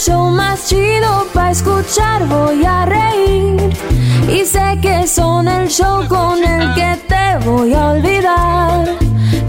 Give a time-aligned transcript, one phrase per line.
[0.00, 2.26] show más chido para escuchar.
[2.26, 3.76] Voy a reír
[4.28, 8.96] y sé que son el show con el que te voy a olvidar.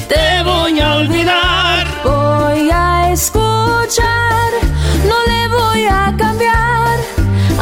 [0.10, 1.88] Te voy a olvidar.
[2.04, 4.52] Voy a escuchar,
[5.10, 7.00] no le voy a cambiar.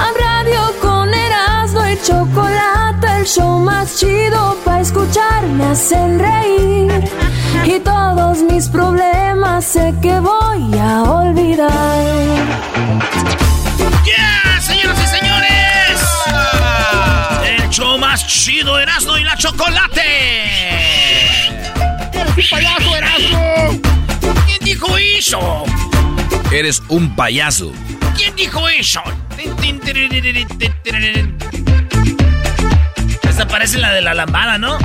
[0.05, 5.47] A radio con Erasmo y chocolate, el show más chido para escuchar.
[5.47, 6.91] Me hacen reír
[7.65, 11.69] y todos mis problemas sé que voy a olvidar.
[14.05, 16.01] ¡Yeah, señoras y señores!
[17.45, 20.01] El show más chido, Erasmo y la Chocolate.
[22.13, 23.39] ¡Eres un payaso, Erasmo!
[24.45, 25.63] ¿Quién dijo eso?
[26.51, 27.71] Eres un payaso.
[28.15, 29.01] ¿Quién dijo eso?
[33.39, 34.77] Esta parece la de la lambada, ¿no?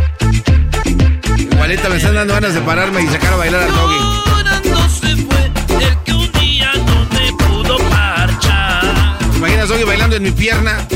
[1.36, 3.96] Igualita me están dando ganas de pararme y sacar a bailar al doggy.
[4.28, 9.18] Llorando se fue el que un día no me pudo marchar.
[9.32, 10.86] ¿Te imaginas Doggy bailando en mi pierna?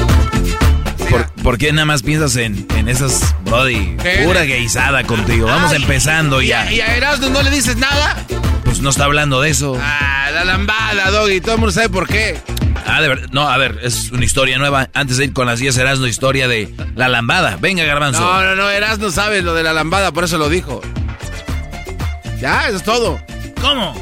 [1.11, 3.97] ¿Por, por qué nada más piensas en, en esas, Brody?
[4.01, 4.23] ¿Qué?
[4.25, 5.49] Pura gaysada contigo.
[5.49, 6.61] Vamos Ay, empezando ¿Y ya.
[6.61, 8.25] a, y a Erasmo no le dices nada?
[8.79, 9.77] Pues no está hablando de eso.
[9.83, 11.41] Ah, la lambada, Doggy.
[11.41, 12.41] Todo el mundo sabe por qué.
[12.87, 13.27] Ah, de verdad.
[13.33, 14.89] No, a ver, es una historia nueva.
[14.95, 17.59] Antes de ir con las 10 serás una historia de la lambada.
[17.61, 18.21] Venga, Garbanzo.
[18.21, 18.71] No, no, no.
[18.71, 20.81] Erasmo sabe lo de la lambada, por eso lo dijo.
[22.41, 23.21] Ya, eso es todo.
[23.61, 23.97] ¿Cómo?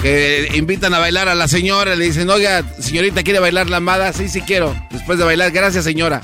[0.00, 4.12] Que invitan a bailar a la señora, le dicen, oiga, señorita, ¿quiere bailar lambada?
[4.12, 4.76] Sí, sí quiero.
[4.92, 6.20] Después de bailar, gracias, señora.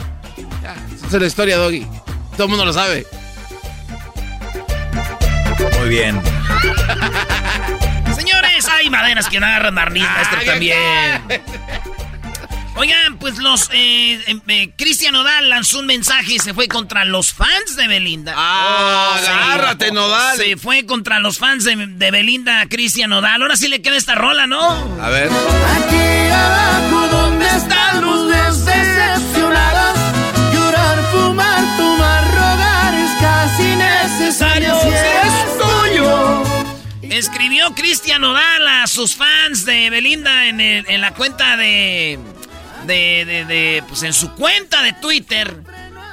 [0.63, 1.85] Ya, esa es la historia, Doggy.
[2.37, 3.05] Todo el mundo lo sabe.
[5.79, 6.21] Muy bien.
[8.15, 10.79] Señores, hay maderas que no agarran barniz, maestro, Ah, también.
[12.77, 13.69] Oigan, pues los...
[13.73, 17.87] Eh, eh, eh, Cristian Odal lanzó un mensaje y se fue contra los fans de
[17.89, 18.33] Belinda.
[18.37, 19.27] Ah, sí.
[19.31, 20.37] agárrate, Nodal.
[20.39, 23.43] Se fue contra los fans de, de Belinda, Cristian Odal.
[23.43, 24.63] Ahora sí le queda esta rola, ¿no?
[25.03, 25.29] A ver.
[25.29, 27.90] Aquí abajo donde están
[37.21, 42.19] Escribió Cristian Odal a sus fans de Belinda en, la cuenta de,
[42.87, 45.63] de, de, Pues en su cuenta de Twitter.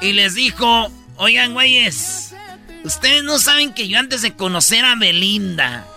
[0.01, 2.35] Y les dijo: Oigan, güeyes,
[2.83, 5.87] ustedes no saben que yo antes de conocer a Belinda,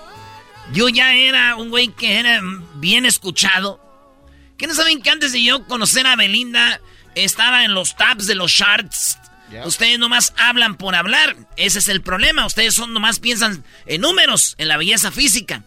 [0.73, 2.41] yo ya era un güey que era
[2.77, 3.81] bien escuchado.
[4.59, 6.81] ¿Qué no saben que antes de yo conocer a Belinda
[7.17, 9.19] estaba en los tabs de los charts?
[9.67, 11.37] Ustedes nomás hablan por hablar.
[11.57, 12.47] Ese es el problema.
[12.47, 15.63] Ustedes son nomás piensan en números, en la belleza física.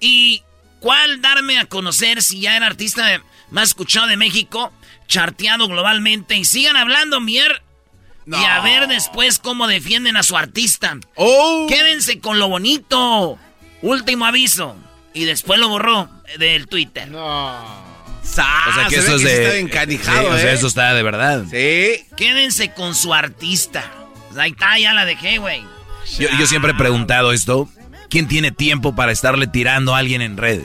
[0.00, 0.42] ¿Y
[0.80, 4.72] cuál darme a conocer si ya era artista más escuchado de México,
[5.06, 6.36] charteado globalmente?
[6.36, 7.62] Y sigan hablando, mier.
[8.26, 10.98] Y a ver después cómo defienden a su artista.
[11.14, 11.66] ¡Oh!
[11.68, 13.38] Quédense con lo bonito.
[13.82, 14.76] Último aviso.
[15.14, 17.08] Y después lo borró del Twitter.
[17.12, 17.84] Sa-
[18.32, 19.44] O sea que se eso es que de.
[19.44, 20.54] está encanijado, Sí, o sea, ¿eh?
[20.54, 21.44] eso está de verdad.
[21.50, 22.04] Sí.
[22.16, 23.84] Quédense con su artista.
[24.38, 25.62] Ahí está, ya la dejé, güey.
[26.18, 27.68] Yo, yo siempre he preguntado esto.
[28.10, 30.64] ¿Quién tiene tiempo para estarle tirando a alguien en redes?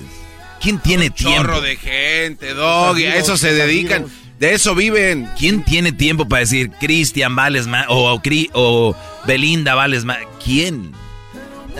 [0.61, 1.37] ¿Quién tiene tiempo?
[1.37, 3.05] Chorro de gente, Doggy.
[3.05, 4.05] A eso se dedican.
[4.39, 5.27] De eso viven.
[5.39, 10.19] ¿Quién tiene tiempo para decir Cristian vales más o, o Cri- o Belinda vales más?
[10.43, 10.91] ¿Quién?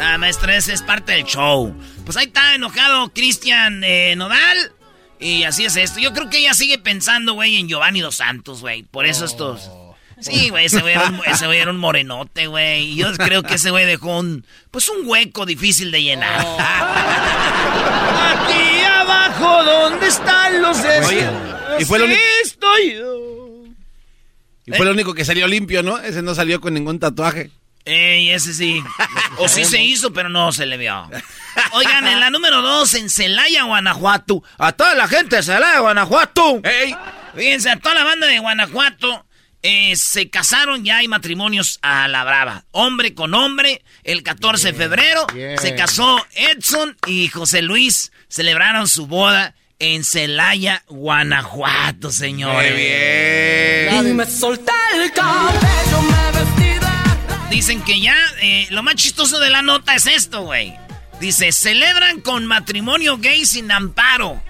[0.01, 1.75] Ah, maestra, ese es parte del show.
[2.05, 4.71] Pues ahí está enojado Cristian eh, Nodal.
[5.21, 5.99] Y así es esto.
[5.99, 8.83] Yo creo que ella sigue pensando, güey, en Giovanni Dos Santos, güey.
[8.83, 9.69] Por eso estos...
[10.19, 11.11] Sí, güey, ese güey era
[11.55, 12.91] era un morenote, güey.
[12.91, 14.45] Y yo creo que ese güey dejó un...
[14.69, 16.39] Pues un hueco difícil de llenar.
[18.21, 21.27] Aquí abajo, ¿dónde están los Oye,
[21.79, 23.63] y fue lo único- Estoy yo.
[24.65, 25.97] Y fue lo único que salió limpio, ¿no?
[25.99, 27.49] Ese no salió con ningún tatuaje.
[27.85, 28.83] Ey, ese sí.
[29.37, 31.09] O sí se hizo, pero no se le vio.
[31.73, 34.43] Oigan, en la número dos, en Celaya, Guanajuato.
[34.57, 36.61] A toda la gente de Celaya, Guanajuato.
[36.63, 36.95] ¡Ey!
[37.35, 39.25] Fíjense, a toda la banda de Guanajuato
[39.63, 42.65] eh, se casaron, ya hay matrimonios a la brava.
[42.71, 45.27] Hombre con hombre, el 14 de febrero
[45.57, 48.11] se casó Edson y José Luis.
[48.27, 52.71] Celebraron su boda en Celaya, Guanajuato, señores.
[52.71, 54.07] ¡Muy bien!
[54.07, 56.01] Y me solté el cabello,
[56.55, 56.60] me.
[57.51, 60.73] Dicen que ya, eh, lo más chistoso de la nota es esto, güey.
[61.19, 64.41] Dice, celebran con matrimonio gay sin amparo.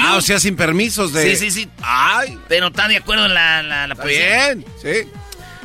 [0.00, 1.36] Ah, o sea, sin permisos de...
[1.36, 1.68] Sí, sí, sí.
[1.82, 2.38] ¡Ay!
[2.48, 4.54] Pero está de acuerdo la, la, la Está policía.
[4.54, 5.08] bien, sí.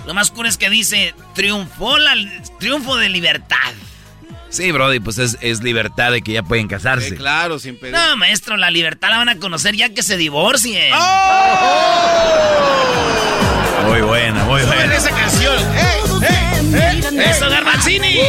[0.06, 2.14] Lo más cool es que dice, triunfó la,
[2.60, 3.74] triunfo de libertad.
[4.54, 7.10] Sí, Brody, pues es, es libertad de que ya pueden casarse.
[7.10, 7.96] Sí, claro, sin pedir.
[7.96, 10.94] No, maestro, la libertad la van a conocer ya que se divorcien.
[13.88, 14.96] Muy buena, muy buena.
[14.96, 15.58] esa canción!
[15.76, 16.02] ¡Ey!
[17.32, 18.20] ¡Eso, Garbanzini!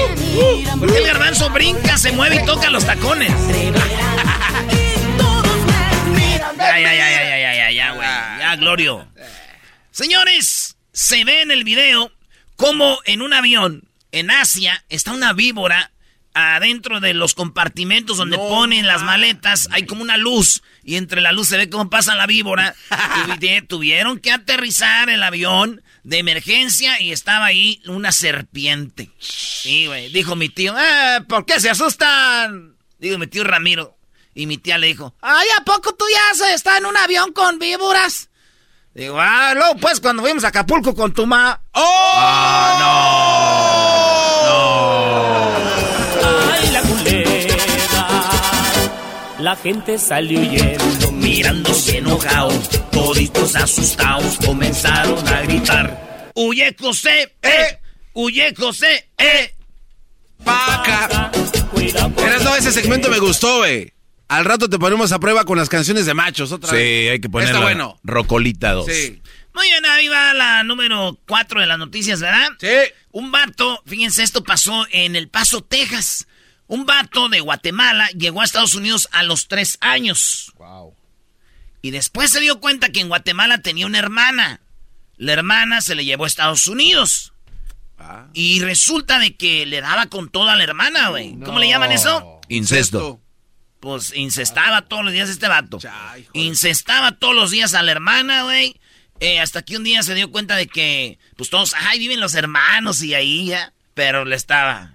[0.79, 3.31] Porque el garbanzo brinca, se mueve y toca los tacones.
[6.57, 8.09] Ya, ya, ya, ya, ya, ya, ya, ya, güey.
[8.39, 9.07] Ya, Glorio.
[9.91, 12.11] Señores, se ve en el video
[12.57, 13.83] como en un avión
[14.15, 15.91] en Asia está una víbora
[16.35, 19.69] adentro de los compartimentos donde ponen las maletas.
[19.71, 22.75] Hay como una luz y entre la luz se ve cómo pasa la víbora.
[23.69, 29.11] tuvieron que aterrizar el avión de emergencia y estaba ahí una serpiente.
[29.19, 30.11] Sí, güey.
[30.11, 32.77] Dijo mi tío, "Eh, ¿por qué se asustan?
[32.99, 33.97] Digo mi tío Ramiro.
[34.35, 37.33] Y mi tía le dijo, ay, ¿a poco tú ya se está en un avión
[37.33, 38.31] con víboras?
[38.93, 41.61] Digo, ah, luego pues cuando fuimos a Acapulco con tu ma.
[41.73, 42.79] Ay,
[49.55, 52.51] La gente salió huyendo, Mirándose enojado,
[52.91, 56.33] toditos asustados comenzaron a gritar.
[56.35, 57.37] ¡Huye José!
[57.41, 57.79] ¡Eh!
[58.15, 59.11] ¡Huye José!
[59.17, 59.55] ¡Eh!
[60.43, 61.31] ¡Paca!
[61.71, 63.93] Cuidado con Eras, no, ese segmento me gustó, güey.
[64.27, 67.13] Al rato te ponemos a prueba con las canciones de machos otra Sí, vez.
[67.13, 67.55] hay que ponerlo.
[67.55, 68.01] Está bueno.
[68.03, 68.87] Rocolita 2.
[68.87, 69.23] Sí.
[69.55, 72.49] Muy bien, ahí va la número 4 de las noticias, ¿verdad?
[72.59, 72.67] Sí.
[73.13, 76.27] Un vato, fíjense, esto pasó en El Paso, Texas.
[76.67, 80.53] Un vato de Guatemala llegó a Estados Unidos a los tres años.
[81.83, 84.61] Y después se dio cuenta que en Guatemala tenía una hermana.
[85.17, 87.35] La hermana se le llevó a Estados Unidos.
[87.99, 88.27] Ah.
[88.33, 91.39] Y resulta de que le daba con toda la hermana, güey.
[91.45, 92.41] ¿Cómo le llaman eso?
[92.49, 93.21] Incesto.
[93.81, 95.79] Pues incestaba todos los días este vato.
[96.33, 98.81] Incestaba todos los días a la hermana, güey.
[99.21, 102.35] Eh, hasta que un día se dio cuenta de que, pues todos, ay, viven los
[102.35, 103.75] hermanos y ahí ya.
[103.93, 104.94] Pero le estaba.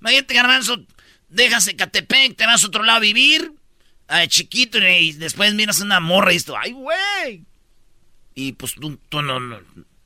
[0.00, 0.84] Imagínate, garbanzo,
[1.28, 3.52] dejas Ecatepec, te vas a otro lado a vivir,
[4.08, 7.44] a chiquito, y después miras una morra y esto, ay, güey.
[8.34, 9.60] Y pues tú, tú no, no-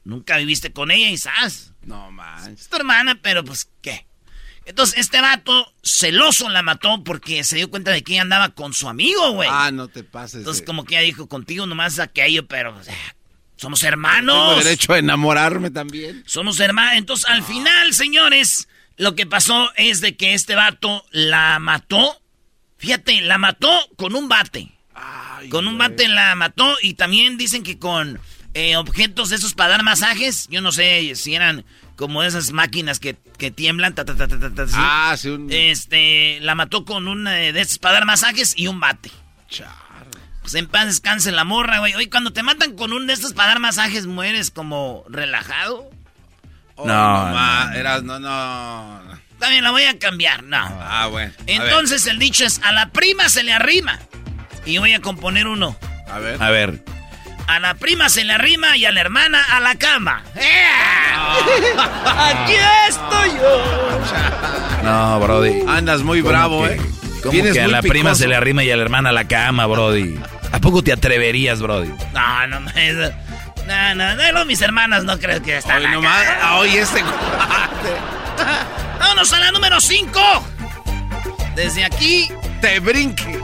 [0.05, 1.73] nunca viviste con ella y sabes.
[1.83, 2.63] No manches.
[2.63, 4.07] Es tu hermana, pero pues, ¿qué?
[4.65, 8.73] Entonces, este vato, celoso, la mató porque se dio cuenta de que ella andaba con
[8.73, 9.49] su amigo, güey.
[9.53, 10.37] Ah, no te pases.
[10.39, 12.95] Entonces, como que ella dijo, contigo nomás aquello, pero o sea,
[13.57, 14.65] somos Tengo hermanos.
[14.65, 16.23] derecho a enamorarme también.
[16.27, 16.95] Somos hermanos.
[16.97, 18.69] Entonces, al final, señores,
[19.03, 22.23] lo que pasó es de que este vato la mató.
[22.79, 24.71] Fíjate, la mató con un bate.
[25.51, 28.21] con un bate la mató y también dicen que con
[28.55, 30.47] eh, objetos de esos para dar masajes.
[30.51, 31.65] Yo no sé si eran
[31.97, 33.93] como esas máquinas que, que tiemblan.
[33.97, 34.29] ta, ta, ta.
[34.75, 35.49] Ah, sí, un...
[35.51, 39.11] Este, la mató con una de esas para dar masajes y un bate.
[40.43, 41.93] Pues en paz descanse la morra, güey.
[41.97, 45.91] Oye, cuando te matan con un de estos para dar masajes, mueres como relajado.
[46.83, 47.77] Oh, No, no, ma, no, no.
[47.79, 49.03] Eras, no, no.
[49.39, 50.59] También la voy a cambiar, no.
[50.59, 51.33] Ah, bueno.
[51.47, 53.99] Entonces el dicho es, a la prima se le arrima.
[54.65, 55.77] Y voy a componer uno.
[56.11, 56.41] A ver.
[56.43, 56.85] A ver.
[57.49, 60.23] A la prima se le arrima y a la hermana a la cama.
[60.37, 60.63] ¡Eh!
[62.07, 62.55] Aquí
[62.89, 64.01] estoy yo.
[64.85, 65.65] No, Brody.
[65.69, 66.81] Andas muy bravo, que- ¿eh?
[67.23, 69.67] ¿Cómo que a la prima se le arrima y a la hermana a la cama,
[69.67, 70.19] Brody?
[70.53, 71.89] ¿A poco te atreverías, Brody?
[72.13, 72.71] No, no, no.
[73.67, 75.95] No, no, no, mis hermanas no creo que están Hoy acá.
[75.95, 76.27] nomás.
[76.59, 77.03] Hoy este.
[78.99, 80.21] Vámonos a la número 5.
[81.55, 82.29] Desde aquí
[82.61, 83.41] Te brinque.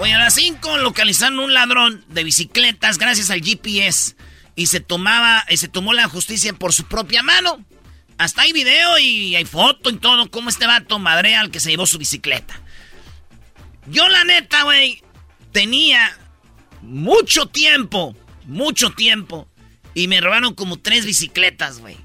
[0.00, 4.16] Oye, a las 5 localizaron un ladrón de bicicletas gracias al GPS
[4.56, 7.64] y se tomaba, y se tomó la justicia por su propia mano.
[8.18, 11.70] Hasta hay video y hay foto y todo, como este vato madrea al que se
[11.70, 12.54] llevó su bicicleta.
[13.86, 15.02] Yo la neta, güey,
[15.52, 16.16] tenía
[16.82, 18.16] mucho tiempo,
[18.46, 19.48] mucho tiempo,
[19.94, 21.96] y me robaron como tres bicicletas, güey.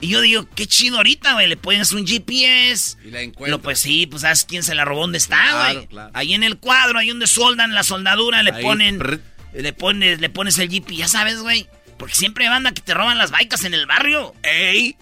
[0.00, 1.46] Y yo digo, qué chido ahorita, güey.
[1.48, 2.98] Le pones un GPS.
[3.04, 3.62] Y la Lo, encuentro.
[3.62, 5.86] pues sí, pues sabes quién se la robó, dónde está, güey.
[5.86, 6.10] claro.
[6.14, 8.98] Ahí en el cuadro, ahí donde soldan la soldadura, le Ahí, ponen.
[8.98, 9.20] prr.
[9.54, 11.66] Le pones, le pones el GPS, ya sabes, güey.
[11.98, 14.34] Porque siempre hay banda que te roban las bikes en el barrio.
[14.42, 14.96] ¡Ey!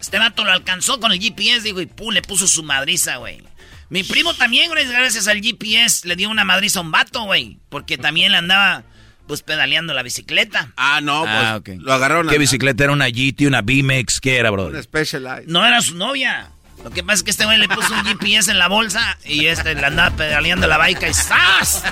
[0.00, 3.42] Este vato lo alcanzó con el GPS, digo, y pum, le puso su madriza, güey.
[3.90, 7.58] Mi primo también, gracias al GPS, le dio una madriza a un vato, güey.
[7.70, 8.84] Porque también le andaba,
[9.28, 10.72] pues, pedaleando la bicicleta.
[10.76, 11.68] Ah, no, pues Ah, ok.
[11.78, 12.28] lo agarraron.
[12.28, 12.92] ¿Qué a- bicicleta era?
[12.92, 14.20] ¿Una GT, una BMX?
[14.20, 14.82] ¿Qué era, Un bro?
[14.82, 15.46] Specialized.
[15.46, 16.50] No era su novia.
[16.82, 19.46] Lo que pasa es que este güey le puso un GPS en la bolsa y
[19.46, 21.82] este le andaba pedaleando la bike y ¡zas!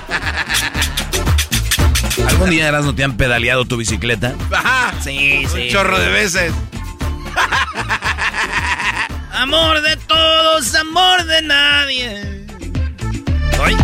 [2.27, 4.33] ¿Algún día eras no te han pedaleado tu bicicleta?
[4.51, 4.93] Ajá.
[5.03, 5.67] Sí, Un sí.
[5.71, 6.53] chorro de veces.
[9.33, 12.45] Amor de todos, amor de nadie.
[13.61, 13.75] Ay.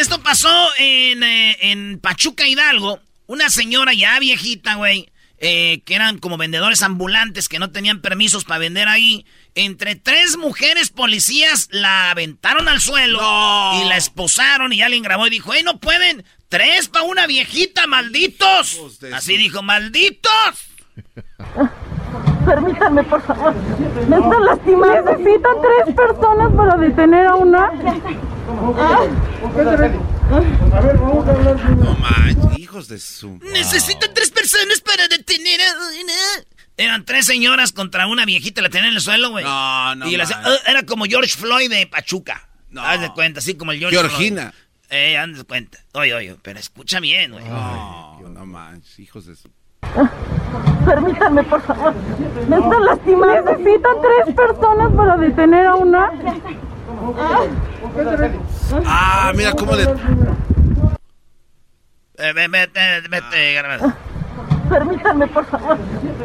[0.00, 3.00] Esto pasó en, eh, en Pachuca Hidalgo.
[3.26, 8.44] Una señora ya viejita, güey, eh, que eran como vendedores ambulantes que no tenían permisos
[8.44, 9.26] para vender ahí.
[9.54, 13.82] Entre tres mujeres policías la aventaron al suelo No.
[13.84, 16.24] y la esposaron y alguien grabó y dijo, ¡Ey, no pueden!
[16.48, 18.78] ¡Tres para una viejita, malditos!
[19.12, 20.30] Así dijo, ¡malditos!
[22.50, 23.54] Permítanme, por favor.
[24.08, 25.12] Me están lastimando.
[25.12, 27.70] Necesitan tres personas para detener a una.
[30.60, 33.38] No manches, hijos de su.
[33.52, 36.12] Necesitan tres personas para detener a una.
[36.76, 39.44] Eran tres señoras contra una viejita, la tenían en el suelo, güey.
[39.44, 40.52] No, no Y la- manches.
[40.54, 42.48] eh, era como George Floyd de Pachuca.
[42.70, 42.82] No.
[42.82, 44.52] Haz de cuenta, así como el George Georgina.
[44.52, 44.64] Floyd.
[44.90, 45.78] Eh, haz de cuenta.
[45.94, 47.44] Oye, oye, pero escucha bien, güey.
[47.44, 49.48] No, no manches, hijos de su.
[50.84, 51.94] Permítanme, por favor.
[52.48, 53.52] Me están lastimando.
[53.52, 56.10] Necesitan tres personas para detener a una.
[58.86, 59.86] Ah, mira cómo le.
[62.16, 63.94] Ve- vete, vete, graba.
[64.68, 65.78] Permítanme, por favor.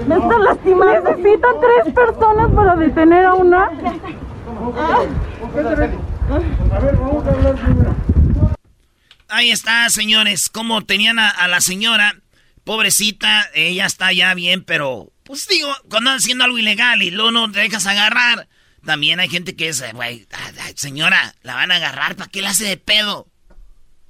[0.07, 1.10] Me están lastimando.
[1.12, 3.72] Necesitan tres personas para detener a una.
[9.27, 10.50] Ahí está, señores.
[10.50, 12.13] Como tenían a, a la señora,
[12.65, 17.31] pobrecita, ella está ya bien, pero, pues digo, cuando andan haciendo algo ilegal y luego
[17.31, 18.48] no te dejas agarrar,
[18.84, 20.27] también hay gente que es, eh, güey,
[20.75, 23.27] señora, la van a agarrar, ¿para qué la hace de pedo?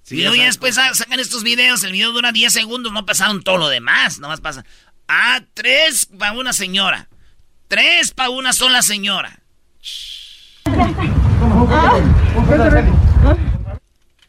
[0.04, 3.06] Sí, y luego ya después sa- sacan estos videos, el video dura 10 segundos, no
[3.06, 4.66] pasaron todo lo demás, nomás pasa.
[5.08, 7.10] Ah, tres para una señora.
[7.68, 9.40] Tres para una sola señora.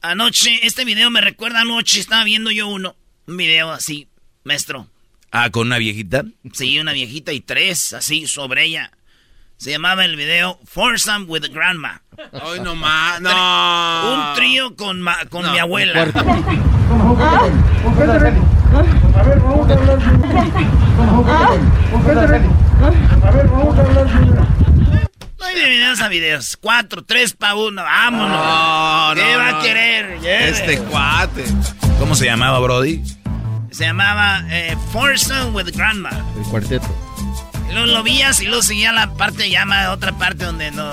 [0.02, 2.96] Anoche, este video me recuerda anoche, estaba viendo yo uno.
[3.26, 4.08] Un video así,
[4.46, 4.86] maestro.
[5.32, 6.24] Ah, con una viejita.
[6.52, 8.90] Sí, una viejita y tres, así, sobre ella.
[9.58, 12.02] Se llamaba el video Foursome with the Grandma.
[12.32, 13.20] Ay, no más.
[13.20, 14.30] No.
[14.30, 16.06] Un trío con, ma- con No, mi abuela.
[25.38, 26.56] No hay de videos a videos.
[26.60, 27.82] Cuatro, tres pa' uno.
[27.82, 28.28] Vámonos.
[28.30, 29.58] No, ¿Qué no, va no.
[29.58, 30.20] a querer?
[30.20, 30.48] Lleve.
[30.48, 31.44] Este cuate.
[31.98, 33.02] ¿Cómo se llamaba, Brody?
[33.76, 36.08] Se llamaba eh, Foursome with Grandma.
[36.34, 36.86] El cuarteto.
[37.68, 40.90] Y luego lo vías y luego seguía la parte, llama otra parte donde no.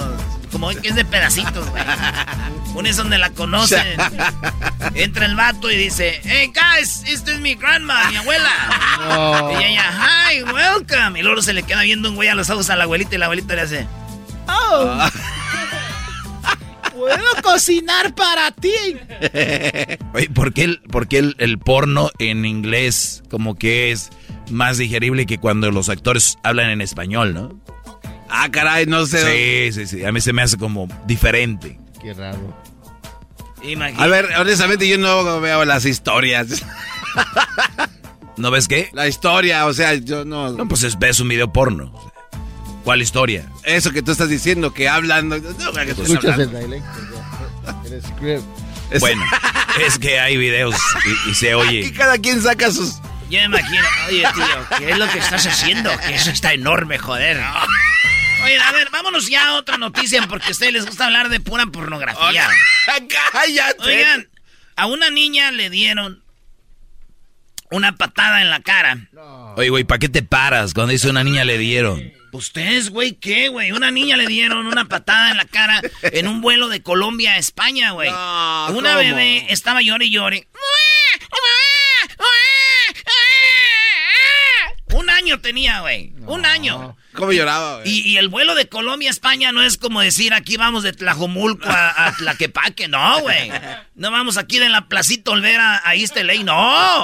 [0.51, 1.81] Como que es de pedacitos, güey.
[2.75, 3.87] Una es donde la conocen.
[4.95, 8.51] Entra el vato y dice: Hey guys, esta es mi grandma, mi abuela.
[9.57, 9.85] Y ella,
[10.29, 11.17] hi, welcome.
[11.17, 13.17] Y luego se le queda viendo un güey a los ojos a la abuelita y
[13.17, 13.87] la abuelita le hace:
[14.49, 15.07] Oh,
[16.95, 18.71] puedo cocinar para ti.
[20.13, 24.09] Oye, ¿por qué, el, por qué el, el porno en inglés como que es
[24.50, 27.59] más digerible que cuando los actores hablan en español, no?
[28.29, 29.71] Ah, caray, no sé.
[29.71, 30.05] Sí, sí, sí.
[30.05, 31.79] A mí se me hace como diferente.
[32.01, 32.57] Qué raro.
[33.63, 34.03] Imagínate.
[34.03, 36.65] A ver, honestamente yo no veo las historias.
[38.38, 38.89] ¿No ves qué?
[38.93, 40.51] La historia, o sea, yo no...
[40.51, 41.93] No, pues es- ves un video porno.
[42.83, 43.49] ¿Cuál historia?
[43.63, 45.29] Eso que tú estás diciendo, que hablan...
[45.29, 46.43] No, que Escuchas hablando.
[46.43, 46.89] el dialecto.
[47.65, 47.95] ya.
[47.95, 48.99] El script.
[48.99, 49.23] Bueno,
[49.85, 50.75] es que hay videos
[51.05, 51.93] y, y se Aquí oye.
[51.93, 52.95] cada quien saca sus...
[53.29, 55.89] Yo me imagino, oye tío, ¿qué es lo que estás haciendo?
[56.05, 57.41] Que eso está enorme, joder.
[58.43, 61.39] Oye, a ver, vámonos ya a otra noticia porque a ustedes les gusta hablar de
[61.39, 62.47] pura pornografía.
[63.31, 63.81] ¡Cállate!
[63.83, 64.27] Oigan,
[64.75, 66.21] a una niña le dieron
[67.71, 68.97] una patada en la cara.
[69.55, 72.03] Oye, güey, ¿para qué te paras cuando dice una niña le dieron?
[72.33, 73.71] ¿Ustedes, güey, qué, güey?
[73.71, 77.37] Una niña le dieron una patada en la cara en un vuelo de Colombia a
[77.37, 78.09] España, güey.
[78.09, 78.99] No, una ¿cómo?
[79.03, 80.47] bebé estaba llore y llore.
[84.93, 86.13] Un año tenía, güey.
[86.27, 86.95] Un año.
[87.13, 87.89] ¿Cómo lloraba, güey?
[87.89, 90.93] Y, y el vuelo de Colombia a España no es como decir aquí vamos de
[90.93, 92.87] Tlajomulco a, a Tlaquepaque.
[92.87, 93.51] No, güey.
[93.95, 96.43] No vamos aquí de la Placita Olvera a LA.
[96.43, 97.03] No.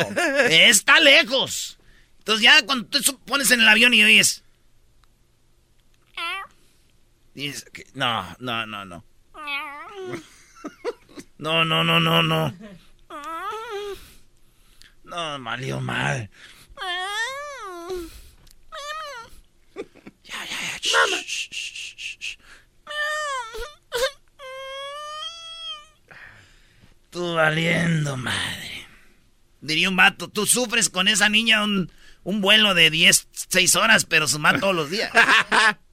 [0.50, 1.78] Está lejos.
[2.20, 4.44] Entonces ya cuando tú su- pones en el avión y oyes...
[7.48, 9.04] dices que- no, no, no, no.
[11.38, 12.54] No, no, no, no, no.
[15.04, 16.30] No, valió mal.
[20.24, 20.98] Ya, ya, ya.
[21.08, 21.24] Mamá.
[27.10, 28.88] Tú valiendo madre.
[29.62, 31.92] Diría un vato, tú sufres con esa niña un,
[32.24, 35.12] un vuelo de 10, 6 horas, pero su mamá todos los días.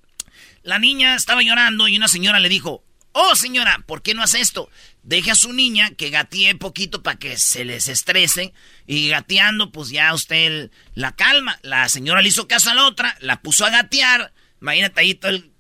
[0.67, 4.41] La niña estaba llorando y una señora le dijo, oh señora, ¿por qué no hace
[4.41, 4.69] esto?
[5.03, 8.53] Deje a su niña que gatee poquito para que se les estrese
[8.87, 11.59] y gateando pues ya usted la calma.
[11.63, 15.31] La señora le hizo caso a la otra, la puso a gatear, imagínate ahí todo
[15.31, 15.53] el...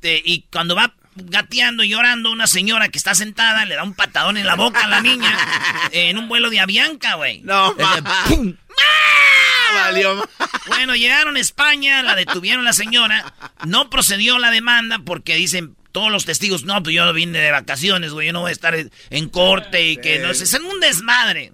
[0.00, 3.94] te- y cuando va gateando y llorando una señora que está sentada le da un
[3.94, 5.34] patadón en la boca a la niña
[5.92, 7.40] en un vuelo de Avianca, güey.
[7.42, 7.74] No.
[8.28, 8.54] ¡pum!
[9.82, 10.28] Valió
[10.66, 13.32] Bueno, llegaron a España, la detuvieron la señora,
[13.64, 18.12] no procedió la demanda porque dicen todos los testigos, no, pues yo vine de vacaciones,
[18.12, 21.52] güey, yo no voy a estar en- corte y que no sé, es un desmadre.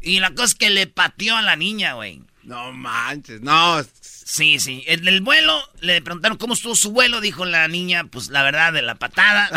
[0.00, 2.22] Y la cosa es que le pateó a la niña, güey.
[2.44, 3.82] No manches, no.
[4.00, 4.84] Sí, sí.
[4.86, 8.72] En el vuelo le preguntaron cómo estuvo su vuelo, dijo la niña, pues la verdad,
[8.72, 9.50] de la patada.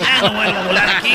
[0.00, 1.14] Ya no vuelvo a volar aquí.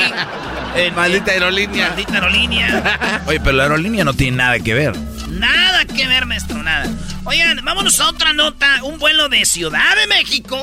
[0.76, 1.88] Eh, Maldita aerolínea.
[1.88, 3.20] Maldita aerolínea.
[3.26, 4.94] Oye, pero la aerolínea no tiene nada que ver.
[5.40, 6.86] Nada que ver, maestro, nada.
[7.24, 8.84] Oigan, vámonos a otra nota.
[8.84, 10.62] Un vuelo de Ciudad de México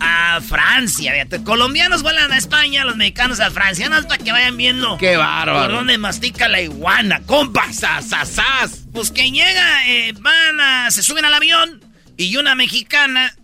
[0.00, 1.12] a Francia.
[1.12, 3.88] Fíjate, colombianos vuelan a España, los mexicanos a Francia.
[3.88, 4.98] Nada para que vayan viendo.
[4.98, 5.68] Qué bárbaro.
[5.68, 7.72] Por dónde mastica la iguana, compa.
[7.72, 8.86] ¡Sasasas!
[8.92, 11.80] Pues que llega, eh, van a, se suben al avión
[12.16, 13.36] y una mexicana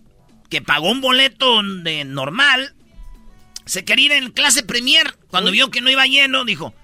[0.49, 2.75] que pagó un boleto de normal
[3.65, 5.15] se quería ir en clase premier.
[5.29, 6.75] Cuando vio que no iba lleno, dijo,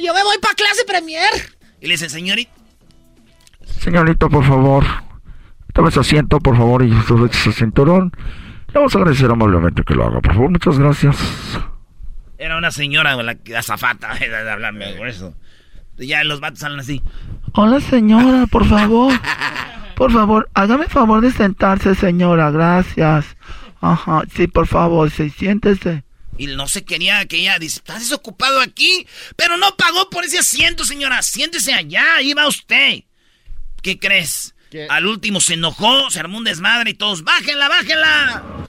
[0.00, 1.56] yo me voy para clase premier.
[1.80, 2.52] Y le dice, señorita,
[3.80, 4.84] Señorita, por favor,
[5.72, 8.12] tome su asiento, por favor, y sube su cinturón.
[8.68, 10.50] Le vamos a agradecer amablemente que lo haga, por favor.
[10.50, 11.16] Muchas gracias.
[12.36, 15.34] Era una señora, la, azafata, de hablarme por eso.
[15.96, 17.02] Ya los vatos salen así.
[17.52, 19.14] Hola, señora, por favor.
[19.96, 22.50] Por favor, hágame favor de sentarse, señora.
[22.50, 23.34] Gracias.
[23.80, 26.04] Ajá, sí, por favor, sí, siéntese.
[26.36, 29.06] Y no se quería que ella dice, ¿estás desocupado aquí?
[29.36, 31.22] Pero no pagó por ese asiento, señora.
[31.22, 33.04] Siéntese allá, ahí va usted.
[33.82, 34.54] ¿Qué crees?
[34.88, 38.66] Al último se enojó, se armó un desmadre y todos, ¡bájenla, bájenla!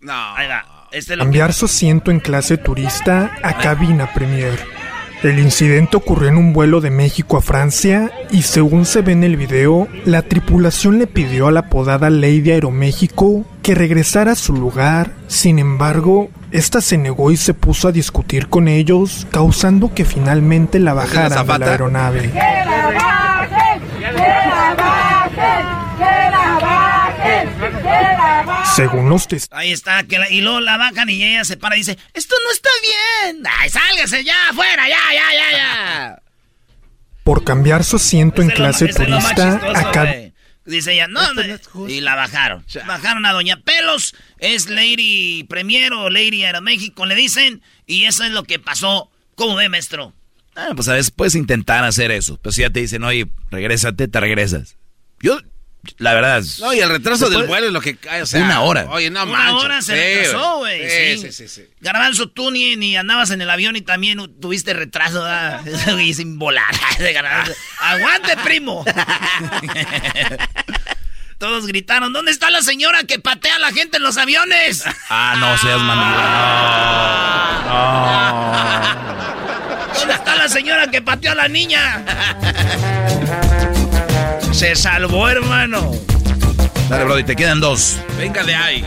[0.00, 0.34] No.
[0.34, 0.88] Ahí va.
[0.92, 4.58] Este es lo Cambiar su asiento en clase turista a cabina premier.
[5.22, 9.24] El incidente ocurrió en un vuelo de México a Francia y según se ve en
[9.24, 14.52] el video, la tripulación le pidió a la apodada Lady Aeroméxico que regresara a su
[14.52, 15.12] lugar.
[15.26, 20.78] Sin embargo, esta se negó y se puso a discutir con ellos, causando que finalmente
[20.78, 22.32] la bajaran de la aeronave.
[28.76, 31.76] Según los testigos, Ahí está, que la- y luego la bajan y ella se para
[31.76, 33.42] y dice, esto no está bien.
[33.58, 36.22] ¡Ay, sálgase ya, afuera, ya, ya, ya, ya!
[37.24, 40.32] por cambiar su asiento en clase lo turista chistoso, a cabina güey.
[40.64, 42.64] Dice ella, no, de- y la bajaron.
[42.86, 48.30] Bajaron a Doña Pelos, es Lady Premier o Lady Aeroméxico, le dicen, y eso es
[48.30, 49.10] lo que pasó.
[49.34, 50.12] ¿Cómo ve, maestro?
[50.54, 52.38] Ah, pues a veces puedes intentar hacer eso.
[52.42, 54.76] Pero si ya te dicen, oye, regrésate, te regresas.
[55.20, 55.38] Yo,
[55.98, 56.42] la verdad.
[56.60, 58.86] No, y el retraso del vuelo es lo que cae, o sea, Una hora.
[58.90, 60.88] Oye, no Una hora se Sí, retrasó, güey.
[60.88, 61.64] Sí, Sí, sí, sí, sí.
[61.80, 65.24] Garbanzo, tú ni, ni andabas en el avión y también tuviste retraso,
[66.00, 66.72] y sin volar.
[67.80, 68.84] ¡Aguante, primo!
[71.38, 74.84] Todos gritaron, ¿dónde está la señora que patea a la gente en los aviones?
[75.10, 76.16] Ah, no seas mandilón.
[79.98, 82.02] ¿Dónde está la señora que pateó a la niña?
[84.56, 85.92] Se salvó, hermano.
[86.88, 87.98] Dale, Brody, te quedan dos.
[88.16, 88.82] Venga de ahí.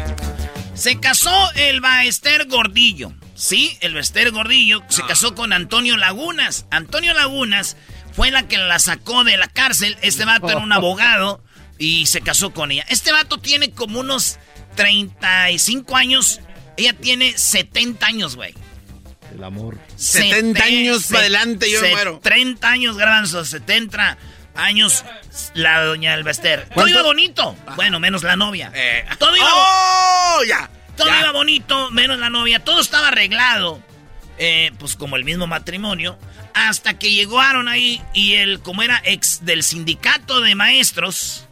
[0.74, 3.14] Se casó el Baester Gordillo.
[3.36, 6.66] Sí, el Baester Gordillo se casó con Antonio Lagunas.
[6.72, 7.78] Antonio Lagunas
[8.14, 9.96] fue la que la sacó de la cárcel.
[10.02, 11.44] Este vato era un abogado
[11.78, 12.86] y se casó con ella.
[12.90, 14.40] Este vato tiene como unos
[14.76, 16.42] 35 años.
[16.78, 18.56] Ella tiene 70 años, güey.
[19.36, 19.78] El amor.
[19.98, 22.20] 70 años para adelante, yo me muero.
[22.24, 24.18] 30 años, garbanzo, 70
[24.64, 25.04] años
[25.54, 26.68] la doña Elvester.
[26.74, 27.56] Todo iba bonito.
[27.76, 28.72] Bueno, menos la novia.
[28.74, 29.06] Eh.
[29.18, 30.44] Todo iba ¡Oh!
[30.48, 30.70] Ya.
[30.96, 31.22] todo ya.
[31.22, 32.64] iba bonito, menos la novia.
[32.64, 33.82] Todo estaba arreglado.
[34.38, 36.18] Eh, pues como el mismo matrimonio.
[36.54, 41.46] Hasta que llegaron ahí y él, como era ex del sindicato de maestros,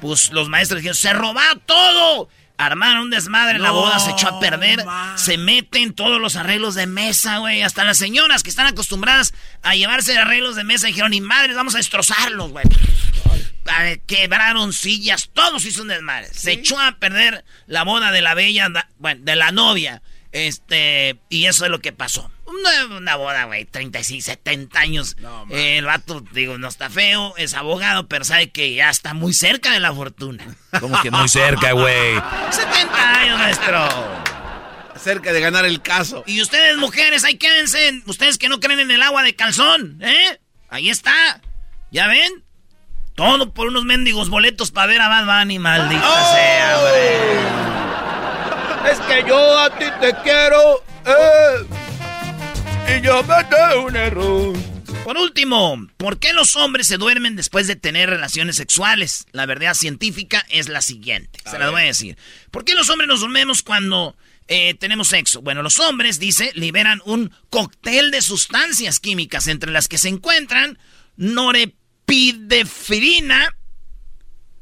[0.00, 2.28] pues los maestros dijeron, se robó todo.
[2.58, 6.86] Armaron un desmadre, la boda se echó a perder, se meten todos los arreglos de
[6.86, 7.62] mesa, güey.
[7.62, 11.74] Hasta las señoras que están acostumbradas a llevarse arreglos de mesa dijeron, ni madres, vamos
[11.74, 12.64] a destrozarlos, güey.
[14.06, 16.28] Quebraron sillas, todos hizo un desmadre.
[16.32, 18.68] Se echó a perder la boda de la bella,
[18.98, 20.02] bueno, de la novia.
[20.32, 22.30] Este, y eso es lo que pasó.
[22.48, 25.16] Una, una boda, güey, 36, 70 años.
[25.50, 29.70] el vato, digo, no está feo, es abogado, pero sabe que ya está muy cerca
[29.72, 30.44] de la fortuna.
[30.80, 32.14] ¿Cómo que muy cerca, güey?
[32.50, 33.88] 70 años, maestro.
[34.96, 36.24] Cerca de ganar el caso.
[36.26, 38.02] Y ustedes, mujeres, ahí quédense.
[38.06, 40.40] Ustedes que no creen en el agua de calzón, ¿eh?
[40.70, 41.40] Ahí está.
[41.90, 42.44] ¿Ya ven?
[43.14, 46.34] Todo por unos mendigos boletos para ver a Bad Bunny, maldita ¡Oh!
[46.34, 47.38] sea, hombre.
[48.92, 51.66] Es que yo a ti te quiero, eh,
[52.96, 53.34] y yo me
[53.76, 54.56] un error.
[55.04, 59.26] Por último, ¿por qué los hombres se duermen después de tener relaciones sexuales?
[59.32, 61.40] La verdad científica es la siguiente.
[61.46, 62.18] se la voy a decir.
[62.50, 64.16] ¿Por qué los hombres nos dormimos cuando
[64.48, 65.40] eh, tenemos sexo?
[65.40, 70.78] Bueno, los hombres, dice, liberan un cóctel de sustancias químicas entre las que se encuentran
[71.16, 73.56] norepidefrina,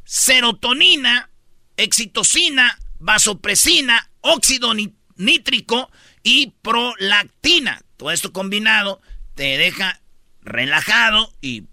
[0.05, 1.29] serotonina,
[1.77, 4.73] excitocina, vasopresina, óxido
[5.17, 5.91] nítrico
[6.23, 7.83] y prolactina.
[7.97, 9.01] Todo esto combinado
[9.35, 10.01] te deja
[10.43, 11.65] relajado y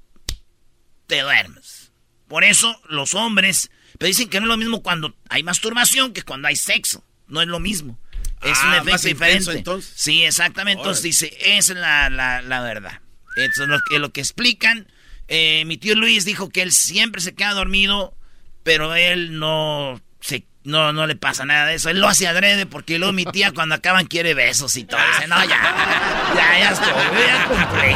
[1.08, 1.92] te duermes.
[2.28, 6.24] Por eso los hombres, pero dicen que no es lo mismo cuando hay masturbación que
[6.24, 7.04] cuando hay sexo.
[7.28, 8.00] No es lo mismo.
[8.42, 9.10] Es Ah, un efecto más intenso,
[9.52, 9.52] diferente.
[9.60, 9.94] entonces.
[9.96, 10.82] Sí, exactamente.
[10.82, 13.02] Entonces dice, esa es la, la, la verdad.
[13.38, 14.88] Eso es lo que, lo que explican.
[15.28, 18.18] Eh, mi tío Luis dijo que él siempre se queda dormido,
[18.64, 21.90] pero él no se no, no le pasa nada de eso.
[21.90, 25.00] Él lo hace adrede porque luego mi tía cuando acaban quiere besos y todo.
[25.16, 25.60] Dice, no, ya,
[26.36, 26.94] ya, ya estoy,
[27.28, 27.96] ya cumplí.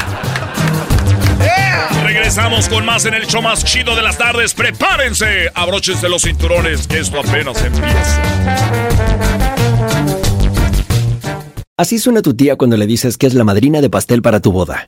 [2.04, 4.54] Regresamos con más en el show más chido de las tardes.
[4.54, 8.22] Prepárense, abróchense los cinturones, que esto apenas empieza.
[11.78, 14.52] Así suena tu tía cuando le dices que es la madrina de pastel para tu
[14.52, 14.88] boda.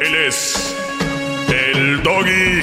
[0.00, 0.76] Él es
[1.48, 2.62] el doggy.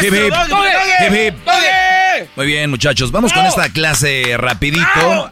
[0.00, 0.30] Hip, hip.
[0.30, 0.68] Doggy,
[1.06, 1.34] Hip, hip.
[1.44, 2.28] Doggy.
[2.36, 5.30] Muy bien, muchachos, vamos con esta clase rapidito.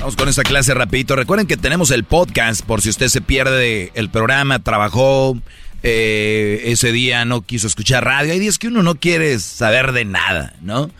[0.00, 1.16] Vamos con esta clase rapidito.
[1.16, 5.38] Recuerden que tenemos el podcast por si usted se pierde el programa, trabajó
[5.82, 8.32] eh, ese día, no quiso escuchar radio.
[8.32, 10.90] Hay días que uno no quiere saber de nada, ¿no?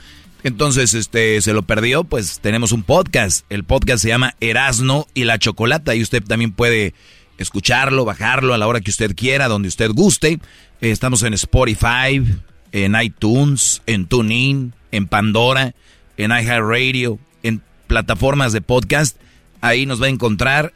[0.46, 3.44] Entonces, este, se lo perdió, pues tenemos un podcast.
[3.50, 6.94] El podcast se llama Erasno y la Chocolata y usted también puede
[7.36, 10.34] escucharlo, bajarlo a la hora que usted quiera, donde usted guste.
[10.80, 12.22] Eh, Estamos en Spotify,
[12.70, 15.74] en iTunes, en TuneIn, en Pandora,
[16.16, 19.16] en iHeartRadio, en plataformas de podcast.
[19.62, 20.72] Ahí nos va a encontrar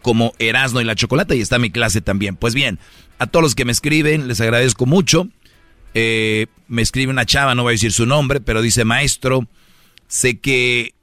[0.00, 2.36] como Erasno y la Chocolata y está mi clase también.
[2.36, 2.78] Pues bien,
[3.18, 5.28] a todos los que me escriben, les agradezco mucho.
[5.94, 9.48] Eh, me escribe una chava, no voy a decir su nombre, pero dice, maestro,
[10.06, 10.94] sé que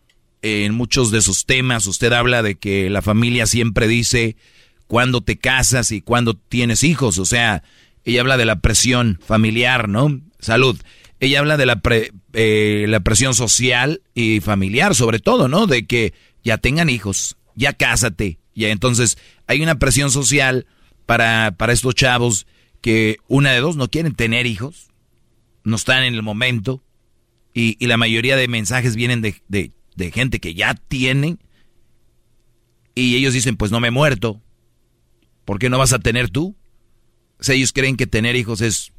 [0.41, 4.37] en muchos de sus temas usted habla de que la familia siempre dice
[4.87, 7.17] cuándo te casas y cuándo tienes hijos.
[7.17, 7.63] O sea,
[8.05, 10.21] ella habla de la presión familiar, ¿no?
[10.39, 10.79] Salud.
[11.19, 15.67] Ella habla de la, pre- eh, la presión social y familiar, sobre todo, ¿no?
[15.67, 20.65] De que ya tengan hijos, ya cásate, Y entonces hay una presión social
[21.05, 22.47] para, para estos chavos
[22.87, 24.87] que una de dos no quieren tener hijos,
[25.65, 26.81] no están en el momento,
[27.53, 29.73] y, la mayoría de mensajes vienen de,
[30.13, 31.35] gente que ya tiene,
[32.95, 34.41] y ellos dicen, pues no me he muerto,
[35.43, 36.55] ¿por qué no vas a tener tú?
[37.45, 38.93] O ellos creen que tener hijos es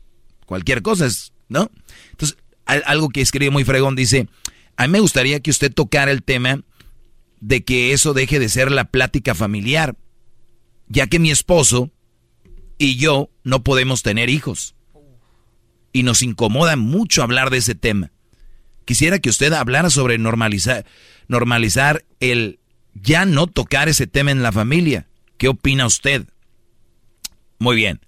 [0.44, 1.08] cualquier cosa,
[1.48, 1.70] ¿no?
[2.10, 4.28] Entonces, algo que escribe muy fregón dice,
[4.76, 6.62] a mí me gustaría que usted tocara el tema
[7.40, 9.96] de que eso deje de ser la plática familiar,
[10.88, 11.90] ya que mi esposo
[12.78, 14.74] y yo no podemos tener hijos.
[15.92, 18.12] Y nos incomoda mucho hablar de ese tema.
[18.84, 20.86] Quisiera que usted hablara sobre normalizar,
[21.26, 22.60] normalizar el
[22.94, 25.08] ya no tocar ese tema en la familia.
[25.36, 26.26] ¿Qué opina usted?
[27.58, 28.00] Muy bien.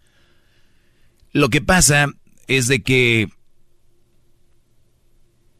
[1.33, 2.09] Lo que pasa
[2.48, 3.28] es de que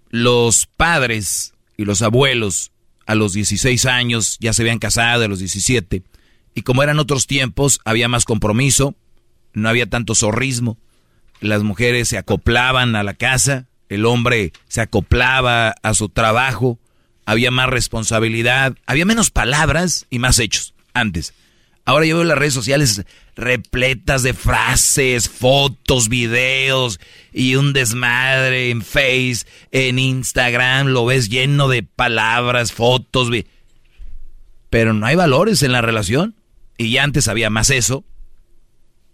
[0.09, 2.73] los padres y los abuelos
[3.07, 6.03] a los 16 años ya se habían casado, a los 17,
[6.55, 8.95] y como eran otros tiempos, había más compromiso,
[9.53, 10.79] no había tanto zorrismo,
[11.41, 16.79] las mujeres se acoplaban a la casa, el hombre se acoplaba a su trabajo,
[17.25, 21.35] había más responsabilidad, había menos palabras y más hechos antes.
[21.85, 23.05] Ahora yo veo las redes sociales
[23.37, 27.01] repletas de frases, fotos, videos
[27.33, 33.31] y un desmadre en Face, en Instagram, lo ves lleno de palabras, fotos.
[34.69, 36.37] Pero no hay valores en la relación.
[36.81, 38.07] Y ya antes había más eso,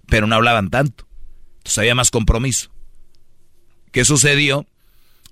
[0.06, 1.08] pero no hablaban tanto.
[1.56, 2.70] Entonces había más compromiso.
[3.90, 4.68] ¿Qué sucedió?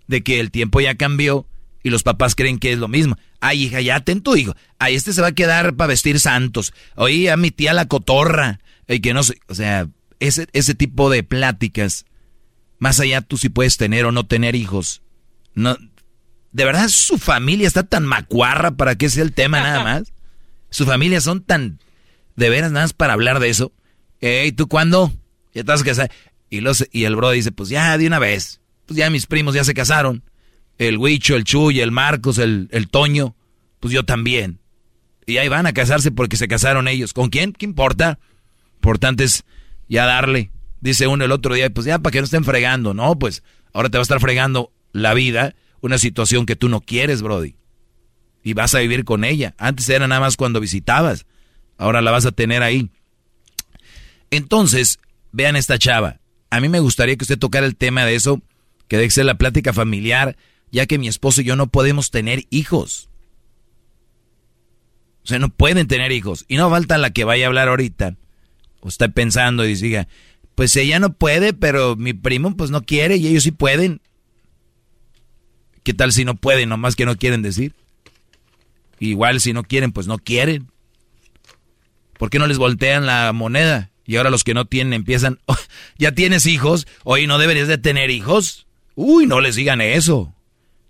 [0.08, 1.46] De que el tiempo ya cambió
[1.84, 3.16] y los papás creen que es lo mismo.
[3.38, 4.56] Ay, hija, ya ten tu hijo.
[4.80, 6.74] Ay, este se va a quedar para vestir santos.
[6.96, 8.58] Oye, a mi tía la cotorra.
[8.88, 9.86] Y que no sé, o sea,
[10.18, 12.04] ese, ese tipo de pláticas,
[12.80, 15.02] más allá tú si puedes tener o no tener hijos.
[15.54, 15.76] No,
[16.50, 20.12] de verdad su familia está tan macuarra para que sea el tema nada más.
[20.70, 21.78] Su familia son tan
[22.36, 23.72] de veras nada más para hablar de eso.
[24.20, 25.12] Ey, ¿tú cuándo?
[25.52, 26.08] Ya estás casado.
[26.50, 28.60] Y, los, y el bro dice, pues ya de una vez.
[28.86, 30.22] Pues ya mis primos ya se casaron
[30.78, 33.36] el Huicho, el Chuy, el Marcos, el, el Toño,
[33.80, 34.60] pues yo también.
[35.26, 37.12] Y ahí van a casarse porque se casaron ellos.
[37.12, 37.52] ¿Con quién?
[37.52, 38.18] ¿Qué importa?
[38.76, 39.44] Importante es
[39.88, 40.50] ya darle.
[40.80, 42.92] Dice uno el otro día, pues ya para que no estén fregando.
[42.92, 43.42] No, pues
[43.72, 47.56] ahora te va a estar fregando la vida, una situación que tú no quieres, Brody.
[48.42, 49.54] Y vas a vivir con ella.
[49.56, 51.26] Antes era nada más cuando visitabas.
[51.76, 52.90] Ahora la vas a tener ahí.
[54.30, 54.98] Entonces,
[55.32, 56.20] vean esta chava.
[56.50, 58.40] A mí me gustaría que usted tocara el tema de eso,
[58.88, 60.36] que debe ser la plática familiar,
[60.70, 63.08] ya que mi esposo y yo no podemos tener hijos.
[65.24, 66.44] O sea, no pueden tener hijos.
[66.48, 68.16] Y no falta la que vaya a hablar ahorita.
[68.80, 70.06] O está pensando y diga,
[70.54, 74.00] pues ella no puede, pero mi primo pues no quiere y ellos sí pueden.
[75.82, 77.74] ¿Qué tal si no pueden, nomás que no quieren decir?
[79.00, 80.68] Igual si no quieren, pues no quieren.
[82.18, 83.90] ¿Por qué no les voltean la moneda?
[84.06, 85.56] Y ahora los que no tienen empiezan, oh,
[85.98, 88.66] ya tienes hijos, hoy no deberías de tener hijos.
[88.94, 90.34] Uy, no les digan eso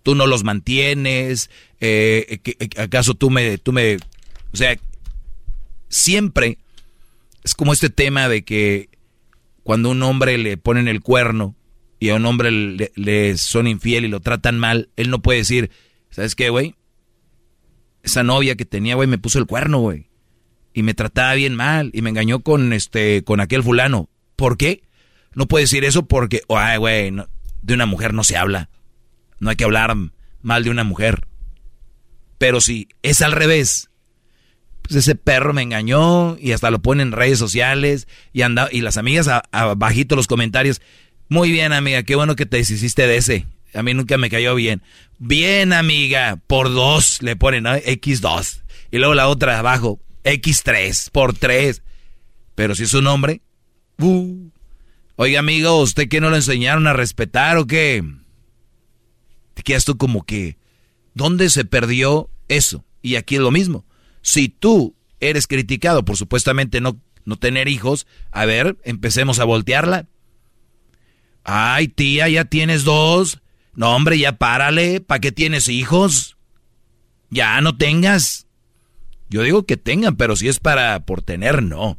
[0.05, 2.39] tú no los mantienes, eh,
[2.77, 4.79] ¿acaso tú me, tú me, o sea,
[5.89, 6.59] siempre
[7.43, 8.91] es como este tema de que
[9.65, 11.57] cuando un hombre le ponen el cuerno
[11.99, 15.71] y a un hombre le, son infiel y lo tratan mal, él no puede decir,
[16.11, 16.75] ¿sabes qué, güey?
[18.03, 20.07] Esa novia que tenía, güey, me puso el cuerno, güey.
[20.75, 24.11] Y me trataba bien mal y me engañó con este con aquel fulano.
[24.37, 24.83] ¿Por qué?
[25.35, 27.13] No puede decir eso porque, ay, güey,
[27.63, 28.69] de una mujer no se habla.
[29.39, 29.95] No hay que hablar
[30.43, 31.27] mal de una mujer.
[32.39, 33.89] Pero si es al revés,
[34.83, 38.83] pues ese perro me engañó y hasta lo pone en redes sociales y anda y
[38.83, 40.83] las amigas abajito los comentarios.
[41.29, 43.47] Muy bien, amiga, qué bueno que te deshiciste de ese.
[43.73, 44.83] A mí nunca me cayó bien.
[45.19, 48.63] Bien, amiga, por dos le ponen X2.
[48.91, 51.83] Y luego la otra abajo, X3, por tres.
[52.55, 53.43] Pero si es un hombre,
[53.99, 54.51] uh.
[55.17, 58.03] Oiga, amigo, ¿usted qué no lo enseñaron a respetar o qué?
[59.55, 60.59] te quedas tú como que,
[61.15, 62.85] ¿dónde se perdió eso?
[63.01, 63.87] Y aquí es lo mismo.
[64.21, 70.09] Si tú eres criticado por supuestamente no, no tener hijos, a ver, empecemos a voltearla.
[71.45, 73.41] Ay, tía, ya tienes dos.
[73.75, 75.01] No, hombre, ya párale.
[75.01, 76.37] ¿Para qué tienes hijos?
[77.31, 78.44] Ya no tengas.
[79.29, 81.99] Yo digo que tengan, pero si es para por tener, no.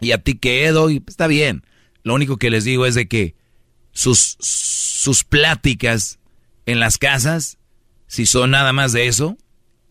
[0.00, 1.64] Y a ti quedo, y está bien.
[2.02, 3.34] Lo único que les digo es de que
[3.92, 6.18] sus, sus pláticas
[6.66, 7.58] en las casas,
[8.06, 9.36] si son nada más de eso,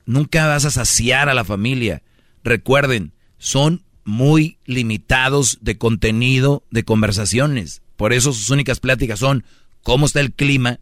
[0.05, 2.03] nunca vas a saciar a la familia.
[2.43, 7.81] Recuerden, son muy limitados de contenido de conversaciones.
[7.95, 9.43] Por eso sus únicas pláticas son
[9.81, 10.79] cómo está el clima,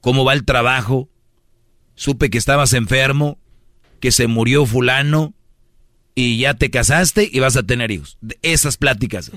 [0.00, 1.08] cómo va el trabajo,
[1.94, 3.38] supe que estabas enfermo,
[4.00, 5.34] que se murió fulano
[6.14, 8.18] y ya te casaste y vas a tener hijos.
[8.42, 9.30] Esas pláticas.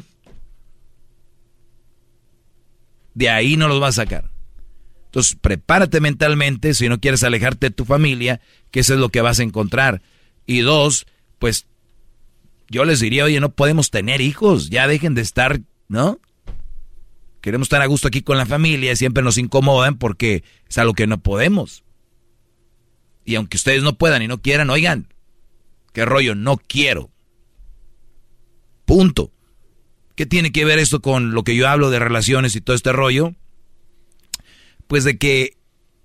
[3.13, 4.31] De ahí no los vas a sacar.
[5.05, 9.21] Entonces, prepárate mentalmente si no quieres alejarte de tu familia, que eso es lo que
[9.21, 10.03] vas a encontrar.
[10.45, 11.07] Y dos,
[11.39, 11.65] pues
[12.69, 16.19] yo les diría, oye, no podemos tener hijos, ya dejen de estar, ¿no?
[17.41, 21.07] Queremos estar a gusto aquí con la familia, siempre nos incomodan porque es algo que
[21.07, 21.83] no podemos.
[23.29, 25.13] Y aunque ustedes no puedan y no quieran, oigan,
[25.93, 27.11] qué rollo, no quiero.
[28.85, 29.31] Punto.
[30.15, 32.91] ¿Qué tiene que ver esto con lo que yo hablo de relaciones y todo este
[32.91, 33.35] rollo?
[34.87, 35.59] Pues de que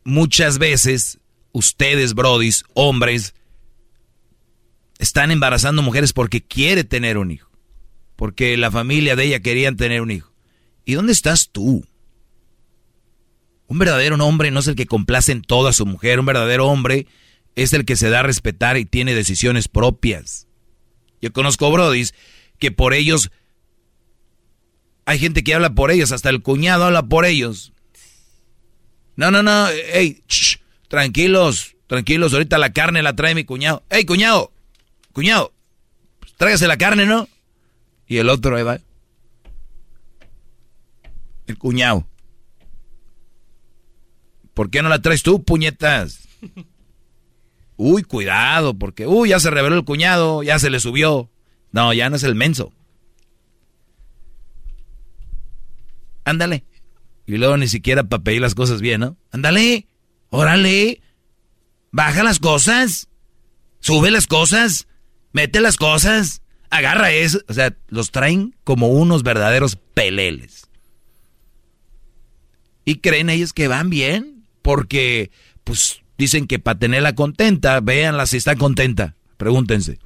[0.05, 1.19] muchas veces
[1.53, 3.35] ustedes, brodis, hombres,
[4.99, 7.51] están embarazando mujeres porque quiere tener un hijo.
[8.17, 10.35] Porque la familia de ella querían tener un hijo.
[10.85, 11.87] ¿Y dónde estás tú?
[13.67, 16.21] Un verdadero hombre no es el que complace en todo a su mujer.
[16.21, 17.07] Un verdadero hombre
[17.57, 20.47] es el que se da a respetar y tiene decisiones propias.
[21.21, 22.15] Yo conozco brodis
[22.59, 23.31] que por ellos...
[25.07, 27.75] Hay gente que habla por ellos, hasta el cuñado habla por ellos.
[29.17, 30.23] No, no, no, hey,
[30.89, 33.83] tranquilos, tranquilos, ahorita la carne la trae mi cuñado.
[33.91, 34.51] Hey, cuñado,
[35.13, 35.53] cuñado,
[36.21, 37.29] pues tráigase la carne, ¿no?
[38.07, 38.81] Y el otro, ahí va.
[41.47, 42.07] El cuñado.
[44.55, 46.21] ¿Por qué no la traes tú, puñetas?
[47.77, 51.31] Uy, cuidado, porque, uy, ya se reveló el cuñado, ya se le subió.
[51.73, 52.73] No, ya no es el menso.
[56.25, 56.65] Ándale.
[57.27, 59.17] Y luego ni siquiera para pedir las cosas bien, ¿no?
[59.33, 59.89] Ándale,
[60.29, 61.01] órale,
[61.91, 63.09] baja las cosas,
[63.81, 64.87] sube las cosas,
[65.33, 67.41] mete las cosas, agarra eso.
[67.49, 70.69] O sea, los traen como unos verdaderos peleles.
[72.85, 74.34] Y creen ellos que van bien,
[74.65, 75.31] porque,
[75.63, 79.15] pues, dicen que para tenerla contenta, véanla si está contenta.
[79.37, 79.99] Pregúntense.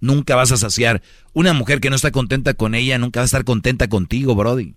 [0.00, 1.02] Nunca vas a saciar.
[1.34, 4.76] Una mujer que no está contenta con ella, nunca va a estar contenta contigo, Brody.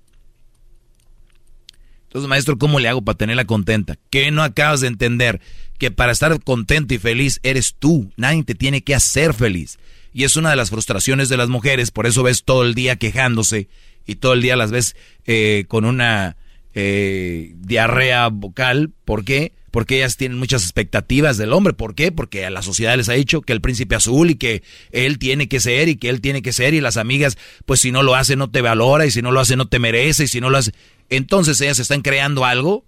[2.07, 3.97] Entonces, maestro, ¿cómo le hago para tenerla contenta?
[4.09, 5.39] ¿Qué no acabas de entender?
[5.77, 8.11] Que para estar contento y feliz eres tú.
[8.17, 9.79] Nadie te tiene que hacer feliz.
[10.11, 11.91] Y es una de las frustraciones de las mujeres.
[11.91, 13.69] Por eso ves todo el día quejándose
[14.05, 16.35] y todo el día las ves eh, con una
[16.73, 18.91] eh, diarrea vocal.
[19.05, 19.53] ¿Por qué?
[19.71, 21.73] Porque ellas tienen muchas expectativas del hombre.
[21.73, 22.11] ¿Por qué?
[22.11, 25.47] Porque a la sociedad les ha dicho que el príncipe azul y que él tiene
[25.47, 28.15] que ser y que él tiene que ser y las amigas, pues si no lo
[28.15, 30.49] hace no te valora y si no lo hace no te merece y si no
[30.49, 30.73] lo hace...
[31.09, 32.85] Entonces ellas están creando algo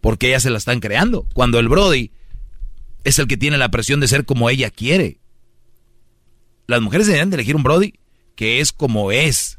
[0.00, 1.26] porque ellas se la están creando.
[1.34, 2.12] Cuando el Brody
[3.04, 5.18] es el que tiene la presión de ser como ella quiere.
[6.66, 7.94] Las mujeres deberían de elegir un Brody
[8.36, 9.58] que es como es,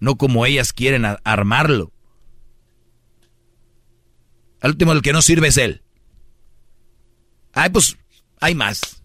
[0.00, 1.92] no como ellas quieren armarlo.
[4.66, 5.80] Al último, el que no sirve es él.
[7.52, 7.96] Ay, pues
[8.40, 9.00] hay más.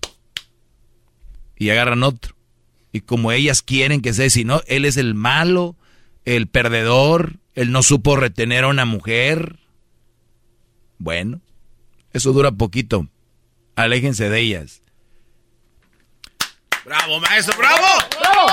[1.56, 2.36] Y agarran otro.
[2.92, 5.76] Y como ellas quieren que sea, si no, él es el malo,
[6.26, 9.60] el perdedor, él no supo retener a una mujer.
[10.98, 11.42] Bueno,
[12.12, 13.08] eso dura poquito.
[13.76, 14.82] Aléjense de ellas.
[16.84, 17.56] ¡Bravo, maestro!
[17.56, 17.86] ¡Bravo!
[18.20, 18.48] ¡Bravo!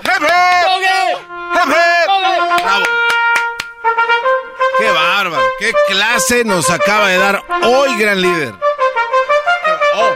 [0.00, 0.20] ¡Bravo!
[0.20, 0.44] ¡Bravo!
[4.78, 5.42] ¡Qué bárbaro!
[5.58, 8.54] ¡Qué clase nos acaba de dar hoy, gran líder!
[9.94, 10.14] Oh,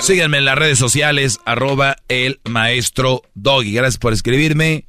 [0.00, 3.72] Síganme en las redes sociales, arroba el maestro Doggy.
[3.72, 4.86] Gracias por escribirme.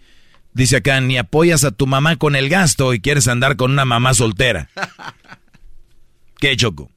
[0.54, 3.86] Dice acá, ni apoyas a tu mamá con el gasto y quieres andar con una
[3.86, 4.70] mamá soltera.
[6.40, 6.90] ¿Qué, Choco?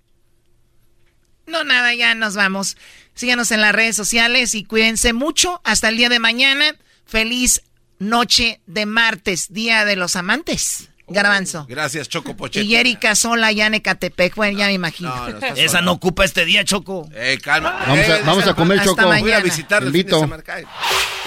[1.47, 2.77] No, nada, ya nos vamos.
[3.15, 5.61] Síganos en las redes sociales y cuídense mucho.
[5.65, 6.77] Hasta el día de mañana.
[7.07, 7.63] Feliz
[7.99, 10.91] noche de martes, Día de los Amantes.
[11.07, 11.67] Garbanzo.
[11.69, 12.65] Gracias, Choco Pochete.
[12.65, 15.15] Y Erika Sola ya en Ecatepec, bueno, ya me imagino.
[15.15, 15.83] No, Esa sola.
[15.83, 17.09] no ocupa este día, Choco.
[17.15, 17.79] Eh, calma.
[17.87, 19.03] Vamos a- Eh, vamos a comer, Hasta Choco.
[19.03, 19.21] mañana.
[19.21, 19.95] Voy a visitar el.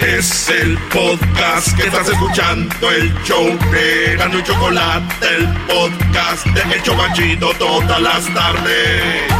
[0.00, 6.74] Es el podcast que estás escuchando, el show de Gano y Chocolate, el podcast de
[6.74, 9.32] El Chobachito todas las tardes.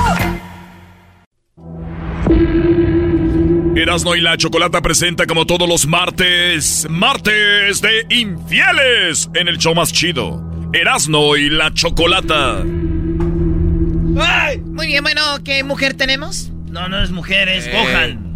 [3.78, 9.72] Erasno y la Chocolata presenta como todos los martes, martes de infieles en el show
[9.72, 10.42] más chido.
[10.72, 12.64] Erasno y la Chocolata.
[12.64, 16.50] Muy bien, bueno, ¿qué mujer tenemos?
[16.66, 17.72] No, no es mujer, es Eh.
[17.72, 18.26] Gohan.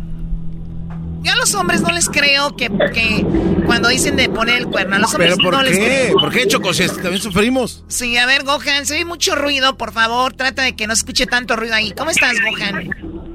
[1.25, 3.27] Yo a los hombres no les creo que, que
[3.67, 6.17] cuando dicen de poner el cuerno, a los hombres ¿Pero por no les creo.
[6.19, 6.73] ¿Por qué, Choco?
[6.73, 7.85] Si también sufrimos.
[7.89, 11.01] Sí, a ver, Gohan, se oye mucho ruido, por favor, trata de que no se
[11.01, 11.93] escuche tanto ruido ahí.
[11.97, 13.32] ¿Cómo estás, Gohan?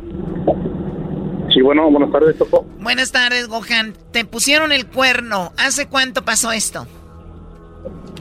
[1.57, 2.67] Sí, bueno, buenas tardes, Choco.
[2.81, 3.95] Buenas tardes, Gohan.
[4.11, 5.53] Te pusieron el cuerno.
[5.57, 6.85] ¿Hace cuánto pasó esto?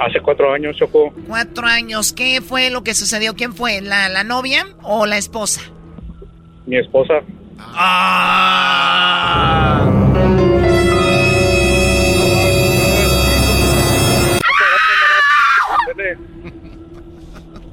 [0.00, 1.12] Hace cuatro años, Choco.
[1.28, 2.14] Cuatro años.
[2.14, 3.36] ¿Qué fue lo que sucedió?
[3.36, 3.82] ¿Quién fue?
[3.82, 5.60] ¿La, la novia o la esposa?
[6.64, 7.20] mi esposa.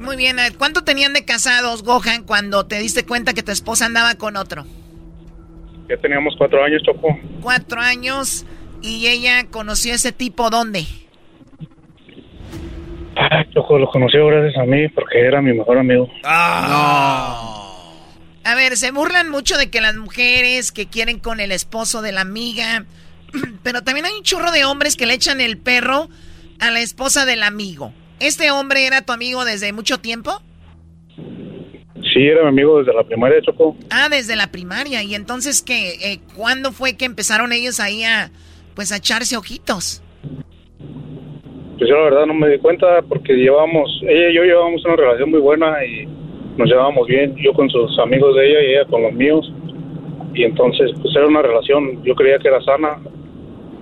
[0.02, 4.16] Muy bien, ¿cuánto tenían de casados, Gohan, cuando te diste cuenta que tu esposa andaba
[4.16, 4.66] con otro?
[5.90, 7.18] Ya teníamos cuatro años, Choco.
[7.42, 8.46] Cuatro años.
[8.82, 10.86] ¿Y ella conoció a ese tipo dónde?
[13.16, 16.10] Ah, Choco lo conoció gracias a mí porque era mi mejor amigo.
[18.46, 22.12] A ver, se burlan mucho de que las mujeres que quieren con el esposo de
[22.12, 22.86] la amiga,
[23.64, 26.10] pero también hay un chorro de hombres que le echan el perro
[26.60, 27.94] a la esposa del amigo.
[28.20, 30.42] ¿Este hombre era tu amigo desde mucho tiempo?
[32.14, 33.76] Sí, era mi amigo desde la primaria, Choco.
[33.90, 35.02] Ah, desde la primaria.
[35.02, 35.94] ¿Y entonces qué?
[36.04, 38.30] Eh, ¿Cuándo fue que empezaron ellos ahí a,
[38.76, 40.04] pues, a echarse ojitos?
[41.78, 44.96] Pues yo la verdad no me di cuenta porque llevábamos, ella y yo llevábamos una
[44.96, 46.06] relación muy buena y
[46.56, 49.52] nos llevábamos bien, yo con sus amigos de ella y ella con los míos.
[50.36, 53.00] Y entonces, pues era una relación, yo creía que era sana.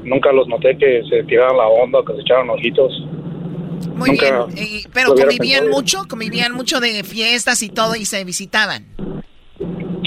[0.04, 3.06] Nunca los noté que se tiraran la onda, que se echaran ojitos.
[3.96, 4.58] Muy Nunca bien.
[4.68, 8.86] Y- pero lo hubiera convivían mucho, convivían mucho de fiestas y todo y se visitaban.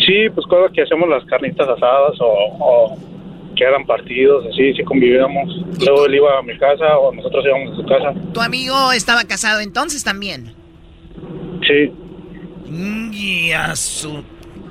[0.06, 2.26] Sí, pues cosas que hacemos las carnitas asadas o,
[2.60, 2.98] o
[3.56, 5.48] que eran partidos, así, sí convivíamos.
[5.80, 8.12] Luego él iba a mi casa o nosotros íbamos a su casa.
[8.32, 10.54] ¿Tu amigo estaba casado entonces también?
[11.66, 11.92] Sí.
[13.12, 14.22] Y a su...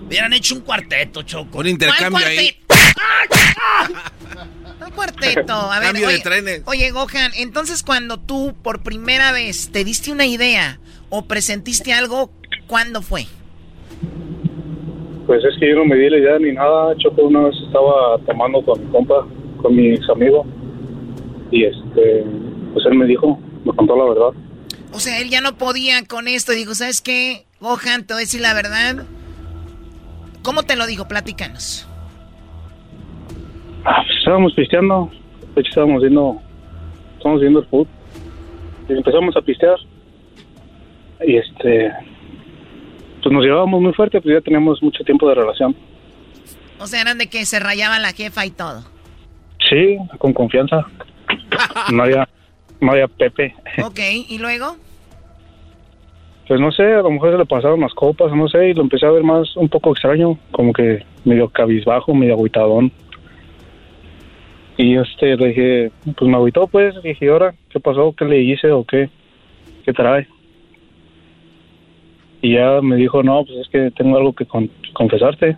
[0.06, 1.60] Hubieran hecho un cuarteto, Choco.
[1.60, 2.58] Un intercambio ahí.
[2.70, 2.76] Un
[5.40, 6.62] A ver, Cambio de oye, trenes.
[6.66, 10.80] oye, Gohan, entonces cuando tú por primera vez te diste una idea
[11.10, 12.32] o presentiste algo,
[12.68, 13.26] ¿cuándo fue?
[15.28, 16.96] Pues es que yo no me di la idea ni nada.
[16.98, 19.26] Choco una vez estaba tomando con mi compa,
[19.62, 20.46] con mis amigos.
[21.52, 22.26] Y este,
[22.74, 24.40] pues él me dijo, me contó la verdad.
[24.92, 26.52] O sea, él ya no podía con esto.
[26.52, 27.46] Dijo, ¿sabes qué?
[27.62, 29.06] Gohan, te voy a decir la verdad.
[30.42, 31.08] ¿Cómo te lo dijo?
[31.08, 31.88] Platícanos.
[33.86, 35.10] Ah, pues estábamos pisteando.
[35.56, 36.42] De hecho, estábamos viendo,
[37.18, 37.88] estábamos viendo el fútbol.
[38.90, 39.78] Y empezamos a pistear.
[41.26, 41.92] Y este,
[43.22, 45.76] pues nos llevábamos muy fuerte, pues ya teníamos mucho tiempo de relación.
[46.80, 48.84] O sea, eran de que se rayaba la jefa y todo.
[49.70, 50.86] Sí, con confianza.
[51.92, 52.28] No había,
[52.82, 53.56] no había Pepe.
[53.84, 54.76] Ok, ¿y luego?
[56.48, 58.82] Pues no sé, a lo mejor se le pasaron las copas, no sé, y lo
[58.82, 62.92] empecé a ver más un poco extraño, como que medio cabizbajo, medio agüitadón.
[64.78, 68.14] Y este, le dije, pues me agüitó, pues, dije, ¿y ahora qué pasó?
[68.18, 69.10] ¿Qué le hice o qué?
[69.86, 70.28] ¿Qué trae?
[72.42, 75.58] Y ya me dijo, no, pues es que tengo algo que con- confesarte.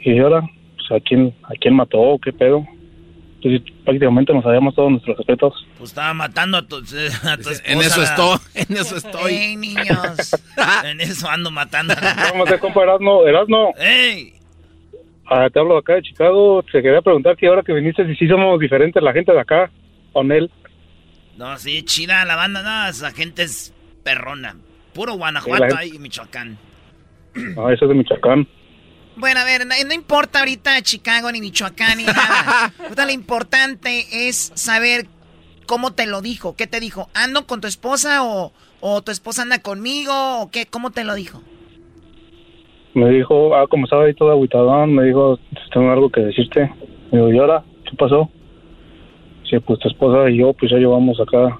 [0.00, 0.42] Y dije, ahora,
[0.76, 2.18] pues, ¿a quién, ¿a quién mató?
[2.22, 2.66] ¿Qué pedo?
[3.40, 5.66] Pues prácticamente nos sabíamos todos nuestros respetos.
[5.78, 6.76] Pues estaba matando a tu,
[7.24, 7.62] a tu esposa.
[7.64, 9.32] En eso estoy, en eso estoy.
[9.32, 10.32] Ey, niños.
[10.84, 11.94] en eso ando matando.
[12.32, 13.70] Vamos a compa Erasno, Erasno.
[13.78, 14.34] ¡Ey!
[15.34, 16.62] Ah, te hablo acá de Chicago.
[16.70, 19.70] Te quería preguntar que ahora que viniste, si sí somos diferentes la gente de acá,
[20.12, 20.50] con él.
[21.38, 23.72] No, sí, chida la banda, no, esa gente es
[24.04, 24.56] perrona.
[24.92, 26.58] Puro Guanajuato ahí, Michoacán.
[27.56, 28.46] Ah, eso es de Michoacán.
[29.16, 32.70] Bueno, a ver, no, no importa ahorita Chicago ni Michoacán ni nada.
[32.78, 35.06] Ahorita lo importante es saber
[35.64, 36.56] cómo te lo dijo.
[36.56, 37.08] ¿Qué te dijo?
[37.14, 40.12] ¿Ando con tu esposa o, o tu esposa anda conmigo
[40.42, 40.66] o qué?
[40.66, 41.42] ¿Cómo te lo dijo?
[42.94, 45.38] Me dijo, ah, como estaba ahí todo agüitadón, me dijo,
[45.72, 46.70] tengo algo que decirte.
[47.10, 47.62] Me dijo, ¿y ahora?
[47.84, 48.28] ¿Qué pasó?
[49.48, 51.58] Sí, pues tu esposa y yo, pues ya llevamos acá,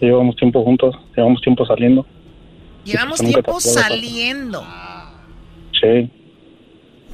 [0.00, 2.06] ya llevamos tiempo juntos, llevamos tiempo saliendo.
[2.84, 4.62] Llevamos te tiempo saliendo.
[5.80, 6.10] Sí,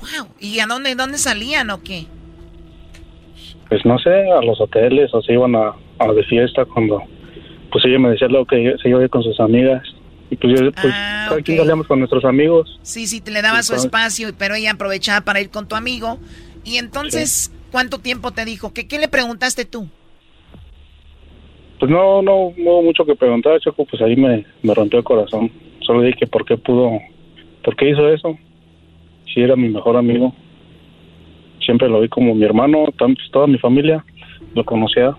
[0.01, 0.29] Wow.
[0.39, 2.07] ¿Y a dónde, dónde salían o qué?
[3.69, 7.03] pues no sé, a los hoteles o se iban a, a de fiesta cuando,
[7.71, 9.83] pues ella me decía lo que se iba a ir con sus amigas.
[10.31, 12.79] Y pues yo, pues, Ah, cada quien salíamos con nuestros amigos.
[12.83, 16.19] Sí, sí, te le daba su espacio, pero ella aprovechaba para ir con tu amigo.
[16.65, 18.73] Y entonces, ¿cuánto tiempo te dijo?
[18.75, 19.89] ¿Qué, ¿Qué le preguntaste tú?
[21.79, 25.05] Pues no, no, no hubo mucho que preguntar, Choco, pues ahí me, me rompió el
[25.05, 25.51] corazón.
[25.81, 26.99] Solo dije que por qué pudo,
[27.65, 28.37] por qué hizo eso.
[29.33, 30.35] Si era mi mejor amigo.
[31.65, 34.05] Siempre lo vi como mi hermano, pues, toda mi familia
[34.55, 35.15] lo conocía.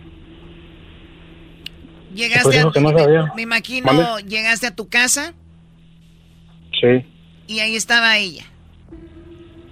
[2.14, 3.32] Llegaste Pues a, que no sabía.
[3.36, 4.28] me imagino, ¿Mande?
[4.28, 5.34] llegaste a tu casa
[6.80, 7.06] Sí.
[7.48, 8.44] y ahí estaba ella.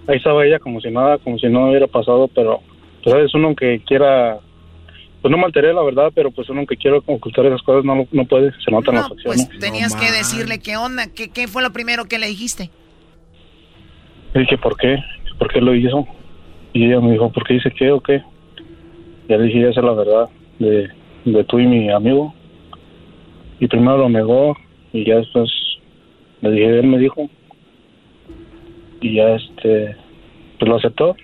[0.08, 2.62] Ahí estaba ella como si nada, como si no hubiera pasado, pero,
[3.04, 4.40] pues sabes, uno que quiera,
[5.22, 8.08] pues no me alteré la verdad, pero pues uno que quiera ocultar esas cosas no,
[8.12, 9.48] no puede, se notan las acciones.
[9.48, 12.70] Pues tenías que decirle qué onda, qué, qué fue lo primero que le dijiste.
[14.34, 14.98] Le dije, ¿por qué?
[15.40, 16.08] ¿Por qué lo hizo?
[16.74, 18.22] Y ella me dijo, ¿por qué dice qué o qué?
[19.28, 20.30] Ya le dije, esa es la verdad
[20.60, 20.90] de,
[21.26, 22.34] de tú y mi amigo.
[23.60, 24.56] Y primero lo negó
[24.94, 25.50] y ya después
[26.42, 27.30] le dije, él me dijo.
[29.02, 29.96] y ya este,
[30.60, 31.16] pues lo aceptó.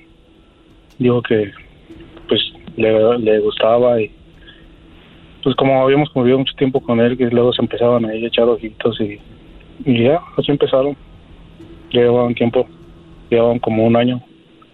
[1.00, 1.52] Dijo que
[2.28, 2.42] pues
[2.78, 4.12] le, le gustaba y
[5.44, 8.48] pues como habíamos convivido mucho tiempo con él, que luego se empezaban ahí a echar
[8.48, 9.20] ojitos y,
[9.86, 10.96] y ya, así empezaron.
[11.92, 12.66] Ya llevaban tiempo,
[13.30, 14.22] llevaban como un año.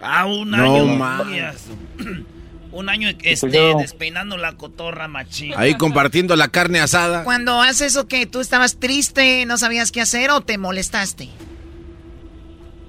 [0.02, 0.86] Ah, un No año.
[0.86, 1.76] mames.
[2.72, 5.54] un año este, despeinando la cotorra machín.
[5.56, 7.24] Ahí compartiendo la carne asada.
[7.24, 11.30] Cuando haces eso que tú estabas triste, no sabías qué hacer o te molestaste.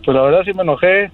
[0.04, 1.10] Pues la verdad sí me enojé,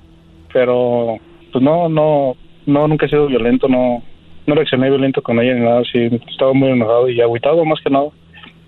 [0.53, 1.19] pero
[1.53, 2.37] pues no, no,
[2.67, 4.03] no, nunca he sido violento, no,
[4.47, 7.91] no reaccioné violento con ella ni nada, sí, estaba muy enojado y agüitado más que
[7.91, 8.09] nada,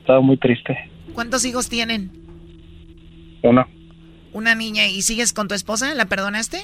[0.01, 0.77] estaba muy triste.
[1.15, 2.11] ¿Cuántos hijos tienen?
[3.43, 3.69] Una,
[4.33, 6.59] Una niña y sigues con tu esposa, ¿la perdonaste?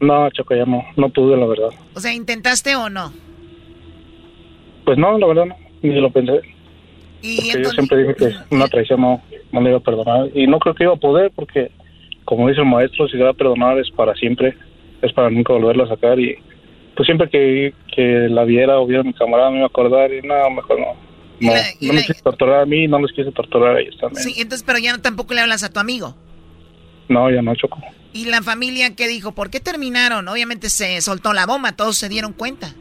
[0.00, 1.70] No, Choco, ya no, no pude, la verdad.
[1.94, 3.12] O sea, ¿intentaste o no?
[4.84, 6.40] Pues no, la verdad no, ni lo pensé.
[7.22, 10.46] Y Porque yo siempre dije que una traición no, no le iba a perdonar y
[10.46, 11.70] no creo que iba a poder porque,
[12.24, 14.54] como dice el maestro, si se va a perdonar es para siempre,
[15.00, 16.36] es para nunca volverla a sacar y
[16.94, 20.12] pues siempre que, que la viera o viera a mi camarada me iba a acordar
[20.12, 21.14] y no, mejor no.
[21.40, 24.22] No, no me quise torturar a mí, no les quise torturar a ellos también.
[24.22, 26.14] sí, entonces, pero ya tampoco le hablas a tu amigo.
[27.08, 27.78] No, ya no, Choco.
[28.14, 29.32] ¿Y la familia qué dijo?
[29.32, 30.28] ¿Por qué terminaron?
[30.28, 32.72] Obviamente se soltó la bomba, todos se dieron cuenta.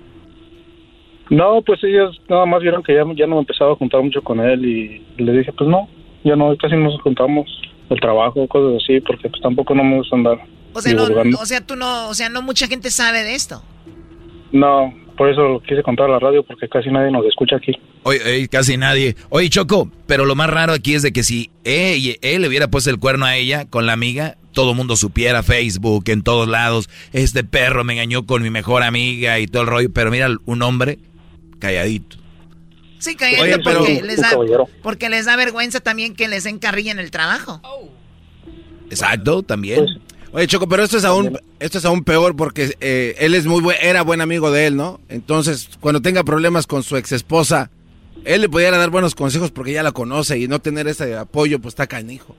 [1.32, 4.22] No, pues ellos nada más vieron que ya, ya no me empezaba a juntar mucho
[4.22, 5.90] con él y le dije, pues no,
[6.24, 7.50] ya no, casi no nos juntamos
[7.90, 10.38] el trabajo, cosas así, porque pues tampoco no me gusta andar
[10.72, 11.04] O sea, no,
[11.40, 13.64] o sea, tú no, o sea, no mucha gente sabe de esto.
[14.52, 17.72] No, por eso lo quise contar a la radio, porque casi nadie nos escucha aquí.
[18.04, 19.16] Oye, oye, casi nadie.
[19.30, 22.68] Oye, Choco, pero lo más raro aquí es de que si él, él le hubiera
[22.70, 26.48] puesto el cuerno a ella con la amiga, todo el mundo supiera, Facebook, en todos
[26.48, 30.30] lados, este perro me engañó con mi mejor amiga y todo el rollo, pero mira,
[30.46, 31.00] un hombre
[31.60, 32.18] calladito.
[33.00, 34.66] Sí, Oye, pero- porque, les da, caballero.
[34.82, 37.62] porque les da vergüenza también que les den carrilla en el trabajo.
[38.90, 39.86] Exacto, también.
[40.34, 43.62] Oye, Choco, pero esto es aún, esto es aún peor porque eh, él es muy
[43.62, 45.00] buen, era buen amigo de él, ¿no?
[45.08, 47.70] Entonces, cuando tenga problemas con su ex esposa,
[48.26, 51.60] él le pudiera dar buenos consejos porque ya la conoce y no tener ese apoyo,
[51.60, 52.36] pues está canijo.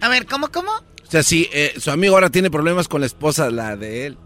[0.00, 0.70] A ver, ¿cómo, cómo?
[0.72, 4.16] O sea, si eh, su amigo ahora tiene problemas con la esposa, la de él,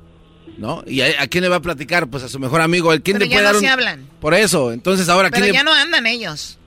[0.59, 0.85] ¿no?
[0.87, 2.07] ¿Y a, a quién le va a platicar?
[2.09, 2.93] Pues a su mejor amigo.
[2.93, 4.09] ¿El quién Pero le ya puede no dar se un- hablan.
[4.21, 5.65] Por eso, entonces ahora Pero quién ya le...
[5.65, 6.59] no andan ellos.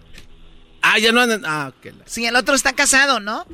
[0.81, 1.43] Ah, ya no andan...
[1.45, 1.93] Ah, ok.
[2.05, 3.45] Sí, el otro está casado, ¿no?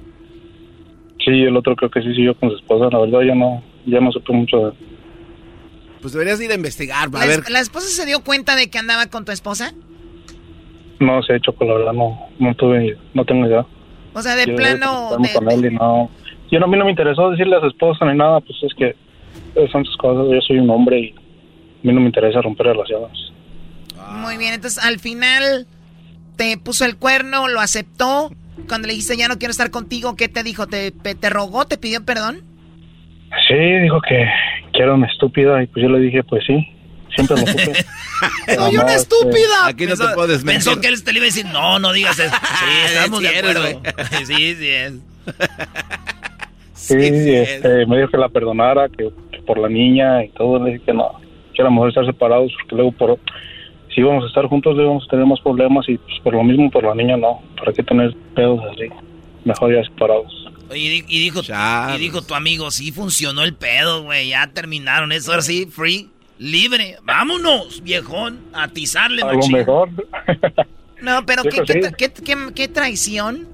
[1.24, 3.99] Sí, el otro creo que sí siguió con su esposa, la verdad ya no, ya
[3.99, 4.74] no supe mucho de él.
[6.01, 7.49] Pues deberías ir a investigar, a ¿La, ver...
[7.49, 9.74] ¿La esposa se dio cuenta de que andaba con tu esposa?
[10.99, 13.65] No sé, Choco, la verdad no, no tuve, no tengo idea.
[14.13, 15.17] O sea, de Yo plano...
[15.19, 16.09] de- con él y no,
[16.51, 18.74] yo no, a mí no me interesó decirle a su esposa ni nada, pues es
[18.76, 18.95] que
[19.71, 23.32] son sus cosas, yo soy un hombre y a mí no me interesa romper relaciones.
[24.11, 25.67] Muy bien, entonces al final
[26.36, 28.30] te puso el cuerno, lo aceptó.
[28.68, 30.68] Cuando le dijiste ya no quiero estar contigo, ¿qué te dijo?
[30.68, 31.66] ¿Te, te rogó?
[31.66, 32.41] ¿Te pidió perdón?
[33.47, 34.26] Sí, dijo que,
[34.74, 36.68] que era una estúpida y pues yo le dije, pues sí,
[37.16, 37.86] siempre lo supe.
[38.56, 39.66] ¡Soy una este, estúpida!
[39.68, 40.64] Aquí no te Pensó- puedes meter.
[40.64, 42.36] Pensó que él te le iba a decir, no, no digas eso.
[42.41, 43.82] Sí, estamos sí de eres, acuerdo.
[44.26, 44.93] Sí, sí es.
[46.74, 50.74] Sí, este, me dijo que la perdonara, que, que por la niña y todo, le
[50.74, 51.12] dije que no,
[51.54, 53.20] que era mejor estar separados porque luego por
[53.93, 56.69] si íbamos a estar juntos íbamos a tener más problemas y pues por lo mismo
[56.71, 58.89] por la niña no, para qué tener pedos así,
[59.45, 60.47] mejor ya separados.
[60.69, 64.29] Oye, y, di- y dijo, y dijo tu amigo, sí funcionó el pedo, güey.
[64.29, 66.95] Ya terminaron eso, ahora sí, free, libre.
[67.03, 69.53] Vámonos, viejón, a atizarle, Algo machín.
[69.53, 69.89] mejor.
[71.01, 71.79] No, pero qué, sí.
[71.97, 73.47] qué- qué- qué traición.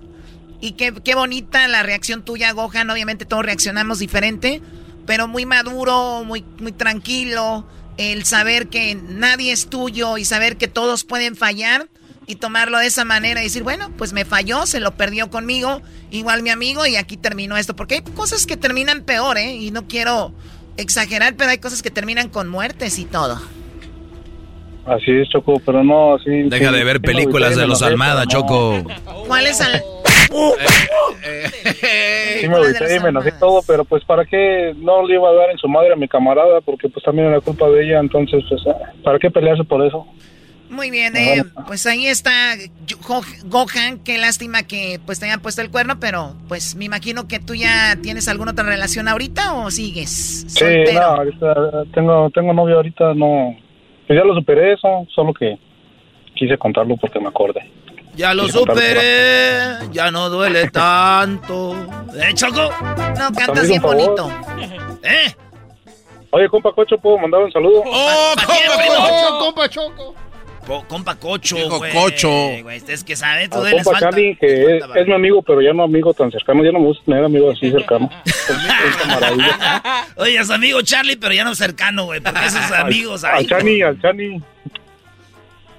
[0.61, 2.89] Y qué, qué bonita la reacción tuya, Gohan.
[2.91, 4.61] Obviamente todos reaccionamos diferente,
[5.07, 7.65] pero muy maduro, muy, muy tranquilo.
[7.99, 11.89] El saber que nadie es tuyo y saber que todos pueden fallar
[12.27, 15.81] y tomarlo de esa manera y decir, bueno, pues me falló, se lo perdió conmigo,
[16.09, 17.75] igual mi amigo y aquí terminó esto.
[17.75, 19.53] Porque hay cosas que terminan peor, ¿eh?
[19.53, 20.33] Y no quiero
[20.77, 23.41] exagerar, pero hay cosas que terminan con muertes y todo.
[24.89, 26.29] Así es, Choco, pero no, así...
[26.43, 28.31] Deja sí, de ver sí me películas de me los Almada, no.
[28.31, 28.83] Choco.
[29.27, 29.81] ¿Cuál es el...?
[32.41, 35.33] Sí me agüité y me enojé todo, pero pues para qué no le iba a
[35.33, 38.43] dar en su madre a mi camarada, porque pues también era culpa de ella, entonces
[38.49, 40.05] pues ah, para qué pelearse por eso.
[40.69, 42.31] Muy bien, eh, pues ahí está
[43.07, 47.27] Go- Gohan, qué lástima que pues te hayan puesto el cuerno, pero pues me imagino
[47.27, 50.93] que tú ya tienes alguna otra relación ahorita o sigues Sí, soltero.
[51.01, 51.55] no, ahorita
[51.93, 53.55] tengo, tengo novio ahorita, no,
[54.09, 55.59] pues ya lo superé eso, solo que
[56.33, 57.71] quise contarlo porque me acordé.
[58.15, 61.75] Ya lo Quise contarlo superé, ya no duele tanto.
[62.15, 62.71] ¿Eh, Choco?
[63.19, 64.27] No, cantas bien bonito.
[65.03, 65.31] ¿Eh?
[66.31, 67.83] Oye, compa Cocho, ¿puedo mandar un saludo?
[67.85, 70.15] ¡Oh, Choco, compa Choco.
[70.87, 71.91] Compa Cocho, Dijo güey.
[71.91, 72.29] Cocho.
[72.61, 74.09] güey, Es que sabe, tú Al les compa falta.
[74.09, 76.63] Charlie, que es, es mi amigo, pero ya no amigo tan cercano.
[76.63, 78.11] Ya no me gusta tener amigos así cercanos.
[80.15, 83.39] Oye, es amigo Charlie, pero ya no cercano, güey, porque esos amigos ahí.
[83.39, 84.41] Al Chani, al Chani.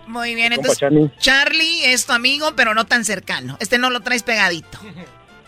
[0.06, 1.10] Muy bien, Compa entonces Chani.
[1.18, 3.56] Charlie es tu amigo, pero no tan cercano.
[3.60, 4.78] Este no lo traes pegadito.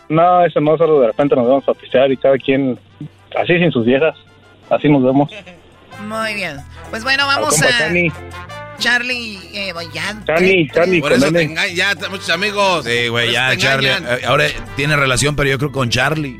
[0.09, 2.79] No, eso no, solo de repente nos vamos a pistear y cada quien,
[3.35, 4.15] así sin sus viejas.
[4.69, 5.29] Así nos vemos.
[6.07, 6.57] Muy bien.
[6.89, 8.62] Pues bueno, vamos compa a...
[8.83, 10.13] Charlie, eh, ya...
[10.27, 12.83] Chani, Chani, Por con eso te engañan, ya muchos amigos.
[12.85, 13.89] Sí, güey, Por ya, Charlie.
[13.89, 14.19] engañan.
[14.19, 16.37] eh, Ahora tiene relación, pero yo creo con Charlie.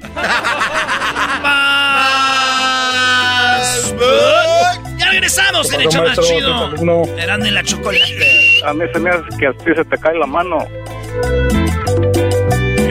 [4.97, 7.17] Ya regresamos en ¿Qué el show más chido.
[7.17, 8.61] Eran en la chocolate.
[8.65, 10.57] A mí se me hace que a ti se te cae la mano.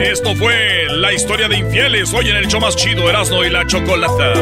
[0.01, 3.65] Esto fue la historia de infieles hoy en el show más chido Erasmo y la
[3.65, 4.33] Chocolata.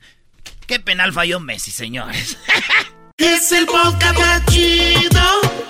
[0.66, 2.38] Qué penal falló Messi, señores.
[3.18, 5.22] Es el podcast más chido.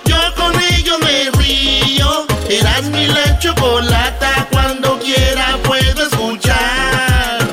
[0.03, 2.25] Yo con ello me río.
[2.49, 4.49] Eras mi la chocolata.
[4.51, 7.47] Cuando quiera puedo escuchar.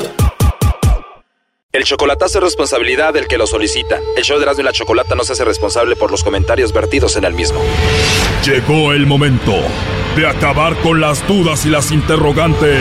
[1.70, 4.00] El chocolatazo es responsabilidad del que lo solicita.
[4.16, 7.14] El show de Erasmo y la Chocolata no se hace responsable por los comentarios vertidos
[7.16, 7.60] en el mismo.
[8.44, 9.54] Llegó el momento
[10.16, 12.80] de acabar con las dudas y las interrogantes.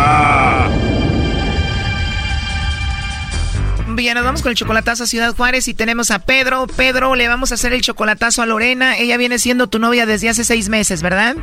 [4.01, 6.65] Nos vamos con el chocolatazo a Ciudad Juárez y tenemos a Pedro.
[6.67, 8.97] Pedro, le vamos a hacer el chocolatazo a Lorena.
[8.97, 11.35] Ella viene siendo tu novia desde hace seis meses, ¿verdad?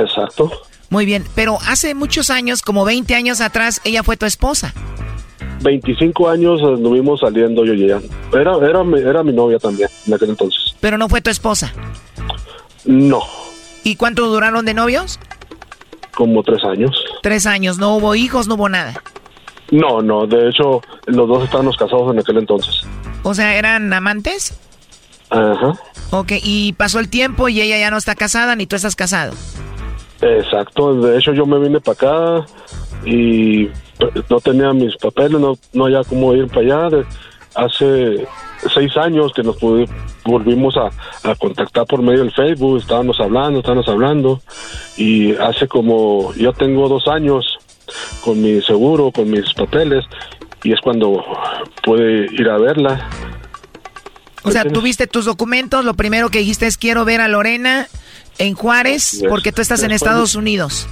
[0.00, 0.50] Exacto.
[0.88, 4.72] Muy bien, pero hace muchos años, como 20 años atrás, ella fue tu esposa.
[5.62, 8.00] 25 años anduvimos saliendo yo y ella.
[8.32, 10.74] Era, era, mi- era mi novia también en aquel entonces.
[10.80, 11.72] Pero no fue tu esposa.
[12.84, 13.22] No,
[13.82, 15.18] ¿Y cuánto duraron de novios?
[16.14, 16.92] como tres años.
[17.22, 17.78] Tres años.
[17.78, 18.94] No hubo hijos, no hubo nada.
[19.70, 22.82] No, no, de hecho, los dos estábamos casados en aquel entonces.
[23.22, 24.58] O sea, ¿eran amantes?
[25.30, 25.74] Ajá,
[26.10, 29.32] Ok, y pasó el tiempo y ella ya no está casada ni tú estás casado.
[30.20, 30.94] exacto.
[31.00, 32.46] De hecho, yo me vine para acá
[33.04, 33.66] y
[33.98, 37.04] pues, no tenía mis papeles, no, no había cómo ir para allá.
[37.56, 38.26] Hace
[38.72, 39.56] seis años que nos
[40.24, 40.90] volvimos a,
[41.28, 44.40] a contactar por medio del Facebook, estábamos hablando, estábamos hablando.
[44.96, 47.58] Y hace como, yo tengo dos años
[48.22, 50.04] con mi seguro, con mis papeles,
[50.62, 51.22] y es cuando
[51.82, 53.08] pude ir a verla.
[54.42, 57.88] O sea, tuviste tus documentos, lo primero que dijiste es quiero ver a Lorena
[58.38, 60.86] en Juárez Yes, porque tú estás en Estados Unidos.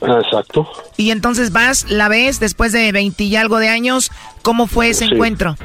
[0.00, 0.68] Exacto.
[0.96, 4.10] Y entonces vas, la ves después de 20 y algo de años,
[4.42, 5.14] ¿cómo fue ese Sí.
[5.14, 5.56] encuentro?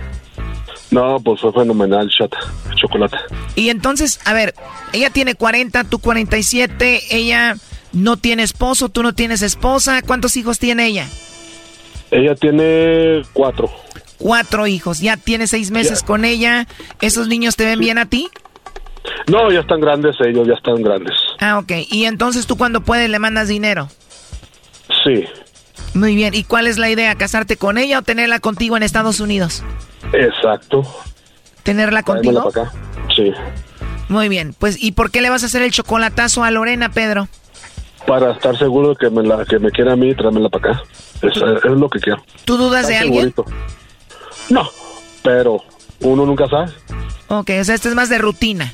[0.92, 2.32] No, pues fue fenomenal, chat,
[2.76, 3.18] chocolate.
[3.56, 4.56] Y entonces, a ver,
[4.92, 7.56] ella tiene 40, tú 47, ella
[7.94, 11.08] no tiene esposo, tú no tienes esposa, ¿cuántos hijos tiene ella?
[12.12, 13.70] Ella tiene cuatro.
[14.18, 16.68] Cuatro hijos, ya tiene seis meses con ella,
[17.02, 18.28] ¿esos niños te ven bien a ti?
[19.28, 21.16] No, ya están grandes ellos, ya están grandes.
[21.40, 23.88] Ah, ok, y entonces tú cuando puedes le mandas dinero.
[25.04, 25.24] Sí,
[25.94, 27.16] Muy bien, ¿y cuál es la idea?
[27.16, 29.64] ¿Casarte con ella o tenerla contigo en Estados Unidos?
[30.14, 30.84] exacto.
[31.64, 32.50] ¿Tenerla contigo?
[32.52, 32.78] para acá.
[33.16, 33.34] Sí,
[34.08, 37.28] Muy bien, pues ¿y por qué le vas a hacer el chocolatazo a Lorena, Pedro?
[38.08, 40.84] para estar seguro de que me, la, que me quiera a mí, tráemela para acá.
[41.22, 42.24] Es, es lo que quiero.
[42.44, 43.34] ¿Tú dudas de alguien?
[43.36, 43.46] segurito.
[44.50, 44.68] No,
[45.22, 45.62] pero
[46.00, 46.72] uno nunca sabe.
[47.28, 48.74] Ok, o sea, esto es más de rutina.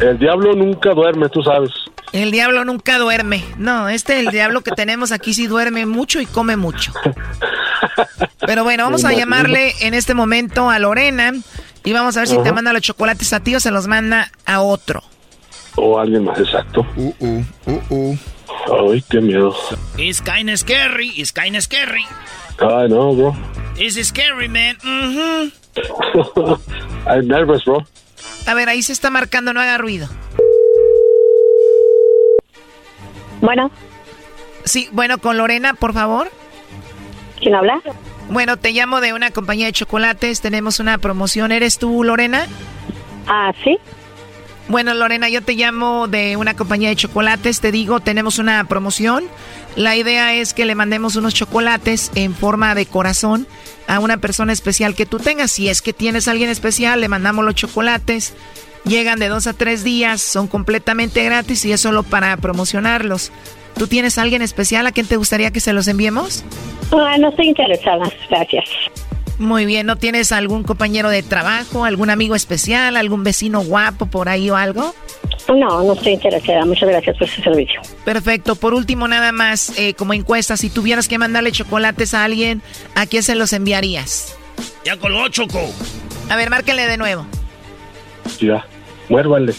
[0.00, 1.70] El diablo nunca duerme, tú sabes.
[2.12, 3.44] El diablo nunca duerme.
[3.58, 6.92] No, este el diablo que tenemos aquí sí duerme mucho y come mucho.
[8.40, 11.32] Pero bueno, vamos a llamarle en este momento a Lorena
[11.84, 14.30] y vamos a ver si te manda los chocolates a ti o se los manda
[14.46, 15.02] a otro.
[15.76, 16.86] O alguien más, exacto.
[16.96, 18.18] Uh, uh, uh, uh.
[18.90, 19.54] Ay, qué miedo.
[19.96, 22.04] It's kinda scary, it's kinda scary.
[22.58, 23.36] Ay, no, bro.
[23.76, 24.76] It's scary, man.
[24.82, 25.52] Mhm.
[27.06, 27.86] I'm nervous, bro.
[28.46, 30.08] A ver, ahí se está marcando, no haga ruido.
[33.40, 33.70] Bueno.
[34.64, 36.30] Sí, bueno, con Lorena, por favor.
[37.40, 37.80] ¿Quién habla?
[38.28, 41.52] Bueno, te llamo de una compañía de chocolates, tenemos una promoción.
[41.52, 42.46] ¿Eres tú, Lorena?
[43.26, 43.78] Ah, sí.
[44.68, 47.60] Bueno, Lorena, yo te llamo de una compañía de chocolates.
[47.60, 49.24] Te digo, tenemos una promoción.
[49.76, 53.46] La idea es que le mandemos unos chocolates en forma de corazón
[53.86, 55.52] a una persona especial que tú tengas.
[55.52, 58.34] Si es que tienes a alguien especial, le mandamos los chocolates.
[58.84, 63.32] Llegan de dos a tres días, son completamente gratis y es solo para promocionarlos.
[63.76, 66.44] ¿Tú tienes a alguien especial a quien te gustaría que se los enviemos?
[66.92, 68.64] Ah, no estoy interesada, gracias.
[69.38, 74.28] Muy bien, ¿no tienes algún compañero de trabajo, algún amigo especial, algún vecino guapo por
[74.28, 74.94] ahí o algo?
[75.48, 76.64] No, no estoy interesada.
[76.64, 77.80] Muchas gracias por su servicio.
[78.04, 78.56] Perfecto.
[78.56, 82.62] Por último, nada más, eh, como encuesta, si tuvieras que mandarle chocolates a alguien,
[82.96, 84.36] ¿a quién se los enviarías?
[84.84, 85.60] Ya colgó, Choco.
[86.28, 87.24] A ver, márquenle de nuevo.
[88.40, 88.64] Ya,
[89.08, 89.54] muérvale.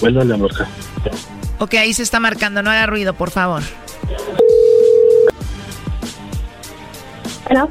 [0.00, 0.66] Vuélvale a marcar.
[1.58, 2.62] Ok, ahí se está marcando.
[2.62, 3.62] No haga ruido, por favor.
[7.52, 7.68] ¿No?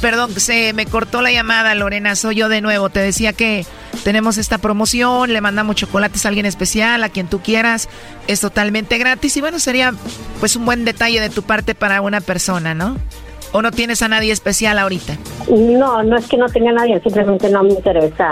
[0.00, 2.14] Perdón, se me cortó la llamada, Lorena.
[2.14, 2.90] Soy yo de nuevo.
[2.90, 3.66] Te decía que
[4.04, 7.88] tenemos esta promoción, le mandamos chocolates a alguien especial, a quien tú quieras.
[8.26, 9.94] Es totalmente gratis y bueno, sería
[10.40, 12.98] pues un buen detalle de tu parte para una persona, ¿no?
[13.54, 15.16] ¿O no tienes a nadie especial ahorita?
[15.48, 18.28] No, no es que no tenga nadie, simplemente no me interesa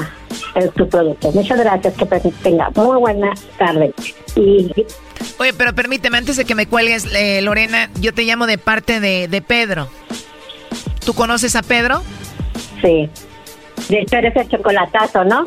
[0.57, 1.31] el, tu producto.
[1.31, 2.07] Muchas gracias, que
[2.43, 3.95] tenga muy buena tarde.
[4.35, 4.73] Y...
[5.39, 8.99] Oye, pero permíteme, antes de que me cuelgues, eh, Lorena, yo te llamo de parte
[8.99, 9.87] de, de Pedro.
[11.07, 12.03] ¿Tú conoces a Pedro?
[12.81, 13.09] Sí.
[13.89, 15.45] De hecho, eres el chocolatazo, ¿no?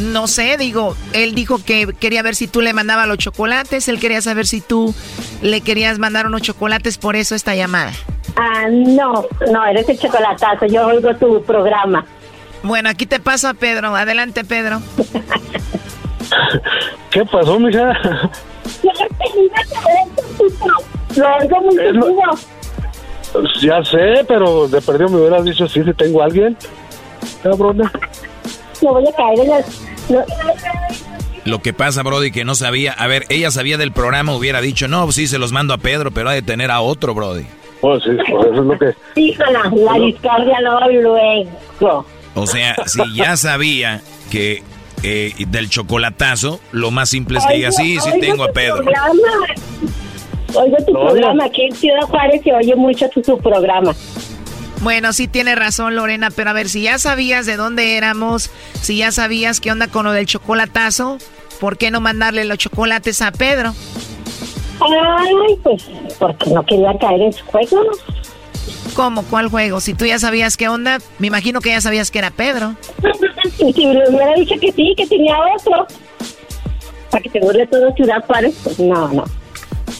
[0.00, 3.98] No sé, digo, él dijo que quería ver si tú le mandabas los chocolates, él
[3.98, 4.94] quería saber si tú
[5.42, 7.92] le querías mandar unos chocolates, por eso esta llamada.
[8.36, 12.04] Ah, no, no, eres el chocolatazo, yo oigo tu programa.
[12.62, 14.80] Bueno, aquí te paso a Pedro, adelante Pedro.
[17.10, 17.92] ¿Qué pasó, mija?
[21.16, 21.76] Lo oigo muy
[23.60, 26.56] ya sé, pero de perdido me hubieras dicho sí, si tengo a alguien.
[27.42, 27.90] Cabrona.
[28.82, 29.82] No voy a caer en las...
[31.44, 32.92] Lo que pasa, Brody, que no sabía.
[32.92, 36.10] A ver, ella sabía del programa, hubiera dicho, no, sí, se los mando a Pedro,
[36.10, 37.46] pero ha de tener a otro, Brody.
[37.80, 38.94] Pues sí, pues eso es lo que.
[39.14, 42.06] Híjola, la discordia no luego.
[42.34, 44.62] O sea, si ya sabía que
[45.02, 48.84] eh, del chocolatazo, lo más simple es que diga, sí, sí tengo a Pedro.
[50.54, 53.94] Oigo tu programa, aquí en Ciudad Juárez se oye mucho tu, tu programa.
[54.80, 58.50] Bueno, sí tiene razón Lorena, pero a ver, si ya sabías de dónde éramos,
[58.80, 61.18] si ya sabías qué onda con lo del chocolatazo,
[61.60, 63.74] ¿por qué no mandarle los chocolates a Pedro?
[64.80, 65.84] Ay, pues
[66.18, 67.82] porque no quería caer en su juego.
[68.94, 69.24] ¿Cómo?
[69.24, 69.80] ¿Cuál juego?
[69.80, 72.74] Si tú ya sabías qué onda, me imagino que ya sabías que era Pedro.
[73.58, 75.86] y si me hubiera dicho que sí, que tenía otro,
[77.10, 79.24] para que te burle todo Ciudad Juárez, pues no, no.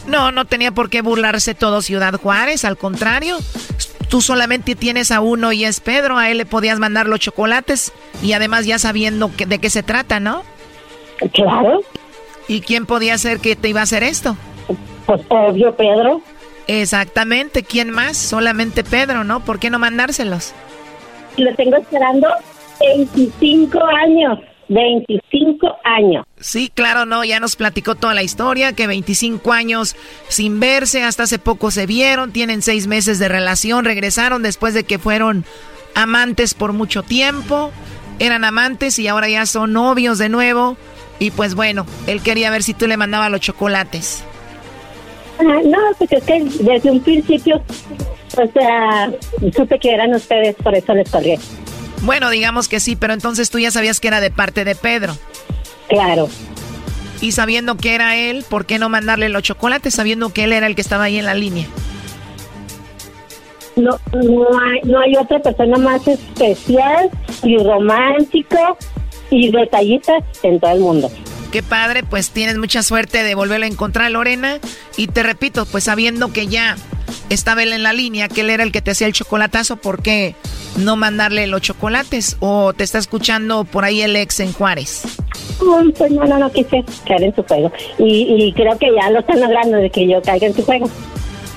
[0.06, 3.38] No, no tenía por qué burlarse todo Ciudad Juárez, al contrario.
[4.08, 7.92] Tú solamente tienes a uno y es Pedro, a él le podías mandar los chocolates
[8.22, 10.42] y además ya sabiendo que, de qué se trata, ¿no?
[11.32, 11.80] Claro.
[12.46, 14.36] ¿Y quién podía ser que te iba a hacer esto?
[15.04, 16.22] Pues obvio, Pedro.
[16.66, 18.16] Exactamente, ¿quién más?
[18.16, 19.40] Solamente Pedro, ¿no?
[19.40, 20.54] ¿Por qué no mandárselos?
[21.36, 22.28] Lo tengo esperando
[22.80, 24.38] 25 años.
[24.68, 26.24] 25 años.
[26.38, 29.96] Sí, claro, no, ya nos platicó toda la historia, que 25 años
[30.28, 34.84] sin verse, hasta hace poco se vieron, tienen seis meses de relación, regresaron después de
[34.84, 35.44] que fueron
[35.94, 37.72] amantes por mucho tiempo,
[38.18, 40.76] eran amantes y ahora ya son novios de nuevo.
[41.20, 44.24] Y pues bueno, él quería ver si tú le mandabas los chocolates.
[45.40, 47.62] Ah, no, pues es que desde un principio,
[48.36, 49.10] o sea,
[49.54, 51.38] supe que eran ustedes, por eso les colgué.
[52.02, 55.16] Bueno, digamos que sí, pero entonces tú ya sabías que era de parte de Pedro.
[55.88, 56.28] Claro.
[57.20, 60.66] Y sabiendo que era él, ¿por qué no mandarle los chocolates sabiendo que él era
[60.66, 61.66] el que estaba ahí en la línea?
[63.74, 67.10] No, no hay, no hay otra persona más especial
[67.42, 68.76] y romántico
[69.30, 71.10] y detallista en todo el mundo.
[71.52, 74.58] Qué padre, pues tienes mucha suerte de volverlo a encontrar, Lorena.
[74.96, 76.76] Y te repito, pues sabiendo que ya
[77.30, 80.02] estaba él en la línea, que él era el que te hacía el chocolatazo, ¿por
[80.02, 80.34] qué
[80.76, 82.36] no mandarle los chocolates?
[82.40, 85.02] ¿O te está escuchando por ahí el ex en Juárez?
[85.96, 87.72] pues no, no, no quise caer en su juego.
[87.98, 90.88] Y, y creo que ya lo están logrando de que yo caiga en su juego.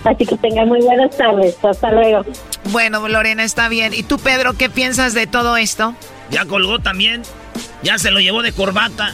[0.04, 1.56] Así que tengan muy buenas tardes.
[1.64, 2.26] Hasta luego.
[2.72, 3.94] Bueno, Lorena, está bien.
[3.94, 5.94] ¿Y tú, Pedro, qué piensas de todo esto?
[6.32, 7.22] Ya colgó también.
[7.84, 9.14] Ya se lo llevó de corbata.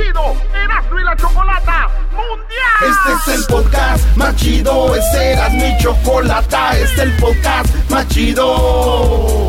[0.00, 2.90] chido, Erasmo Chocolata Mundial.
[2.90, 8.08] Este es el podcast más chido, este era mi chocolata, este es el podcast más
[8.08, 9.48] chido.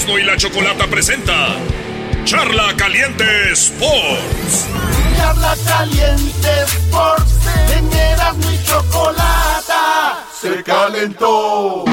[0.00, 1.56] Erasmo y la Chocolata presenta
[2.24, 4.66] Charla Caliente Sports.
[5.14, 7.32] Charla Caliente Sports,
[7.76, 11.84] en Erasmo y Chocolata se calentó.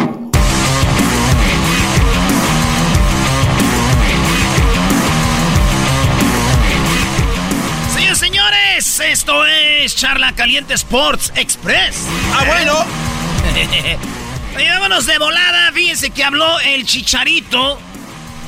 [7.93, 12.05] Señores, señores, esto es Charla Caliente Sports Express.
[12.33, 12.85] Ah, bueno.
[14.55, 15.71] Oye, vámonos de volada.
[15.73, 17.77] Fíjense que habló el chicharito.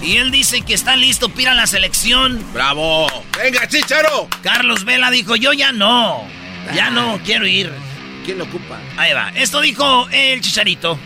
[0.01, 2.41] Y él dice que está listo para la selección.
[2.53, 3.07] ¡Bravo!
[3.37, 4.27] ¡Venga, chicharo!
[4.41, 6.23] Carlos Vela dijo: Yo ya no.
[6.73, 7.71] Ya no quiero ir.
[8.25, 8.77] ¿Quién lo ocupa?
[8.97, 9.29] Ahí va.
[9.35, 10.97] Esto dijo el chicharito.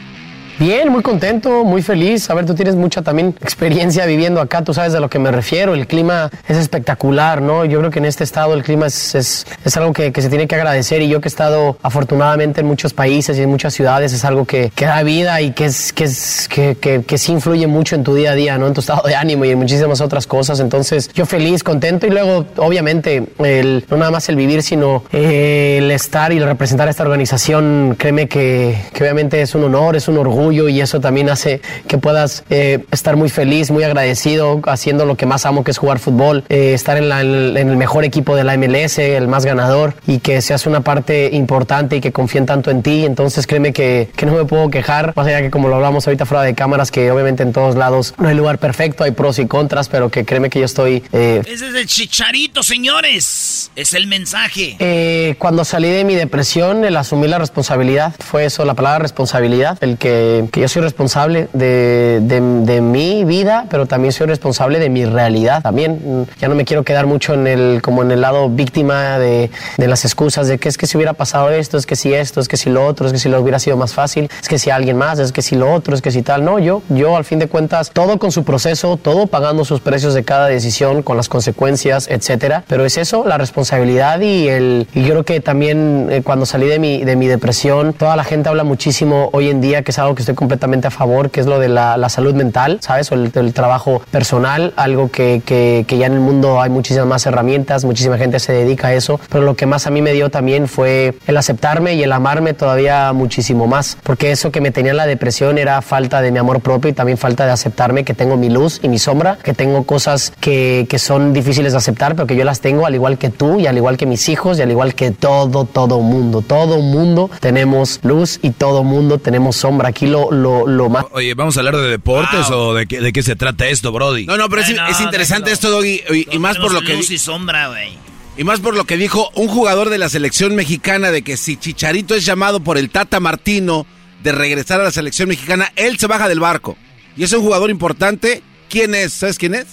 [0.60, 2.30] Bien, muy contento, muy feliz.
[2.30, 5.32] A ver, tú tienes mucha también experiencia viviendo acá, tú sabes a lo que me
[5.32, 5.74] refiero.
[5.74, 7.66] El clima es espectacular, ¿no?
[7.66, 10.30] Yo creo que en este estado el clima es, es, es algo que, que, se
[10.30, 13.74] tiene que agradecer y yo que he estado afortunadamente en muchos países y en muchas
[13.74, 17.18] ciudades es algo que, que da vida y que, es, que, es, que, que, que
[17.18, 18.68] sí influye mucho en tu día a día, ¿no?
[18.68, 20.60] En tu estado de ánimo y en muchísimas otras cosas.
[20.60, 25.80] Entonces, yo feliz, contento y luego, obviamente, el, no nada más el vivir, sino eh,
[25.80, 30.08] el estar y el representar esta organización, créeme que, que obviamente es un honor, es
[30.08, 35.05] un orgullo y eso también hace que puedas eh, estar muy feliz, muy agradecido, haciendo
[35.05, 38.03] lo que más amo que es jugar fútbol, eh, estar en, la, en, el mejor
[38.03, 42.11] equipo de la MLS, el más ganador y que seas una parte importante y que
[42.11, 43.05] confíen tanto en ti.
[43.05, 46.25] Entonces créeme que, que no me puedo quejar, más allá que como lo hablamos ahorita
[46.25, 49.45] fuera de cámaras, que obviamente en todos lados no hay lugar perfecto, hay pros y
[49.45, 51.03] contras, pero que créeme que yo estoy...
[51.13, 53.71] Eh, Ese es el chicharito, señores.
[53.75, 54.75] Es el mensaje.
[54.79, 59.77] Eh, cuando salí de mi depresión, el asumir la responsabilidad, fue eso, la palabra responsabilidad,
[59.81, 64.79] el que, que yo soy responsable de, de, de, mi vida, pero también soy responsable
[64.79, 65.61] de mi realidad.
[65.61, 69.49] También ya no me quiero quedar mucho en el, como en el lado víctima de,
[69.77, 72.39] de las excusas de que es que si hubiera pasado esto, es que si esto,
[72.39, 74.59] es que si lo otro, es que si lo hubiera sido más fácil, es que
[74.59, 76.43] si alguien más, es que si lo otro, es que si tal.
[76.43, 80.13] No, yo, yo al fin de cuentas, todo con su proceso, todo pagando sus precios
[80.13, 82.63] de cada decisión, con las consecuencias, etcétera.
[82.67, 86.67] Pero es eso, la responsabilidad y el, y yo creo que también eh, cuando salí
[86.67, 89.99] de mi, de mi depresión, toda la gente habla muchísimo hoy en día, que es
[89.99, 93.11] algo que estoy completamente a favor, que es lo de la, la salud mental, ¿sabes?
[93.11, 97.07] O el, el trabajo personal, algo que, que, que, ya en el mundo hay muchísimas
[97.07, 100.13] más herramientas, muchísima gente se dedica a eso, pero lo que más a mí me
[100.13, 104.71] dio también fue el aceptarme y el amarme todavía muchísimo más, porque eso que me
[104.71, 108.03] tenía en la depresión era falta de mi amor propio y también falta de aceptarme
[108.03, 111.78] que tengo mi luz y mi sombra, que tengo cosas que, que son difíciles de
[111.78, 114.30] aceptar, pero que yo las tengo al igual que tú y al igual que mis
[114.30, 119.17] hijos y al igual que todo, todo mundo, todo mundo tenemos luz y todo mundo
[119.17, 119.89] tenemos sombra.
[119.89, 121.05] Aquí lo, lo, lo más...
[121.11, 122.57] Oye, ¿vamos a hablar de deportes wow.
[122.57, 124.26] o de qué, de qué se trata esto, Brody?
[124.26, 125.53] No, no, pero es, no, interesante déjalo.
[125.53, 126.95] esto, Doggy, y, y más por lo que...
[126.95, 127.97] Luz y sombra, güey.
[128.38, 131.57] Y más por lo que dijo un jugador de la selección mexicana de que si
[131.57, 133.86] Chicharito es llamado por el Tata Martino
[134.24, 136.78] de regresar a la selección mexicana, él se baja del barco.
[137.16, 138.41] Y es un jugador importante.
[138.70, 139.14] ¿Quién es?
[139.14, 139.68] ¿Sabes quién es?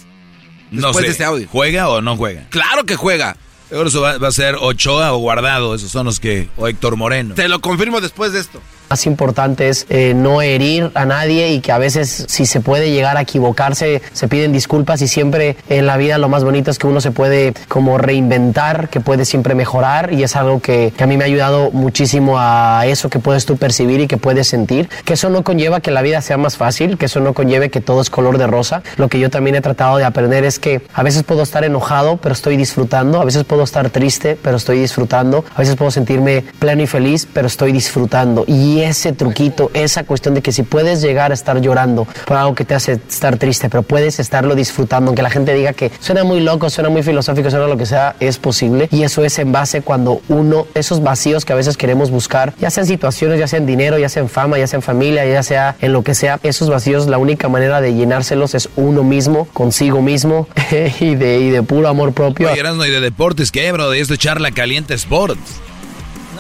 [0.71, 1.49] no Después sé, de este audio.
[1.51, 2.47] ¿juega o no juega?
[2.51, 3.37] Claro que juega.
[3.71, 6.49] Seguro eso va, va a ser Ochoa o Guardado, esos son los que...
[6.57, 7.35] o Héctor Moreno.
[7.35, 8.61] Te lo confirmo después de esto.
[8.91, 12.91] Más importante es eh, no herir a nadie y que a veces si se puede
[12.91, 16.79] llegar a equivocarse, se piden disculpas y siempre en la vida lo más bonito es
[16.81, 21.05] que uno se puede como reinventar, que puede siempre mejorar y es algo que, que
[21.05, 24.49] a mí me ha ayudado muchísimo a eso que puedes tú percibir y que puedes
[24.49, 27.71] sentir, que eso no conlleva que la vida sea más fácil, que eso no conlleve
[27.71, 28.83] que todo es color de rosa.
[28.97, 32.17] Lo que yo también he tratado de aprender es que a veces puedo estar enojado,
[32.17, 36.43] pero estoy disfrutando, a veces puedo estar triste, pero estoy disfrutando, a veces puedo sentirme
[36.59, 38.43] pleno y feliz, pero estoy disfrutando.
[38.49, 42.55] Y ese truquito, esa cuestión de que si puedes llegar a estar llorando por algo
[42.55, 46.25] que te hace estar triste, pero puedes estarlo disfrutando, aunque la gente diga que suena
[46.25, 48.89] muy loco, suena muy filosófico, suena lo que sea, es posible.
[48.91, 52.71] Y eso es en base cuando uno, esos vacíos que a veces queremos buscar, ya
[52.71, 55.43] sean situaciones, ya sea en dinero, ya sea en fama, ya sea en familia, ya
[55.43, 59.47] sea en lo que sea, esos vacíos, la única manera de llenárselos es uno mismo,
[59.53, 60.49] consigo mismo
[61.01, 62.51] y, de, y de puro amor propio.
[62.51, 63.91] Oye, no, y de deportes, ¿qué, bro?
[63.91, 65.61] De esto charla caliente sports.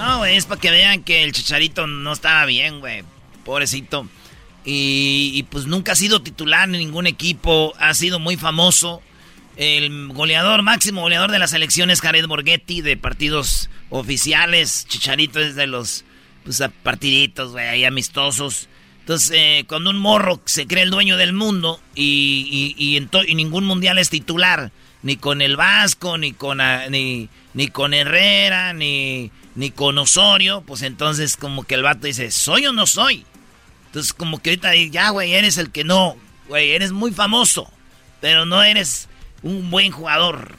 [0.00, 3.04] No, güey, es para que vean que el Chicharito no estaba bien, güey.
[3.44, 4.08] Pobrecito.
[4.64, 9.02] Y, y, pues nunca ha sido titular en ningún equipo, ha sido muy famoso.
[9.56, 14.86] El goleador, máximo goleador de las elecciones, Jared Borghetti, de partidos oficiales.
[14.88, 16.04] Chicharito es de los
[16.44, 18.68] pues, partiditos, güey, ahí amistosos.
[19.00, 23.34] Entonces, eh, cuando un morro se cree el dueño del mundo y, y, y, y
[23.34, 24.72] ningún mundial es titular,
[25.02, 26.58] ni con el Vasco, ni con,
[26.90, 32.30] ni, ni con Herrera, ni, ni con Osorio, pues entonces como que el vato dice,
[32.30, 33.24] ¿soy o no soy?
[33.86, 36.16] Entonces como que ahorita ya, güey, eres el que no,
[36.48, 37.70] güey, eres muy famoso,
[38.20, 39.08] pero no eres
[39.42, 40.52] un buen jugador.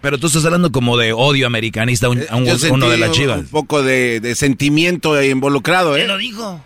[0.00, 3.12] Pero tú estás hablando como de odio americanista a, un, a un, uno de las
[3.12, 3.40] chivas.
[3.40, 6.00] Un poco de, de sentimiento involucrado, ¿eh?
[6.00, 6.64] ¿Quién lo dijo?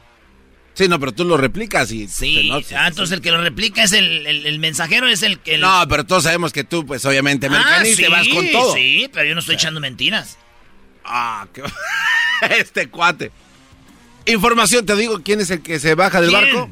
[0.74, 2.08] Sí, no, pero tú lo replicas y...
[2.08, 5.56] Sí, ah, entonces el que lo replica es el, el, el mensajero, es el que...
[5.56, 8.74] No, pero todos sabemos que tú, pues obviamente, americanista, ah, sí, vas con todo.
[8.74, 10.36] Sí, pero yo no estoy echando mentiras.
[11.04, 11.62] Ah, qué...
[12.58, 13.30] este cuate.
[14.26, 16.42] Información, te digo, ¿quién es el que se baja del ¿Quién?
[16.42, 16.70] barco?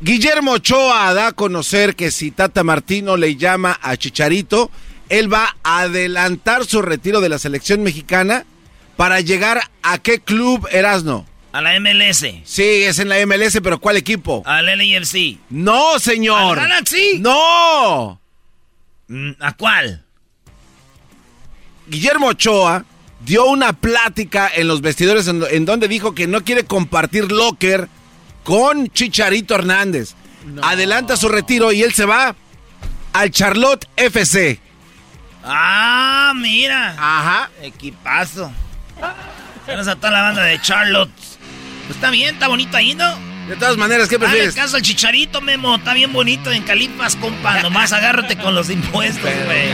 [0.00, 4.70] Guillermo Ochoa da a conocer que si Tata Martino le llama a Chicharito,
[5.08, 8.46] él va a adelantar su retiro de la selección mexicana
[8.96, 11.26] para llegar a qué club Erasno.
[11.52, 12.24] A la MLS.
[12.44, 14.42] Sí, es en la MLS, pero ¿cuál equipo?
[14.46, 15.38] Al LAFC.
[15.50, 16.58] No, señor.
[16.58, 17.18] ¿Al Galaxy?
[17.20, 18.18] No.
[19.08, 20.02] Mm, ¿A cuál?
[21.86, 22.84] Guillermo Ochoa
[23.20, 27.88] dio una plática en los vestidores en, en donde dijo que no quiere compartir locker
[28.44, 30.14] con Chicharito Hernández.
[30.46, 30.64] No.
[30.64, 32.34] Adelanta su retiro y él se va
[33.12, 34.58] al Charlotte FC.
[35.44, 36.90] Ah, mira.
[36.98, 37.50] Ajá.
[37.60, 38.50] Equipazo.
[39.66, 41.10] Gracias a toda la banda de Charlotte.
[41.92, 43.04] Pues está bien, está bonito ahí, ¿no?
[43.50, 44.54] De todas maneras, ¿qué prefieres?
[44.54, 45.74] Dale caso al chicharito, Memo.
[45.76, 47.60] Está bien bonito en Calipas, compa.
[47.62, 49.68] Nomás agárrate con los impuestos, güey.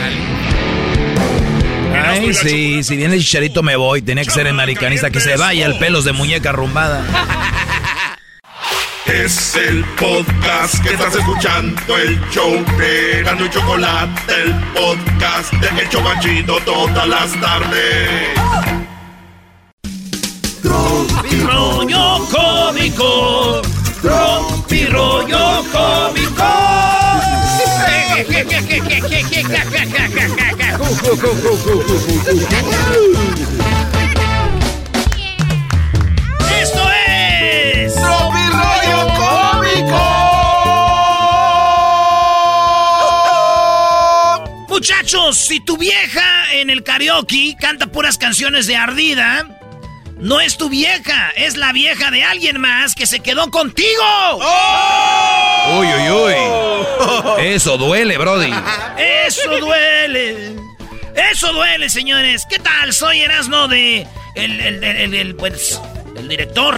[1.95, 4.01] Ay, sí, si viene el chicharito me voy.
[4.01, 7.05] Tenía que ser el americanista que se vaya el pelos de muñeca arrumbada.
[9.05, 15.81] Es el podcast que estás escuchando, el show de Gano y Chocolate, el podcast de
[15.81, 18.78] El Chobachito todas las tardes.
[20.61, 23.61] Tropi rollo cómico,
[24.01, 26.43] tropi rollo cómico.
[36.61, 40.03] Esto es tropi rollo cómico.
[44.67, 49.58] Muchachos, si tu vieja en el karaoke canta puras canciones de ardida,
[50.19, 54.03] no es tu vieja, es la vieja de alguien más que se quedó contigo.
[55.77, 56.33] Uy, uy, uy.
[57.45, 58.51] Eso duele, Brody.
[58.97, 60.55] Eso duele.
[61.31, 62.45] Eso duele, señores.
[62.49, 62.93] ¿Qué tal?
[62.93, 64.05] Soy Erasno de.
[64.35, 65.81] El, el, el, el, pues,
[66.15, 66.77] el director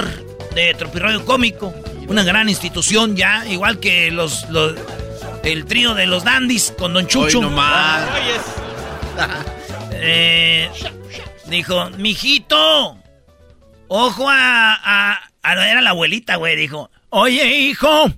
[0.53, 1.73] de Tropirroyo Cómico.
[2.07, 4.75] Una gran institución ya, igual que los, los
[5.43, 7.39] el trío de los dandies con Don Chucho.
[7.39, 8.03] Hoy nomás.
[10.03, 10.67] Eh,
[11.45, 12.97] dijo, mijito,
[13.93, 16.89] ojo a, a, a, Era la abuelita, güey, dijo.
[17.09, 18.13] Oye, hijo,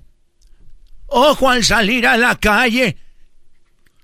[1.06, 2.96] ojo al salir a la calle.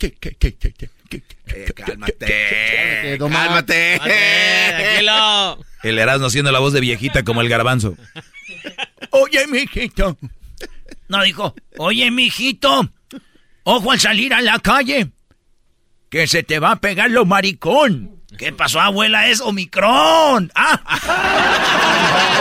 [0.00, 4.00] Eh, cálmate, cálmate.
[5.82, 7.96] El Erasmo haciendo la voz de viejita como el garbanzo.
[9.10, 10.18] Oye, mijito.
[11.08, 12.90] No, dijo, oye, mijito,
[13.64, 15.10] ojo al salir a la calle,
[16.08, 18.19] que se te va a pegar lo maricón.
[18.40, 19.26] ¿Qué pasó, abuela?
[19.26, 20.50] Es Omicron.
[20.54, 20.80] ¡Ah!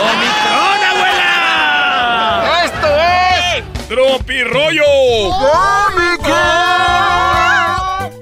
[0.00, 2.64] ¡Omicron, abuela!
[2.64, 4.82] ¡Esto es Tropirollo
[5.28, 6.40] Cómico!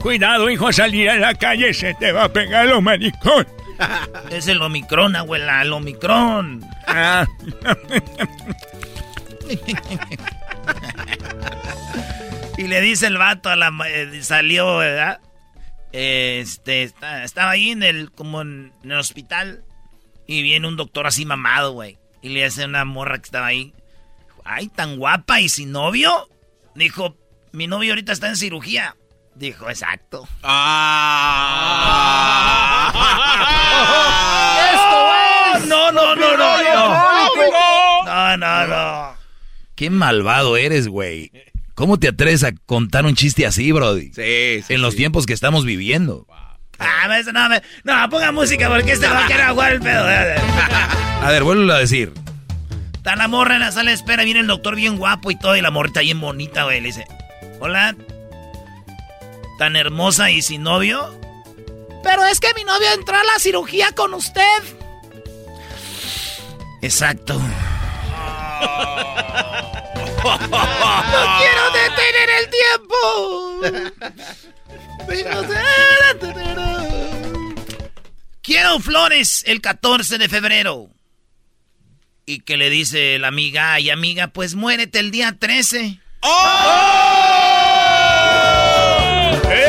[0.00, 3.46] Cuidado, hijo, al salir a la calle se te va a pegar lo maricón.
[4.30, 6.68] Es el Omicron, abuela, el Omicron.
[6.88, 7.26] Ah.
[12.56, 13.70] y le dice el vato a la...
[13.86, 15.20] eh, salió, ¿verdad?
[15.92, 19.64] Este, está- estaba ahí en el, como en, en el hospital.
[20.26, 21.98] Y viene un doctor así mamado, güey.
[22.22, 23.72] Y le hace una morra que estaba ahí.
[24.44, 26.28] Ay, tan guapa y sin novio.
[26.74, 27.16] Dijo,
[27.52, 28.94] mi novio ahorita está en cirugía.
[29.34, 30.26] Dijo, exacto.
[34.72, 35.66] ¡Esto es!
[35.66, 38.04] No, no, no, no, no.
[38.04, 39.14] No, no, no.
[39.74, 41.30] Qué malvado eres, güey.
[41.78, 44.10] ¿Cómo te atreves a contar un chiste así, Brody?
[44.12, 46.26] Sí, En los tiempos que estamos viviendo.
[46.80, 50.04] Ah, no, me- no, ponga música porque este va a querer jugar el pedo.
[51.22, 52.12] A ver, vuelvo a decir.
[52.94, 55.56] Está la morra en la sala de espera, viene el doctor bien guapo y todo,
[55.56, 56.80] y la morrita bien bonita, güey.
[56.80, 57.04] Le dice,
[57.60, 57.94] hola,
[59.60, 61.16] tan hermosa y sin novio.
[62.02, 64.42] Pero es que mi novio entró a la cirugía con usted.
[66.82, 67.40] Exacto.
[70.24, 72.96] No quiero detener el tiempo.
[78.42, 80.88] Quiero flores el 14 de febrero.
[82.26, 85.98] Y que le dice la amiga, ay amiga, pues muérete el día 13.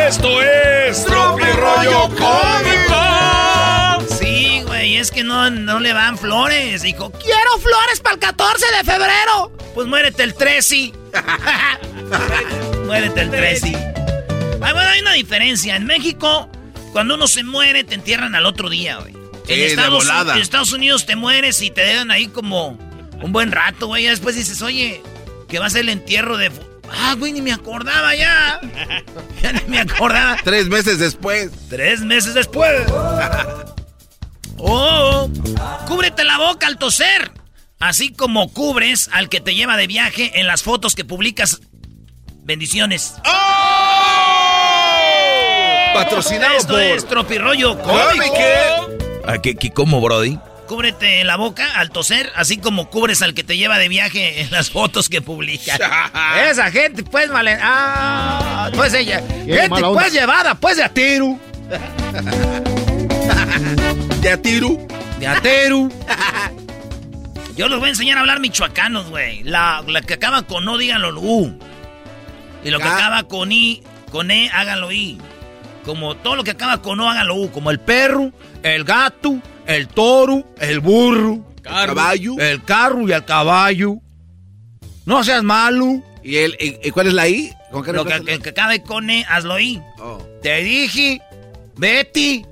[0.07, 2.78] Esto es Tropi Rollo Cómico.
[4.99, 6.81] Es que no, no le van flores.
[6.81, 9.49] Dijo, quiero flores para el 14 de febrero.
[9.73, 10.91] Pues muérete el 13.
[12.85, 13.93] muérete el 13.
[14.61, 15.77] Ah, bueno, hay una diferencia.
[15.77, 16.49] En México,
[16.91, 19.13] cuando uno se muere, te entierran al otro día, güey.
[19.47, 20.35] Sí, en, Estados, volada.
[20.35, 22.77] en Estados Unidos te mueres y te dejan ahí como
[23.21, 24.03] un buen rato, güey.
[24.03, 25.01] Ya después dices, oye,
[25.47, 26.51] que va a ser el entierro de...
[26.91, 28.59] Ah, güey, ni me acordaba ya.
[29.41, 30.35] ya ni me acordaba.
[30.43, 31.51] Tres meses después.
[31.69, 32.81] Tres meses después.
[34.59, 35.29] Oh,
[35.87, 37.31] cúbrete la boca al toser.
[37.79, 41.61] Así como cubres al que te lleva de viaje en las fotos que publicas.
[42.43, 43.15] Bendiciones.
[45.93, 48.35] Patrocinado Esto por es Tropirollo Cómico.
[49.25, 50.37] ¿A qué, qué- cómo, Brody?
[50.67, 54.51] Cúbrete la boca al toser, así como cubres al que te lleva de viaje en
[54.51, 55.79] las fotos que publicas.
[56.49, 57.57] Esa gente, pues, vale.
[57.61, 59.23] Ah, pues ella.
[59.45, 61.39] Gente, pues, llevada, pues, de atiro.
[64.21, 64.77] ¿De atiro?
[65.19, 65.89] De atero.
[67.55, 69.43] Yo les voy a enseñar a hablar michoacanos, güey.
[69.43, 71.57] La, la que acaba con no, díganlo U.
[72.63, 72.95] Y lo que Ah.
[72.97, 75.19] acaba con I, con E, háganlo I.
[75.85, 77.51] Como todo lo que acaba con O, háganlo U.
[77.51, 78.31] Como el perro,
[78.63, 81.45] el gato, el toro, el burro.
[81.61, 82.35] Caballo.
[82.39, 83.95] El carro y el caballo.
[85.05, 86.01] No seas malo.
[86.23, 87.51] ¿Y, el, y, y cuál es la I?
[87.71, 89.81] ¿Con qué Lo que, que acabe con E, hazlo I.
[89.99, 90.21] Oh.
[90.41, 91.21] Te dije,
[91.75, 92.45] Betty,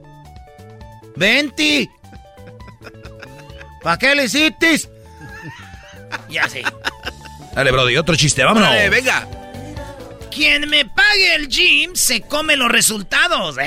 [1.17, 1.89] venti.
[3.83, 4.81] ¿Para qué le hiciste?
[6.29, 6.63] Ya sé.
[7.53, 8.69] Dale, Brody, otro chiste, vámonos.
[8.89, 9.27] Venga.
[10.29, 13.57] Quien me pague el gym se come los resultados.
[13.57, 13.63] ¡Eh!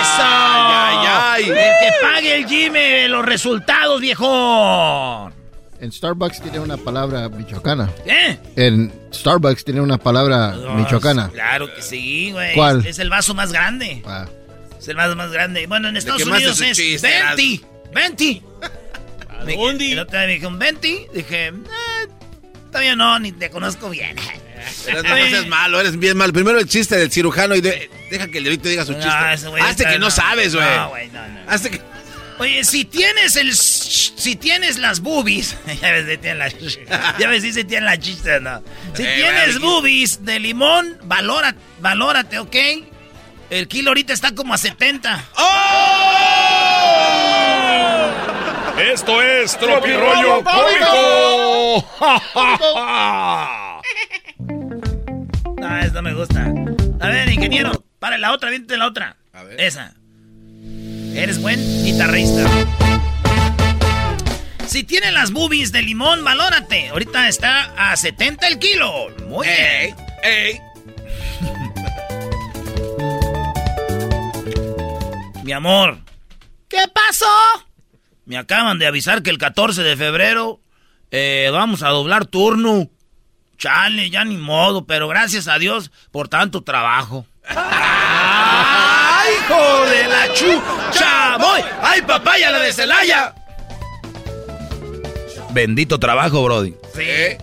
[0.00, 0.22] ¡Eso!
[0.22, 1.50] Ay, ay, ay.
[1.50, 5.30] El que pague el gym, eh, los resultados, viejo.
[5.78, 7.90] En Starbucks tiene una palabra michoacana.
[8.06, 8.38] ¿Eh?
[8.56, 11.28] En Starbucks tiene una palabra michoacana.
[11.28, 12.54] Claro que sí, güey.
[12.54, 12.80] ¿Cuál?
[12.80, 14.02] Es, es el vaso más grande.
[14.06, 14.26] Ah.
[14.82, 15.66] Es el vaso más grande.
[15.66, 17.66] Bueno, en Estados Unidos es chiste, 20.
[17.94, 18.42] 20.
[19.46, 21.08] Me- El otro día me dijeron 20.
[21.14, 21.52] Dije, eh,
[22.66, 24.16] todavía no, ni te conozco bien.
[24.86, 26.32] Eres, no seas malo, eres bien malo.
[26.32, 29.32] Primero el chiste del cirujano y de- deja que el delito diga su No, chiste.
[29.32, 30.66] ese güey Hazte que no, sabes, güey.
[30.76, 31.40] No, güey, no, no.
[31.48, 31.80] Hazte que...
[32.38, 33.54] Oye, si tienes el...
[33.54, 35.56] Si tienes las boobies...
[35.80, 36.38] ya ves, si tienes
[36.88, 37.18] la...
[37.18, 38.62] Ya ves, si se tiene la chiste, ¿no?
[38.94, 42.56] Si Eh, tienes boobies de limón, valora, valórate, ¿ok?
[43.52, 45.24] El kilo ahorita está como a 70.
[48.90, 51.86] Esto es Tropi Rollo Cómico.
[55.60, 56.50] No, eso no me gusta.
[57.00, 59.18] A ver, ingeniero, para la otra, vente la otra.
[59.34, 59.60] A ver.
[59.60, 59.92] Esa.
[61.14, 62.48] Eres buen guitarrista.
[64.66, 66.88] Si tienes las boobies de limón, valórate.
[66.88, 69.10] Ahorita está a 70 el kilo.
[69.28, 69.94] Muy bien.
[70.22, 70.58] ¡Ey!
[75.52, 75.98] Mi amor.
[76.66, 77.26] ¿Qué pasó?
[78.24, 80.60] Me acaban de avisar que el 14 de febrero
[81.10, 82.88] eh, vamos a doblar turno.
[83.58, 87.26] Chale, ya ni modo, pero gracias a Dios por tanto trabajo.
[87.46, 91.36] ¡Ay, hijo de la chucha!
[91.36, 91.60] ¡Voy!
[91.82, 93.34] ¡Ay, papaya, la de Celaya!
[95.50, 96.74] Bendito trabajo, Brody.
[96.94, 97.36] Sí.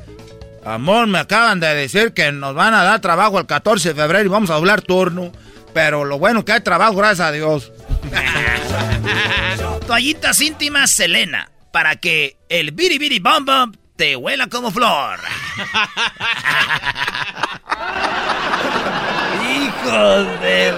[0.66, 4.26] Amor, me acaban de decir que nos van a dar trabajo el 14 de febrero
[4.26, 5.32] y vamos a doblar turno.
[5.76, 7.72] Pero lo bueno que hay trabajo, gracias a Dios.
[9.88, 11.50] Toallitas íntimas Selena.
[11.72, 15.20] Para que el biri bom bom te huela como flor.
[19.44, 20.74] Hijos de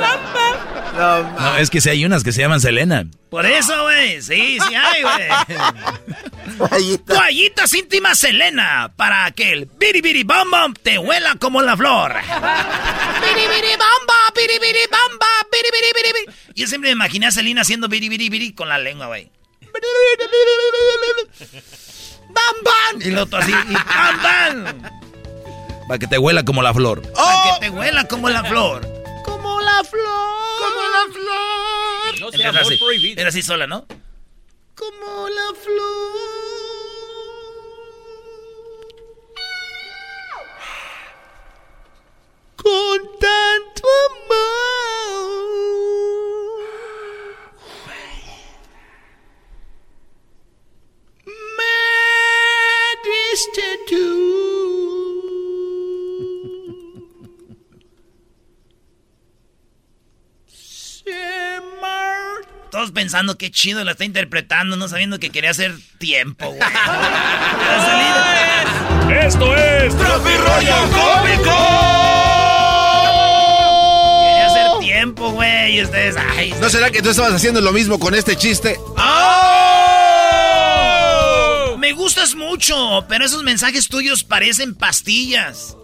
[0.95, 3.05] No, es que si hay unas que se llaman Selena.
[3.29, 4.21] Por eso, güey.
[4.21, 5.29] Sí, sí hay, güey.
[7.05, 8.91] Toallitas íntimas Selena.
[8.95, 12.13] Para que el biri biri bom bom te huela como la flor.
[12.13, 15.27] biri biri bamba, biri biri bamba,
[16.55, 19.31] Yo siempre me imaginé a Selena haciendo biri biri biri con la lengua, güey.
[22.29, 23.01] ¡Bam, bam!
[23.01, 24.81] Y lo otro así, y ¡bam, bam!
[25.87, 27.01] Para que te huela como la flor.
[27.13, 28.81] Para que te huela como la flor.
[29.25, 30.59] Como la flor.
[30.59, 32.19] Como la flor.
[32.19, 33.19] No sea amor así, prohibido.
[33.19, 33.85] Era así sola, ¿no?
[34.75, 36.11] Como la flor.
[42.55, 45.80] Con tanto amor.
[62.71, 66.61] Todos pensando qué chido la está interpretando, no sabiendo que quería hacer tiempo, güey.
[69.25, 71.57] Esto es Tropi Rollo Cómico.
[74.23, 75.79] Quería hacer tiempo, güey.
[75.79, 76.53] Y ustedes, ay.
[76.61, 78.77] ¿No será que tú estabas haciendo lo mismo con este chiste?
[78.97, 79.60] ¡Oh!
[82.01, 85.77] Me gustas mucho, pero esos mensajes tuyos parecen pastillas.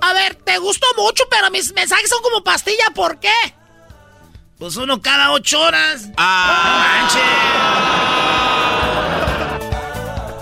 [0.00, 3.32] A ver, te gusto mucho, pero mis mensajes son como pastilla, ¿por qué?
[4.56, 6.10] Pues uno cada ocho horas.
[6.16, 7.08] ¡Ah!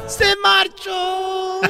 [0.02, 1.60] ¡No ¡Se marchó!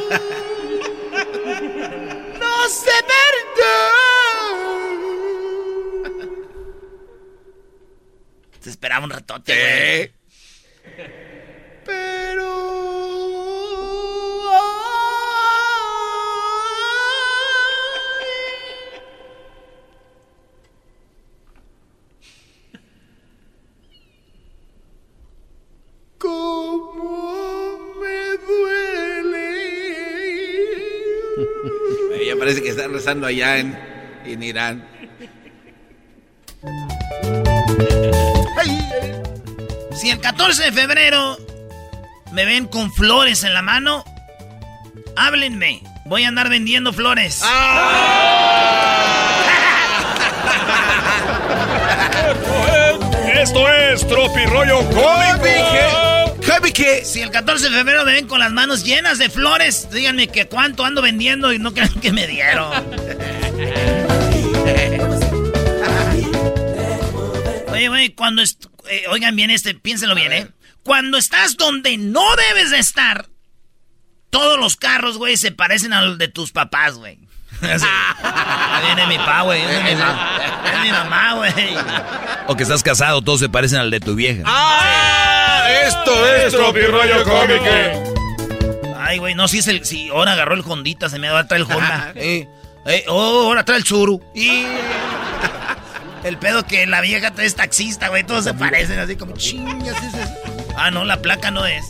[2.41, 3.93] ¡No se verdad!
[8.61, 10.13] Te esperaba un ratote, güey.
[11.85, 13.02] Pero...
[26.23, 29.37] cómo me duele.
[32.27, 33.77] ya parece que están rezando allá en,
[34.25, 34.89] en Irán.
[39.97, 41.37] Si el 14 de febrero
[42.31, 44.05] me ven con flores en la mano,
[45.17, 45.83] háblenme.
[46.07, 47.43] Voy a andar vendiendo flores.
[53.43, 54.83] Esto es Tropi Rollo
[56.47, 56.75] Cómico.
[56.75, 60.29] que si el 14 de febrero me ven con las manos llenas de flores, díganme
[60.29, 62.73] que cuánto ando vendiendo y no crean que me dieron.
[67.73, 68.43] Oye, güey, cuando...
[68.43, 70.49] Eh, oigan bien este, piénsenlo bien, ¿eh?
[70.83, 73.29] Cuando estás donde no debes de estar,
[74.31, 77.19] todos los carros, güey, se parecen a los de tus papás, güey.
[77.63, 79.63] Ahí viene mi pa, güey.
[79.63, 81.53] Es mi, mamá, güey.
[82.49, 84.43] O que estás casado, todos se parecen al de tu vieja.
[84.47, 85.22] ¡Ah!
[85.99, 88.95] Esto es Tropi Rollo Cómico.
[88.99, 89.85] Ay, güey, no, si es el.
[89.85, 92.13] Si ahora agarró el Hondita, se me va a traer el Honda.
[92.17, 92.49] eh,
[92.87, 94.21] eh, oh, ahora trae el Zuru.
[94.35, 94.65] Y.
[96.25, 98.23] El pedo que la vieja es taxista, güey.
[98.23, 99.97] Todos se parecen así como chingas.
[100.77, 101.85] Ah, no, la placa no es.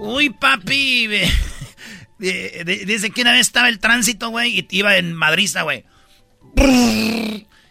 [0.00, 1.06] Uy, papi.
[2.18, 5.84] Dice que una vez estaba el tránsito, güey, y iba en Madrid, güey.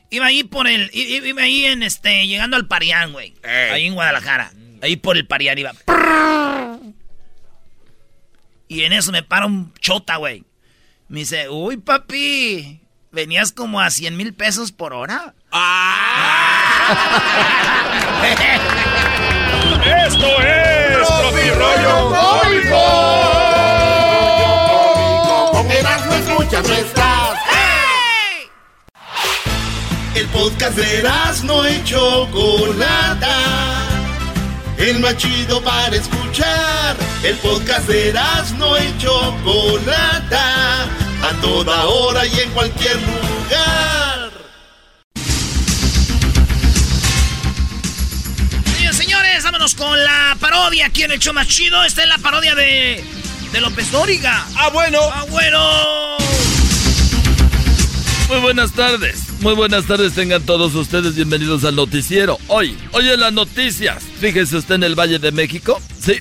[0.10, 0.90] Iba ahí por el.
[0.94, 2.26] Iba ahí en este.
[2.26, 3.34] Llegando al Parián, güey.
[3.44, 4.54] Ahí en Guadalajara.
[4.82, 5.72] Ahí por el Parián iba.
[8.68, 10.44] Y en eso me para un chota, güey.
[11.08, 12.82] Me dice, uy, papi.
[13.12, 15.34] Venías como a 100 mil pesos por hora.
[20.06, 23.28] Esto es Tropi Rollo Cómico.
[30.18, 31.04] El podcast de
[31.44, 33.77] no y Chocolata.
[34.78, 36.96] El más chido para escuchar.
[37.24, 38.14] El podcast de
[38.58, 40.84] no y Chocolata.
[40.84, 44.32] A toda hora y en cualquier lugar.
[48.76, 51.84] Señores, señores, vámonos con la parodia aquí en el show más chido.
[51.84, 53.04] Esta es la parodia de,
[53.52, 54.46] de López Dóriga.
[54.56, 55.00] Ah, bueno.
[55.12, 56.18] Ah, bueno.
[58.30, 59.27] Muy buenas tardes.
[59.42, 62.40] Muy buenas tardes tengan todos ustedes bienvenidos al noticiero.
[62.48, 64.04] Hoy, hoy en las noticias.
[64.20, 65.80] Fíjese usted en el Valle de México.
[66.00, 66.14] Sí,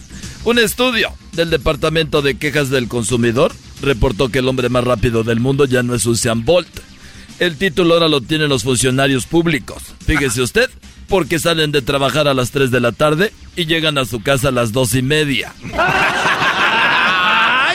[0.44, 5.40] un estudio del Departamento de Quejas del Consumidor reportó que el hombre más rápido del
[5.40, 6.68] mundo ya no es Usain Bolt.
[7.38, 9.82] El título ahora lo tienen los funcionarios públicos.
[10.06, 10.68] Fíjese usted,
[11.08, 14.48] porque salen de trabajar a las 3 de la tarde y llegan a su casa
[14.48, 15.54] a las dos y media.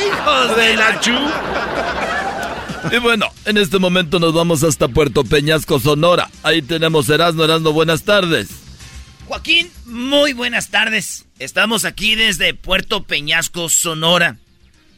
[0.07, 1.11] ¡Hijos de la chu!
[2.89, 6.29] Y bueno, en este momento nos vamos hasta Puerto Peñasco, Sonora.
[6.43, 8.49] Ahí tenemos Erasmo, Erasmo, buenas tardes.
[9.27, 11.25] Joaquín, muy buenas tardes.
[11.39, 14.37] Estamos aquí desde Puerto Peñasco, Sonora.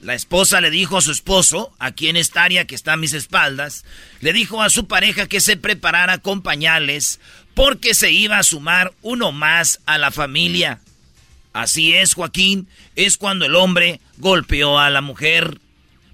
[0.01, 3.13] La esposa le dijo a su esposo, aquí en esta área que está a mis
[3.13, 3.85] espaldas,
[4.21, 7.19] le dijo a su pareja que se preparara con pañales
[7.53, 10.79] porque se iba a sumar uno más a la familia.
[11.53, 15.59] Así es, Joaquín, es cuando el hombre golpeó a la mujer.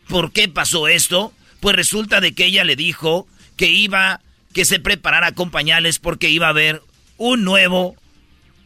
[0.08, 1.34] ¿Por qué pasó esto?
[1.60, 3.28] Pues resulta de que ella le dijo
[3.58, 4.22] que iba,
[4.54, 6.82] que se preparara con pañales porque iba a haber
[7.18, 7.96] un nuevo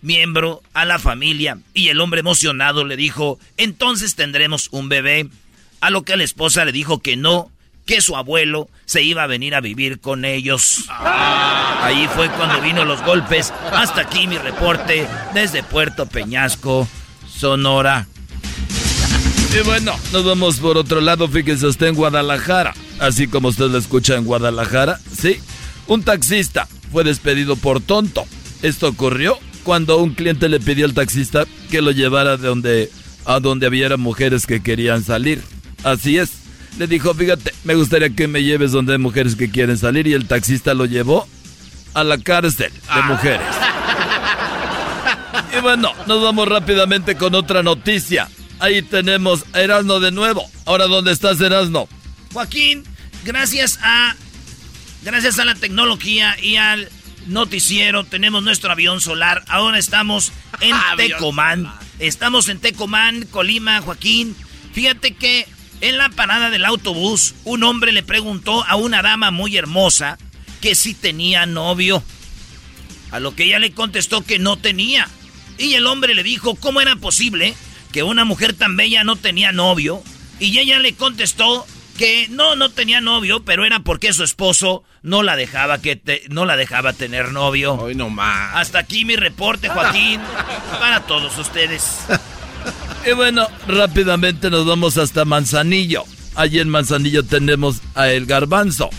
[0.02, 1.58] miembro a la familia.
[1.74, 5.30] Y el hombre emocionado le dijo, entonces tendremos un bebé.
[5.82, 7.52] A lo que la esposa le dijo que no,
[7.86, 10.86] que su abuelo se iba a venir a vivir con ellos.
[10.90, 13.54] Ahí fue cuando vino los golpes.
[13.72, 16.88] Hasta aquí mi reporte desde Puerto Peñasco,
[17.28, 18.08] Sonora.
[19.56, 21.28] Y bueno, nos vamos por otro lado.
[21.28, 22.74] Fíjense usted en Guadalajara.
[23.00, 25.40] Así como usted lo escucha en Guadalajara, ¿sí?
[25.86, 28.26] Un taxista fue despedido por tonto.
[28.64, 32.92] Esto ocurrió cuando un cliente le pidió al taxista que lo llevara de donde,
[33.26, 35.44] a donde había mujeres que querían salir.
[35.84, 36.32] Así es.
[36.80, 40.08] Le dijo, fíjate, me gustaría que me lleves donde hay mujeres que quieren salir.
[40.08, 41.28] Y el taxista lo llevó
[41.94, 43.02] a la cárcel de ah.
[43.08, 43.48] mujeres.
[45.56, 48.28] Y bueno, nos vamos rápidamente con otra noticia.
[48.64, 50.50] Ahí tenemos a Erasno de nuevo.
[50.64, 51.90] Ahora, ¿dónde estás, Erasno?
[52.32, 52.86] Joaquín,
[53.26, 54.16] gracias a.
[55.02, 56.88] Gracias a la tecnología y al
[57.28, 59.44] noticiero, tenemos nuestro avión solar.
[59.50, 60.32] Ahora estamos
[60.62, 61.74] en Tecomán.
[62.00, 64.34] Estamos en Tecomán, Colima, Joaquín.
[64.72, 65.46] Fíjate que
[65.82, 70.18] en la parada del autobús, un hombre le preguntó a una dama muy hermosa
[70.62, 72.02] que si tenía novio.
[73.12, 75.10] A lo que ella le contestó que no tenía.
[75.58, 77.56] Y el hombre le dijo cómo era posible
[77.94, 80.04] que una mujer tan bella no tenía novio.
[80.40, 81.66] Y ella le contestó
[81.98, 86.46] que no, no tenía novio, pero era porque su esposo no la dejaba que no
[86.46, 87.76] la dejaba tener novio.
[87.76, 88.56] Hoy no más.
[88.56, 90.20] Hasta aquí mi reporte, Joaquín,
[90.80, 92.00] para todos ustedes.
[93.06, 96.04] Y bueno, rápidamente nos vamos hasta Manzanillo.
[96.36, 98.90] Allí en Manzanillo tenemos a El Garbanzo.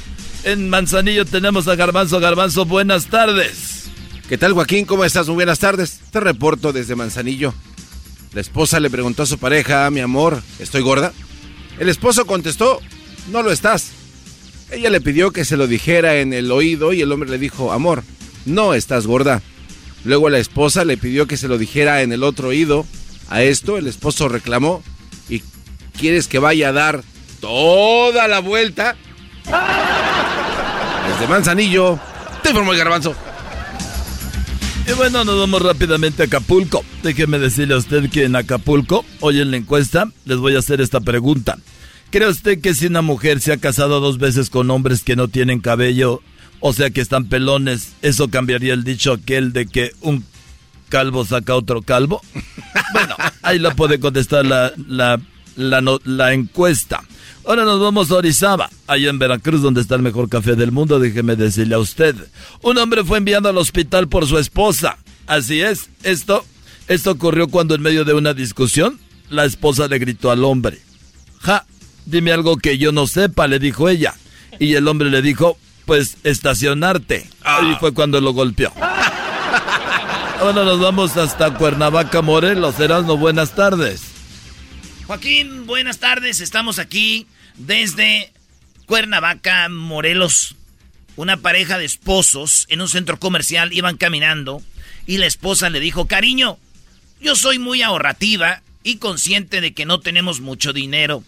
[0.44, 2.20] En Manzanillo tenemos a Garbanzo.
[2.20, 3.86] Garbanzo, buenas tardes.
[4.28, 4.84] ¿Qué tal, Joaquín?
[4.86, 5.26] ¿Cómo estás?
[5.26, 6.00] Muy buenas tardes.
[6.12, 7.52] Te reporto desde Manzanillo.
[8.34, 11.12] La esposa le preguntó a su pareja, mi amor, ¿estoy gorda?
[11.78, 12.80] El esposo contestó,
[13.30, 13.92] no lo estás.
[14.72, 17.72] Ella le pidió que se lo dijera en el oído y el hombre le dijo,
[17.72, 18.02] amor,
[18.44, 19.40] no estás gorda.
[20.04, 22.84] Luego la esposa le pidió que se lo dijera en el otro oído.
[23.30, 24.82] A esto el esposo reclamó,
[25.28, 25.42] ¿y
[25.96, 27.04] quieres que vaya a dar
[27.40, 28.96] toda la vuelta?
[31.08, 32.00] Desde Manzanillo,
[32.42, 33.14] te informo el garbanzo.
[34.86, 36.84] Y bueno, nos vamos rápidamente a Acapulco.
[37.02, 40.80] Déjeme decirle a usted que en Acapulco, hoy en la encuesta, les voy a hacer
[40.82, 41.56] esta pregunta.
[42.10, 45.28] ¿Cree usted que si una mujer se ha casado dos veces con hombres que no
[45.28, 46.20] tienen cabello,
[46.60, 50.24] o sea que están pelones, eso cambiaría el dicho aquel de que un
[50.90, 52.20] calvo saca otro calvo?
[52.92, 55.18] Bueno, ahí lo puede contestar la, la,
[55.56, 57.02] la, la encuesta.
[57.46, 60.98] Ahora nos vamos a Orizaba, allá en Veracruz, donde está el mejor café del mundo,
[60.98, 62.16] déjeme decirle a usted.
[62.62, 64.96] Un hombre fue enviado al hospital por su esposa.
[65.26, 66.44] Así es, esto,
[66.88, 68.98] esto ocurrió cuando en medio de una discusión,
[69.28, 70.80] la esposa le gritó al hombre.
[71.40, 71.66] Ja,
[72.06, 74.14] dime algo que yo no sepa, le dijo ella.
[74.58, 77.28] Y el hombre le dijo, pues estacionarte.
[77.42, 78.72] Ahí fue cuando lo golpeó.
[80.40, 82.80] Ahora nos vamos hasta Cuernavaca, Morelos.
[82.80, 84.13] Erasmo, buenas tardes.
[85.06, 86.40] Joaquín, buenas tardes.
[86.40, 87.26] Estamos aquí
[87.56, 88.32] desde
[88.86, 90.56] Cuernavaca, Morelos.
[91.16, 94.62] Una pareja de esposos en un centro comercial iban caminando
[95.06, 96.58] y la esposa le dijo, cariño,
[97.20, 101.22] yo soy muy ahorrativa y consciente de que no tenemos mucho dinero.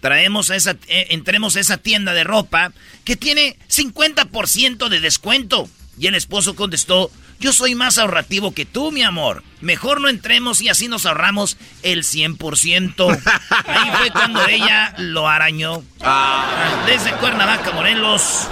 [0.00, 2.72] Traemos a esa, eh, entremos a esa tienda de ropa
[3.04, 5.68] que tiene 50% de descuento.
[5.98, 7.10] Y el esposo contestó,
[7.40, 9.44] yo soy más ahorrativo que tú, mi amor.
[9.60, 13.20] Mejor no entremos y así nos ahorramos el 100%.
[13.66, 15.82] Ahí fue cuando ella lo arañó.
[16.00, 16.84] Ah.
[16.86, 18.48] Desde Cuernavaca, Morelos.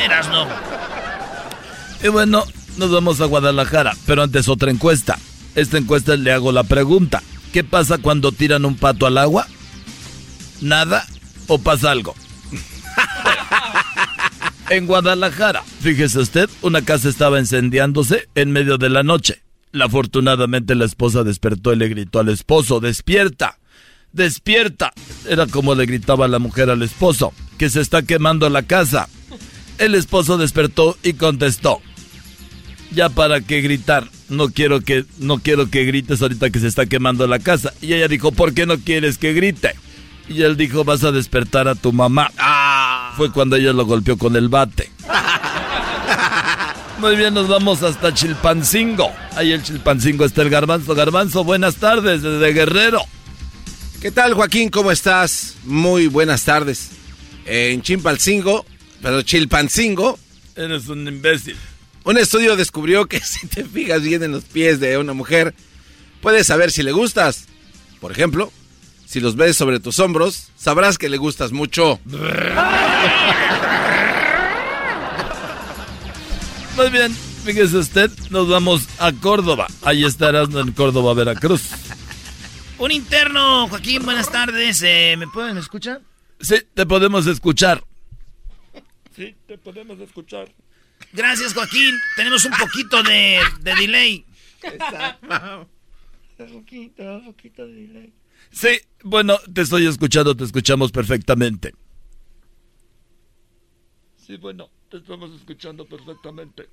[0.00, 0.46] Eras no.
[2.02, 2.44] Y bueno,
[2.76, 5.18] nos vamos a Guadalajara, pero antes otra encuesta.
[5.54, 7.22] Esta encuesta le hago la pregunta.
[7.52, 9.46] ¿Qué pasa cuando tiran un pato al agua?
[10.60, 11.04] ¿Nada
[11.48, 12.14] o pasa algo?
[14.70, 19.42] En Guadalajara, fíjese usted, una casa estaba incendiándose en medio de la noche.
[19.72, 23.58] Afortunadamente la esposa despertó y le gritó al esposo, despierta,
[24.12, 24.92] despierta.
[25.28, 29.08] Era como le gritaba la mujer al esposo, que se está quemando la casa.
[29.78, 31.80] El esposo despertó y contestó,
[32.92, 34.08] ya para qué gritar.
[34.28, 37.74] No quiero que, no quiero que grites ahorita que se está quemando la casa.
[37.82, 39.74] Y ella dijo, ¿por qué no quieres que grite?
[40.28, 42.30] Y él dijo, vas a despertar a tu mamá.
[42.38, 43.12] Ah.
[43.16, 44.90] Fue cuando ella lo golpeó con el bate.
[46.98, 49.10] Muy bien, nos vamos hasta Chilpancingo.
[49.34, 50.94] Ahí el Chilpancingo está el Garbanzo.
[50.94, 53.00] Garbanzo, buenas tardes desde Guerrero.
[54.00, 54.68] ¿Qué tal, Joaquín?
[54.68, 55.56] ¿Cómo estás?
[55.64, 56.90] Muy buenas tardes.
[57.46, 58.66] En Chilpancingo,
[59.02, 60.18] pero Chilpancingo.
[60.56, 61.56] Eres un imbécil.
[62.04, 65.54] Un estudio descubrió que si te fijas bien en los pies de una mujer,
[66.20, 67.46] puedes saber si le gustas.
[68.00, 68.52] Por ejemplo,
[69.10, 71.98] si los ves sobre tus hombros, sabrás que le gustas mucho.
[76.76, 77.12] Muy bien,
[77.44, 79.66] fíjese usted, nos vamos a Córdoba.
[79.82, 81.62] Ahí estarás en Córdoba, Veracruz.
[82.78, 84.80] Un interno, Joaquín, buenas tardes.
[84.84, 86.02] Eh, ¿Me pueden escuchar?
[86.40, 87.82] Sí, te podemos escuchar.
[89.16, 90.54] Sí, te podemos escuchar.
[91.12, 91.96] Gracias, Joaquín.
[92.14, 94.24] Tenemos un poquito de, de delay.
[96.38, 98.19] poquito, poquito de delay.
[98.50, 101.74] Sí, bueno, te estoy escuchando, te escuchamos perfectamente.
[104.16, 104.70] Sí, bueno.
[104.90, 106.68] Te estamos escuchando perfectamente.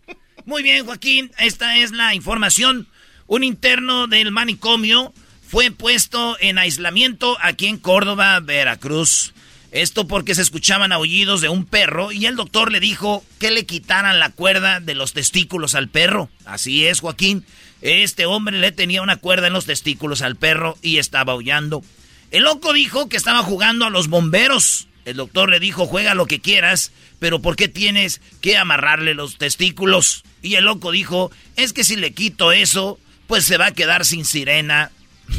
[0.45, 1.29] Muy bien, Joaquín.
[1.37, 2.87] Esta es la información.
[3.27, 5.13] Un interno del manicomio
[5.47, 9.35] fue puesto en aislamiento aquí en Córdoba, Veracruz.
[9.71, 13.67] Esto porque se escuchaban aullidos de un perro y el doctor le dijo que le
[13.67, 16.31] quitaran la cuerda de los testículos al perro.
[16.43, 17.45] Así es, Joaquín.
[17.81, 21.83] Este hombre le tenía una cuerda en los testículos al perro y estaba aullando.
[22.31, 24.87] El loco dijo que estaba jugando a los bomberos.
[25.05, 29.37] El doctor le dijo, juega lo que quieras, pero ¿por qué tienes que amarrarle los
[29.37, 30.23] testículos?
[30.41, 34.03] Y el loco dijo, es que si le quito eso, pues se va a quedar
[34.03, 34.91] sin sirena.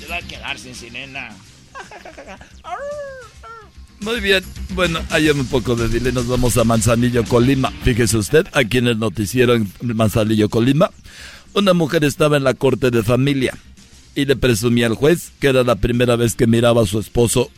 [0.00, 1.36] se va a quedar sin sirena.
[4.02, 4.42] Muy bien,
[4.74, 7.70] bueno, hay un poco de dile, nos vamos a Manzanillo, Colima.
[7.84, 10.90] Fíjese usted, aquí en el noticiero en Manzanillo, Colima,
[11.54, 13.56] una mujer estaba en la corte de familia
[14.16, 17.50] y le presumía al juez que era la primera vez que miraba a su esposo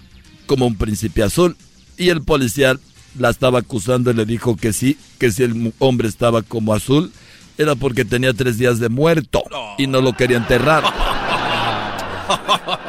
[0.45, 1.57] como un príncipe azul.
[1.97, 2.77] Y el policía
[3.19, 7.11] la estaba acusando y le dijo que sí, que si el hombre estaba como azul,
[7.57, 9.43] era porque tenía tres días de muerto
[9.79, 10.85] y no lo quería enterrar.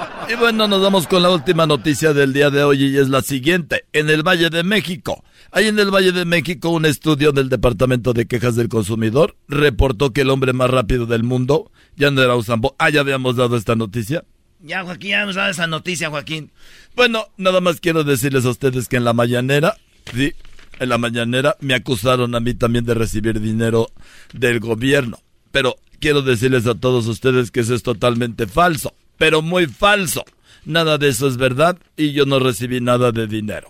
[0.28, 3.22] Y bueno, nos vamos con la última noticia del día de hoy y es la
[3.22, 3.86] siguiente.
[3.94, 8.12] En el Valle de México, hay en el Valle de México un estudio del Departamento
[8.12, 12.36] de Quejas del Consumidor reportó que el hombre más rápido del mundo ya no era
[12.36, 12.76] Usambo.
[12.80, 14.24] Ah, ya habíamos dado esta noticia.
[14.62, 16.52] Ya, Joaquín, ya hemos dado esa noticia, Joaquín.
[16.96, 19.78] Bueno, nada más quiero decirles a ustedes que en la mañanera,
[20.12, 20.34] sí,
[20.80, 23.92] en la mañanera me acusaron a mí también de recibir dinero
[24.34, 25.20] del gobierno.
[25.52, 30.24] Pero quiero decirles a todos ustedes que eso es totalmente falso pero muy falso.
[30.66, 33.70] Nada de eso es verdad y yo no recibí nada de dinero.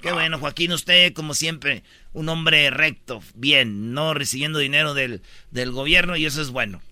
[0.00, 5.70] Qué bueno, Joaquín, usted como siempre, un hombre recto, bien, no recibiendo dinero del, del
[5.70, 6.82] gobierno y eso es bueno.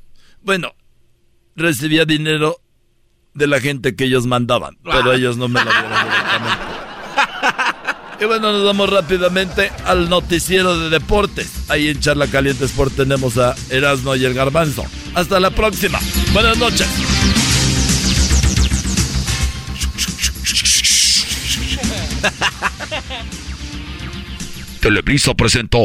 [0.40, 0.74] Bueno,
[1.54, 2.56] recibía dinero
[3.34, 5.14] de la gente que ellos mandaban, pero ah.
[5.14, 6.72] ellos no me lo dieron directamente.
[8.20, 11.68] Y bueno, nos vamos rápidamente al noticiero de deportes.
[11.68, 14.84] Ahí en Charla Caliente Sport tenemos a Erasmo y el Garbanzo.
[15.14, 15.98] Hasta la próxima.
[16.32, 16.86] Buenas noches.
[24.80, 25.78] Televisa presentó.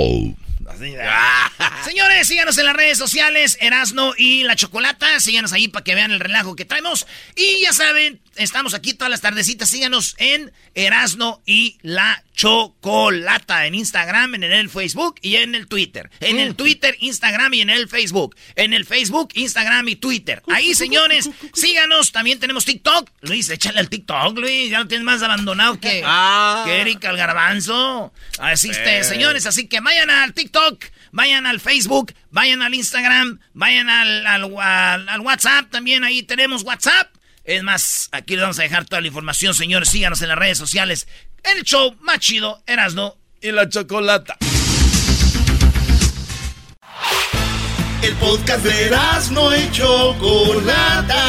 [1.83, 5.19] Señores, síganos en las redes sociales, Erasno y La Chocolata.
[5.19, 7.07] Síganos ahí para que vean el relajo que traemos.
[7.35, 9.69] Y ya saben, estamos aquí todas las tardecitas.
[9.69, 13.65] Síganos en Erasno y La Chocolata.
[13.65, 16.09] En Instagram, en el Facebook y en el Twitter.
[16.19, 18.35] En el Twitter, Instagram y en el Facebook.
[18.55, 20.43] En el Facebook, Instagram y Twitter.
[20.47, 22.11] Ahí, señores, síganos.
[22.11, 23.09] También tenemos TikTok.
[23.21, 24.69] Luis, échale al TikTok, Luis.
[24.71, 26.63] Ya lo tienes más abandonado que, ah.
[26.65, 28.13] que Erika el garbanzo.
[28.39, 33.89] Así, este, señores, así que vayan al TikTok vayan al Facebook, vayan al Instagram, vayan
[33.89, 34.45] al,
[35.21, 37.09] WhatsApp, también ahí tenemos WhatsApp.
[37.47, 39.87] Es más, aquí les vamos a dejar toda la información, señores.
[39.87, 41.07] Síganos en las redes sociales.
[41.43, 44.35] El show más chido, Erasno y la Chocolata.
[48.01, 51.23] El podcast de Erasno y Chocolata.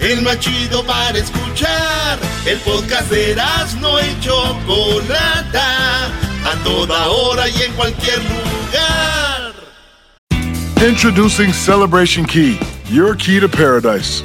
[0.00, 2.18] El más chido para escuchar.
[2.44, 6.06] El podcast de Erasno y Chocolata
[6.44, 9.52] a toda hora y en cualquier lugar.
[10.84, 12.58] Introducing Celebration Key,
[12.90, 14.24] your key to paradise.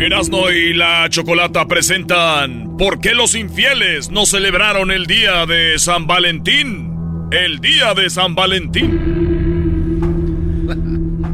[0.00, 6.06] Erasno y la Chocolata presentan ¿Por qué los infieles no celebraron el día de San
[6.06, 6.92] Valentín?
[7.32, 9.00] El día de San Valentín.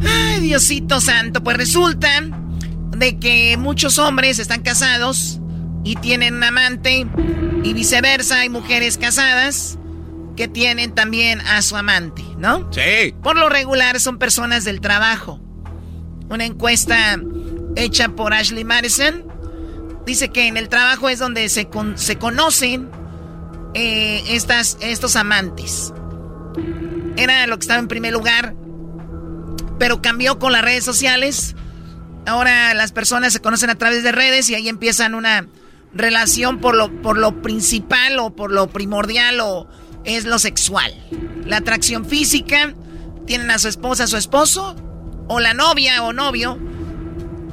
[0.09, 2.23] Ay, Diosito santo, pues resulta
[2.97, 5.41] de que muchos hombres están casados
[5.85, 7.07] y tienen un amante
[7.65, 9.79] y viceversa, hay mujeres casadas
[10.37, 12.73] que tienen también a su amante, ¿no?
[12.73, 13.13] Sí.
[13.23, 15.41] Por lo regular son personas del trabajo.
[16.29, 17.21] Una encuesta
[17.77, 19.25] hecha por Ashley Madison
[20.05, 22.91] dice que en el trabajo es donde se, se conocen
[23.75, 25.93] eh, estas, estos amantes.
[27.17, 28.55] Era lo que estaba en primer lugar,
[29.79, 31.55] pero cambió con las redes sociales.
[32.27, 35.47] Ahora las personas se conocen a través de redes y ahí empiezan una
[35.95, 39.69] relación por lo, por lo principal o por lo primordial o
[40.05, 40.93] es lo sexual.
[41.45, 42.75] La atracción física,
[43.27, 44.77] tienen a su esposa, a su esposo,
[45.29, 46.59] o la novia o novio,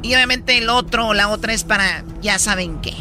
[0.01, 2.93] y obviamente el otro o la otra es para ya saben qué.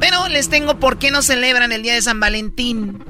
[0.00, 3.02] Pero les tengo por qué no celebran el día de San Valentín.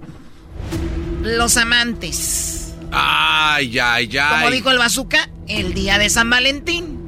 [1.22, 2.74] Los amantes.
[2.90, 4.30] Ay, ay, ay.
[4.30, 6.98] Como dijo el bazooka, el día de San Valentín.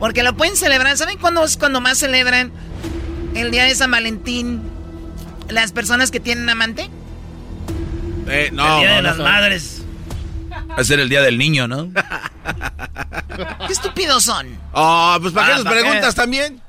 [0.00, 0.96] Porque lo pueden celebrar.
[0.96, 2.52] ¿Saben cuándo es cuando más celebran
[3.34, 4.62] el día de San Valentín
[5.48, 6.88] las personas que tienen amante?
[8.28, 9.24] Eh, no, el día de no, las no.
[9.24, 9.79] madres.
[10.70, 11.88] Va a ser el día del niño, ¿no?
[13.66, 14.46] ¿Qué estúpidos son?
[14.72, 15.82] Oh, pues ¿para qué Ah, nos ¿para qué?
[15.82, 16.60] preguntas también?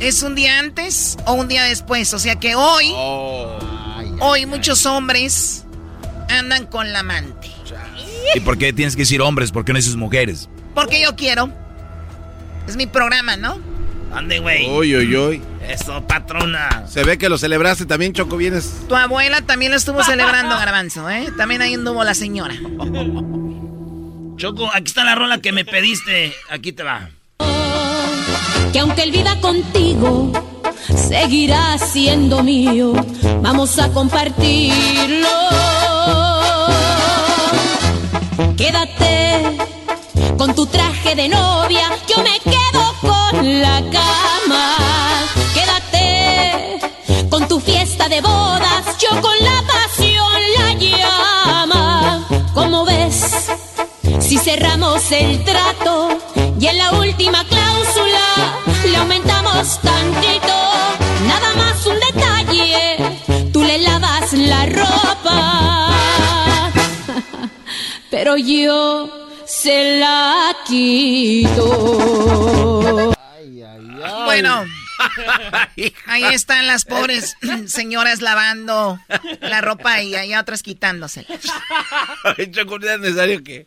[0.00, 2.12] ¿Es un día antes o un día después?
[2.14, 3.58] O sea que hoy, Oh.
[4.20, 5.64] hoy muchos hombres
[6.28, 7.50] andan con la amante.
[8.34, 9.50] ¿Y por qué tienes que decir hombres?
[9.50, 10.48] ¿Por qué no dices mujeres?
[10.74, 11.50] Porque yo quiero.
[12.68, 13.58] Es mi programa, ¿no?
[14.14, 14.68] Ande, güey.
[14.70, 15.42] Uy, uy, uy.
[15.68, 16.86] Eso, patrona.
[16.88, 18.72] Se ve que lo celebraste también, Choco, vienes.
[18.88, 21.28] Tu abuela también lo estuvo celebrando, Garbanzo, ¿eh?
[21.36, 22.54] También ahí anduvo la señora.
[24.38, 26.32] Choco, aquí está la rola que me pediste.
[26.48, 27.10] Aquí te va.
[28.72, 30.32] que aunque el vida contigo
[30.96, 32.92] seguirá siendo mío,
[33.42, 35.28] vamos a compartirlo.
[38.56, 39.58] Quédate
[40.38, 44.27] con tu traje de novia, yo me quedo con la cama.
[48.20, 52.26] De bodas, yo con la pasión la llama.
[52.54, 53.48] Como ves,
[54.20, 56.08] si cerramos el trato
[56.58, 60.54] y en la última cláusula le aumentamos tantito,
[61.26, 65.90] nada más un detalle, tú le lavas la ropa,
[68.10, 69.08] pero yo
[69.44, 71.64] se la quito.
[74.24, 74.64] Bueno,
[76.06, 79.00] ahí están las pobres señoras lavando
[79.40, 81.28] la ropa y hay otras quitándosela.
[82.38, 83.66] Es necesario que...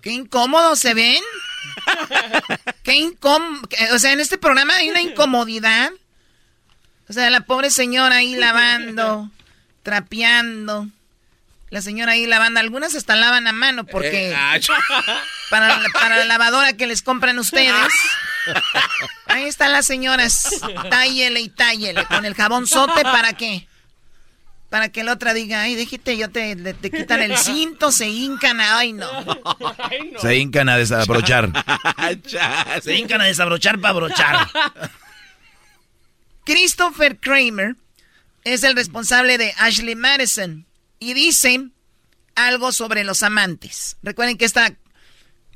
[0.00, 1.22] Qué incómodo se ven.
[2.82, 3.12] Qué.
[3.92, 5.90] O sea, en este programa hay una incomodidad.
[7.08, 9.30] O sea, la pobre señora ahí lavando,
[9.82, 10.88] trapeando.
[11.70, 12.60] La señora ahí lavando.
[12.60, 14.56] Algunas hasta lavan a mano porque Eh, ah,
[15.50, 17.72] para, la- para la lavadora que les compran ustedes.
[19.26, 20.50] Ahí están las señoras.
[20.90, 23.66] Tállele y tállele con el jabón sote para qué.
[24.70, 28.08] Para que la otra diga, ay, déjate, yo te, te, te quitan el cinto, se
[28.08, 29.08] hincan, ay no.
[30.20, 31.50] Se hincan a desabrochar.
[32.82, 34.48] Se hincan a desabrochar para abrochar.
[36.44, 37.76] Christopher Kramer
[38.44, 40.66] es el responsable de Ashley Madison
[41.04, 41.68] y dice
[42.34, 43.98] algo sobre los amantes.
[44.02, 44.74] Recuerden que esta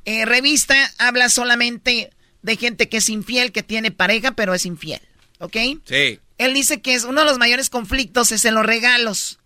[0.05, 2.11] eh, revista habla solamente
[2.43, 5.01] de gente que es infiel, que tiene pareja, pero es infiel.
[5.39, 5.57] ¿Ok?
[5.85, 6.19] Sí.
[6.37, 9.39] Él dice que es uno de los mayores conflictos es en los regalos,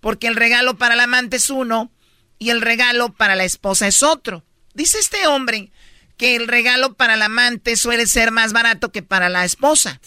[0.00, 1.92] porque el regalo para el amante es uno
[2.38, 4.44] y el regalo para la esposa es otro.
[4.72, 5.70] Dice este hombre
[6.16, 10.00] que el regalo para el amante suele ser más barato que para la esposa.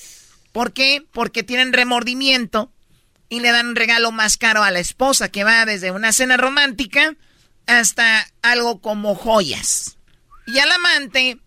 [0.51, 1.05] ¿Por qué?
[1.11, 2.73] Porque tienen remordimiento
[3.34, 6.38] y le dan un regalo más caro a la esposa, que va desde una cena
[6.38, 7.15] romántica
[7.65, 9.97] hasta algo como joyas.
[10.45, 11.39] Y al amante,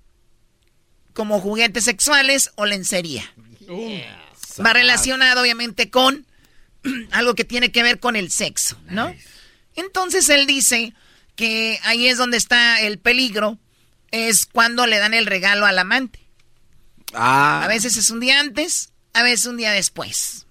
[1.13, 3.33] como juguetes sexuales o lencería.
[3.71, 6.27] Va relacionado obviamente con
[7.13, 9.15] algo que tiene que ver con el sexo, ¿no?
[9.77, 10.93] Entonces él dice
[11.37, 13.61] que ahí es donde está el peligro,
[14.11, 16.19] es cuando le dan el regalo al amante.
[17.15, 17.63] Ah.
[17.63, 20.46] A veces es un día antes, a veces un día después.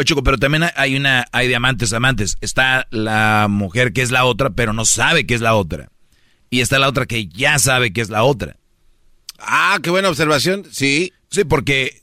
[0.00, 2.38] Oye, Choco, pero también hay una, hay de amantes a amantes.
[2.40, 5.90] Está la mujer que es la otra, pero no sabe que es la otra.
[6.48, 8.56] Y está la otra que ya sabe que es la otra.
[9.38, 10.64] Ah, qué buena observación.
[10.72, 11.12] Sí.
[11.30, 12.00] Sí, porque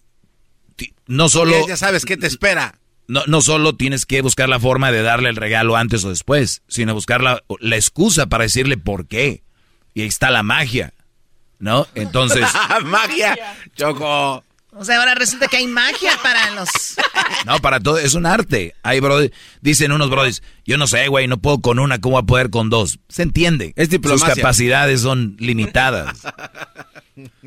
[1.07, 1.67] no solo...
[1.67, 2.77] Ya, sabes qué te espera.
[3.07, 6.61] No, no solo tienes que buscar la forma de darle el regalo antes o después,
[6.67, 9.41] sino buscar la, la excusa para decirle por qué.
[9.95, 10.93] Y ahí está la magia,
[11.57, 11.87] ¿no?
[11.95, 12.45] Entonces...
[12.85, 13.35] ¡Magia!
[13.75, 14.43] Choco.
[14.79, 16.69] O sea, ahora resulta que hay magia para los...
[17.45, 18.75] No, para todo, es un arte.
[18.83, 19.31] Hay brody,
[19.61, 22.49] dicen unos brodis, yo no sé, güey, no puedo con una, ¿cómo voy a poder
[22.49, 22.99] con dos?
[23.09, 23.73] Se entiende.
[23.75, 24.27] Es diplomacia.
[24.27, 26.19] Sus capacidades son limitadas.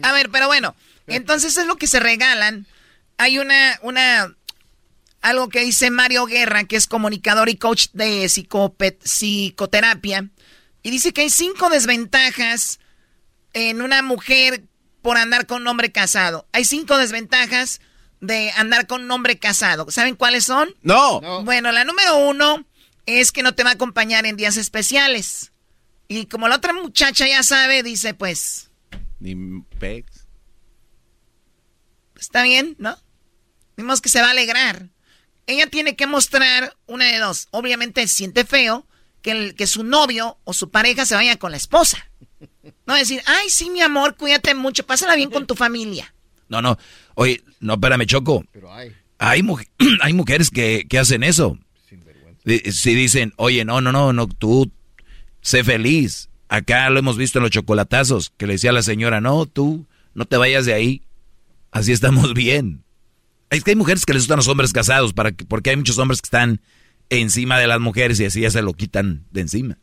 [0.03, 0.75] A ver, pero bueno,
[1.07, 2.67] entonces es lo que se regalan.
[3.19, 4.35] Hay una, una,
[5.21, 8.29] algo que dice Mario Guerra, que es comunicador y coach de
[9.05, 10.29] psicoterapia,
[10.83, 12.81] y dice que hay cinco desventajas
[13.53, 14.65] en una mujer
[15.03, 16.47] por andar con un hombre casado.
[16.53, 17.81] Hay cinco desventajas
[18.21, 19.91] de andar con un hombre casado.
[19.91, 20.75] ¿Saben cuáles son?
[20.83, 21.21] No.
[21.43, 22.67] Bueno, la número uno
[23.07, 25.53] es que no te va a acompañar en días especiales.
[26.09, 28.71] Y como la otra muchacha ya sabe, dice pues...
[29.21, 29.35] Ni
[29.79, 30.27] pex.
[32.19, 32.97] Está bien, ¿no?
[33.77, 34.89] Vimos que se va a alegrar.
[35.47, 37.49] Ella tiene que mostrar una de dos.
[37.51, 38.87] Obviamente siente feo
[39.23, 42.10] que, el, que su novio o su pareja se vaya con la esposa.
[42.87, 46.13] No decir, ay, sí, mi amor, cuídate mucho, pásala bien con tu familia.
[46.49, 46.79] No, no.
[47.15, 48.45] Oye, no, espérame, Choco.
[48.53, 48.93] Pero hay.
[49.19, 49.43] Hay,
[50.03, 51.59] hay mujeres que, que, hacen eso.
[52.45, 54.71] Si dicen, oye, no, no, no, no, tú
[55.41, 56.29] sé feliz.
[56.49, 59.87] Acá lo hemos visto en los chocolatazos, que le decía a la señora, no, tú
[60.15, 61.03] no te vayas de ahí.
[61.71, 62.83] Así estamos bien.
[63.51, 65.99] Es que hay mujeres que les gustan los hombres casados, para que, porque hay muchos
[65.99, 66.61] hombres que están
[67.11, 69.79] encima de las mujeres y así ya se lo quitan de encima.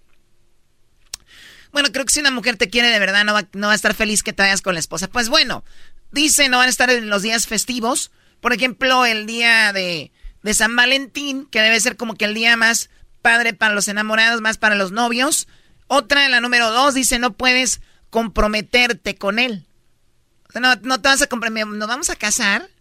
[1.77, 3.75] Bueno, creo que si una mujer te quiere de verdad, no va, no va a
[3.75, 5.07] estar feliz que te vayas con la esposa.
[5.07, 5.63] Pues bueno,
[6.11, 8.09] dice, no van a estar en los días festivos.
[8.41, 12.57] Por ejemplo, el día de, de San Valentín, que debe ser como que el día
[12.57, 12.89] más
[13.21, 15.47] padre para los enamorados, más para los novios.
[15.85, 17.79] Otra, la número dos, dice, no puedes
[18.09, 19.67] comprometerte con él.
[20.55, 22.71] No, no te vas a comprometer, nos vamos a casar.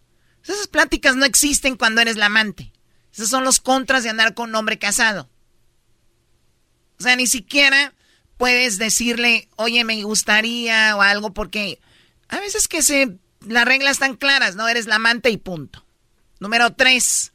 [0.43, 2.73] Esas pláticas no existen cuando eres la amante.
[3.13, 5.29] Esos son los contras de andar con un hombre casado.
[6.99, 7.93] O sea, ni siquiera
[8.37, 11.81] puedes decirle, oye, me gustaría o algo, porque
[12.29, 14.69] a veces que se, las reglas están claras, ¿no?
[14.69, 15.85] Eres la amante y punto.
[16.39, 17.33] Número tres,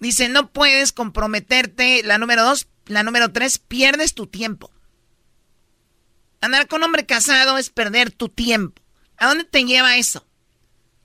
[0.00, 2.02] dice, no puedes comprometerte.
[2.02, 4.70] La número dos, la número tres, pierdes tu tiempo.
[6.40, 8.82] Andar con un hombre casado es perder tu tiempo.
[9.16, 10.26] ¿A dónde te lleva eso?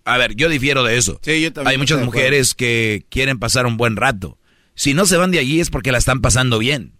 [0.03, 1.19] A ver, yo difiero de eso.
[1.23, 4.37] Sí, yo también Hay muchas mujeres que quieren pasar un buen rato.
[4.75, 6.93] Si no se van de allí es porque la están pasando bien.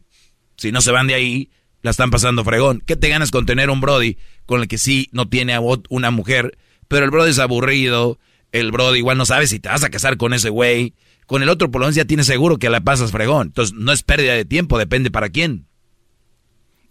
[0.57, 1.49] Si no se van de ahí,
[1.81, 2.83] la están pasando fregón.
[2.85, 6.11] ¿Qué te ganas con tener un Brody con el que sí no tiene a una
[6.11, 6.57] mujer,
[6.87, 8.19] pero el Brody es aburrido,
[8.51, 10.93] el Brody igual no sabe si te vas a casar con ese güey.
[11.25, 13.47] Con el otro por lo menos ya tienes seguro que la pasas fregón.
[13.47, 15.67] Entonces no es pérdida de tiempo, depende para quién.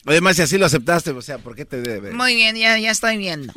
[0.06, 2.12] Además, si así lo aceptaste, o sea, ¿por qué te debe?
[2.12, 3.52] Muy bien, ya, ya estoy viendo.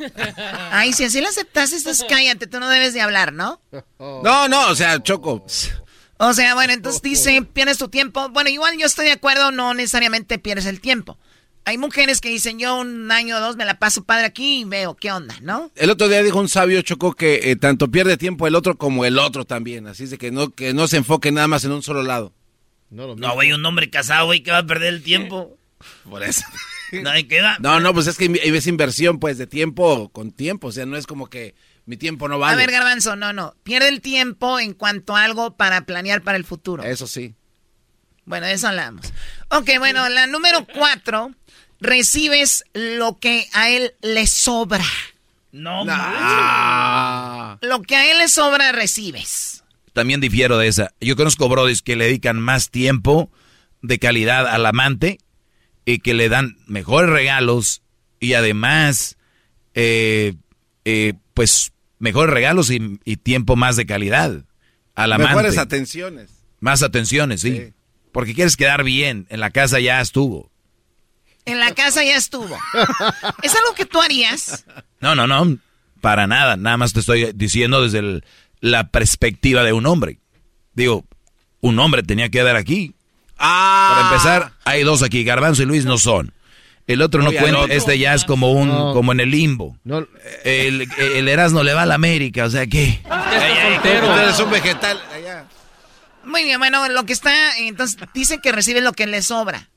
[0.70, 3.62] Ay, si así lo aceptaste, entonces cállate, tú no debes de hablar, ¿no?
[3.98, 5.46] No, no, o sea, Choco.
[6.24, 8.28] O sea, bueno, entonces dice, pierdes tu tiempo.
[8.28, 11.18] Bueno, igual yo estoy de acuerdo, no necesariamente pierdes el tiempo.
[11.64, 14.64] Hay mujeres que dicen, yo un año o dos me la paso padre aquí y
[14.64, 15.72] veo qué onda, ¿no?
[15.74, 19.04] El otro día dijo un sabio Choco que eh, tanto pierde tiempo el otro como
[19.04, 19.88] el otro también.
[19.88, 22.32] Así es de que no, que no se enfoque nada más en un solo lado.
[22.90, 25.58] No, güey, un hombre casado, güey, que va a perder el tiempo.
[26.08, 26.42] Por eso.
[26.92, 27.56] No, queda.
[27.58, 30.66] No, no, pues es que es inversión, pues, de tiempo con tiempo.
[30.66, 31.54] O sea, no es como que
[31.86, 32.54] mi tiempo no vale.
[32.54, 33.54] A ver, Garbanzo, no, no.
[33.62, 36.82] Pierde el tiempo en cuanto a algo para planear para el futuro.
[36.82, 37.34] Eso sí.
[38.24, 39.12] Bueno, de eso hablamos.
[39.50, 41.32] Ok, bueno, la número cuatro.
[41.80, 44.84] Recibes lo que a él le sobra.
[45.50, 47.56] No, nah.
[47.60, 49.64] Lo que a él le sobra, recibes.
[49.92, 50.94] También difiero de esa.
[51.00, 53.30] Yo conozco brodis que le dedican más tiempo
[53.82, 55.18] de calidad al amante
[55.84, 57.82] y que le dan mejores regalos
[58.20, 59.18] y además,
[59.74, 60.34] eh,
[60.84, 61.71] eh, pues,
[62.02, 64.44] mejores regalos y, y, tiempo más de calidad
[64.94, 65.34] al amante.
[65.34, 66.30] Mejores atenciones.
[66.58, 67.56] Más atenciones, sí.
[67.56, 67.72] sí.
[68.10, 69.26] Porque quieres quedar bien.
[69.30, 70.50] En la casa ya estuvo.
[71.44, 72.56] En la casa ya estuvo.
[73.42, 74.64] ¿Es algo que tú harías?
[75.00, 75.58] No, no, no.
[76.00, 76.56] Para nada.
[76.56, 78.24] Nada más te estoy diciendo desde el,
[78.60, 80.18] la perspectiva de un hombre.
[80.74, 81.04] Digo,
[81.60, 82.94] un hombre tenía que dar aquí.
[83.38, 83.94] Ah.
[83.94, 85.22] Para empezar, hay dos aquí.
[85.22, 86.34] Garbanzo y Luis no son.
[86.86, 87.60] El otro no Oye, cuenta.
[87.60, 87.72] otro.
[87.74, 88.92] Este ya es como un, No.
[88.92, 89.76] como en el limbo.
[89.84, 90.06] No,
[90.44, 93.00] El, el Erasmo le va a la América, o sea que.
[93.84, 95.00] Eres un vegetal.
[95.14, 95.46] allá.
[96.24, 99.68] Muy bien, bueno, lo que está, entonces dice que recibe lo que le sobra.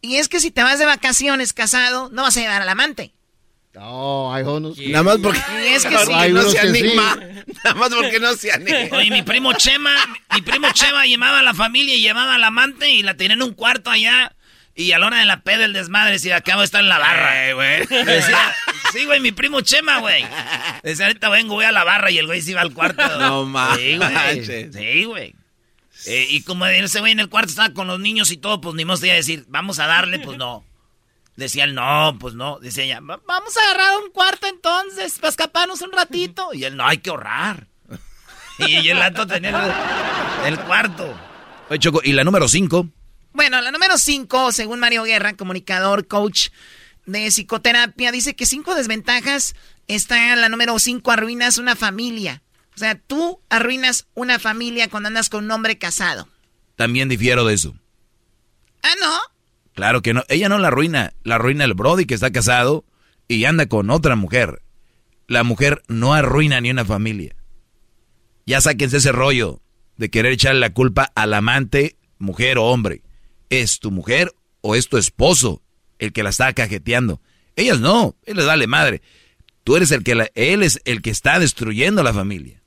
[0.00, 3.12] Y es que si te vas de vacaciones casado, no vas a llevar al amante.
[3.74, 4.78] no, hay unos.
[4.78, 6.12] Nada más porque, Y es que sí.
[6.14, 6.78] Hay no se que sí.
[6.86, 7.18] anima.
[7.64, 8.78] Nada más porque no se anima.
[8.96, 9.90] Oye, mi primo Chema,
[10.34, 13.42] mi primo Chema llevaba a la familia y llevaba al amante y la tenía en
[13.42, 14.32] un cuarto allá.
[14.78, 16.98] Y a la hora de la peda el desmadre, si acabo de estar en la
[16.98, 17.48] barra.
[17.48, 17.84] Eh, güey.
[18.04, 18.54] Decía,
[18.92, 20.24] Sí, güey, mi primo Chema, güey.
[20.84, 23.02] Dice, ahorita vengo, voy a la barra y el güey se iba al cuarto.
[23.18, 24.46] No mames.
[24.46, 25.34] Sí, güey.
[25.90, 26.10] Sí.
[26.12, 28.76] Eh, y como ese güey en el cuarto estaba con los niños y todo, pues
[28.76, 30.64] ni iba a decir, vamos a darle, pues no.
[31.34, 32.60] Decía él, no, pues no.
[32.60, 36.50] Decía ella, vamos a agarrar un cuarto entonces, para escaparnos un ratito.
[36.54, 37.66] Y él, no, hay que ahorrar.
[38.58, 39.74] y el alto tenía
[40.46, 41.18] el, cuarto.
[41.68, 42.88] Oye, Choco, ¿y la número cinco?
[43.32, 46.48] Bueno, la número cinco, según Mario Guerra, comunicador, coach
[47.06, 49.54] de psicoterapia, dice que cinco desventajas
[49.86, 52.42] está la número cinco, arruinas una familia.
[52.74, 56.28] O sea, tú arruinas una familia cuando andas con un hombre casado.
[56.76, 57.74] También difiero de eso.
[58.82, 59.18] Ah, ¿no?
[59.74, 60.22] Claro que no.
[60.28, 61.12] Ella no la arruina.
[61.24, 62.84] La arruina el Brody que está casado
[63.26, 64.62] y anda con otra mujer.
[65.26, 67.34] La mujer no arruina ni una familia.
[68.46, 69.60] Ya sáquense ese rollo
[69.96, 73.02] de querer echarle la culpa al amante, mujer o hombre.
[73.50, 75.62] ¿Es tu mujer o es tu esposo
[75.98, 77.20] el que la está cajeteando?
[77.56, 78.14] Ellas no.
[78.24, 79.02] Él les dale madre.
[79.64, 82.62] Tú eres el que la, él es el que está destruyendo la familia.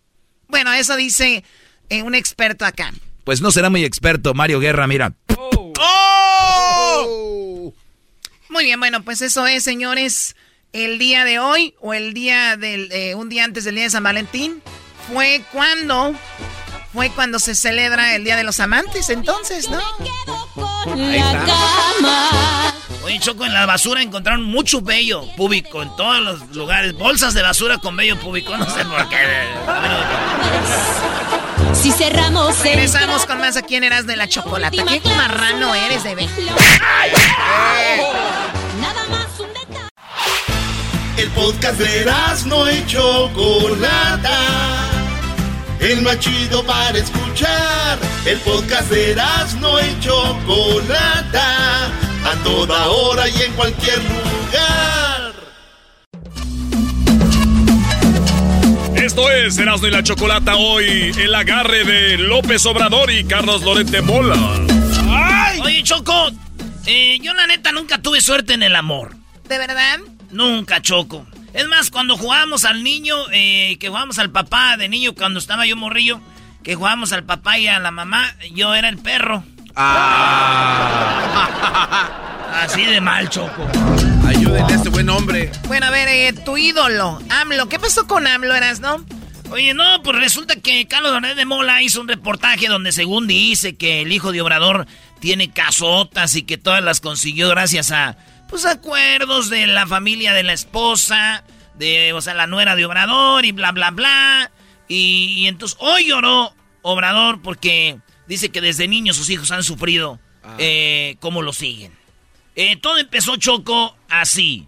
[0.47, 1.43] Bueno, eso dice
[1.89, 2.93] eh, un experto acá.
[3.23, 5.13] Pues no será muy experto, Mario Guerra, mira.
[5.37, 5.73] Oh.
[5.79, 7.73] ¡Oh!
[8.49, 10.35] Muy bien, bueno, pues eso es, señores.
[10.73, 13.89] El día de hoy o el día del eh, un día antes del día de
[13.89, 14.61] San Valentín
[15.11, 16.15] fue cuando
[16.93, 19.80] fue cuando se celebra el Día de los Amantes, entonces, ¿no?
[20.85, 22.73] Ahí está.
[23.03, 26.93] Oye, Choco, en la basura encontraron mucho vello público en todos los lugares.
[26.93, 29.18] Bolsas de basura con vello público, no sé por qué.
[31.73, 34.84] Si cerramos Regresamos con más aquí en Eras de la Chocolata.
[34.84, 36.30] ¿Qué marrano eres de ver?
[38.80, 39.88] Nada más un detalle.
[41.18, 42.05] El podcast de
[42.45, 44.41] no y Chocolata
[45.81, 47.99] el más chido para escuchar.
[48.25, 49.15] El podcast de
[49.59, 55.33] no y Chocolata, a toda hora y en cualquier lugar.
[58.95, 64.01] Esto es Erasmo y la Chocolata hoy, el agarre de López Obrador y Carlos Lorente
[64.01, 64.35] Mola.
[65.09, 65.59] ¡Ay!
[65.61, 66.29] Oye, Choco,
[66.85, 69.15] eh, yo la neta nunca tuve suerte en el amor.
[69.49, 69.99] ¿De verdad?
[70.29, 71.25] Nunca, Choco.
[71.53, 75.65] Es más, cuando jugábamos al niño, eh, que jugábamos al papá de niño cuando estaba
[75.65, 76.21] yo morrillo,
[76.63, 79.43] que jugábamos al papá y a la mamá, yo era el perro.
[79.75, 81.17] Ah.
[82.63, 83.67] Así de mal, Choco.
[84.27, 85.51] Ayúdenle a este buen hombre.
[85.67, 87.67] Bueno, a ver, eh, tu ídolo, AMLO.
[87.67, 89.03] ¿Qué pasó con AMLO, eras, no?
[89.51, 93.75] Oye, no, pues resulta que Carlos Donet de Mola hizo un reportaje donde según dice
[93.75, 94.87] que el hijo de Obrador
[95.19, 98.15] tiene casotas y que todas las consiguió gracias a
[98.51, 101.45] pues acuerdos de la familia de la esposa,
[101.75, 104.51] de, o sea, la nuera de Obrador y bla, bla, bla.
[104.89, 107.97] Y, entonces hoy lloró Obrador porque
[108.27, 110.55] dice que desde niños sus hijos han sufrido ah.
[110.59, 111.93] eh, cómo lo siguen.
[112.57, 114.67] Eh, todo empezó Choco así.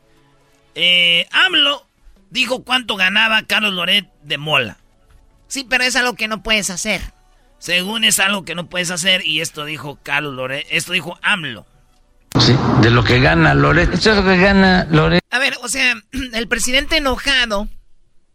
[0.76, 1.86] Eh, AMLO
[2.30, 4.78] dijo cuánto ganaba Carlos Loret de Mola.
[5.50, 7.02] Sí, pero es algo que no puedes hacer.
[7.60, 11.66] Según es algo que no puedes hacer y esto dijo Carlos Loret, esto dijo AMLO.
[12.40, 13.94] Sí, de lo que gana Loret.
[13.94, 15.24] Esto es lo que gana Loret.
[15.30, 15.96] A ver, o sea,
[16.34, 17.68] el presidente enojado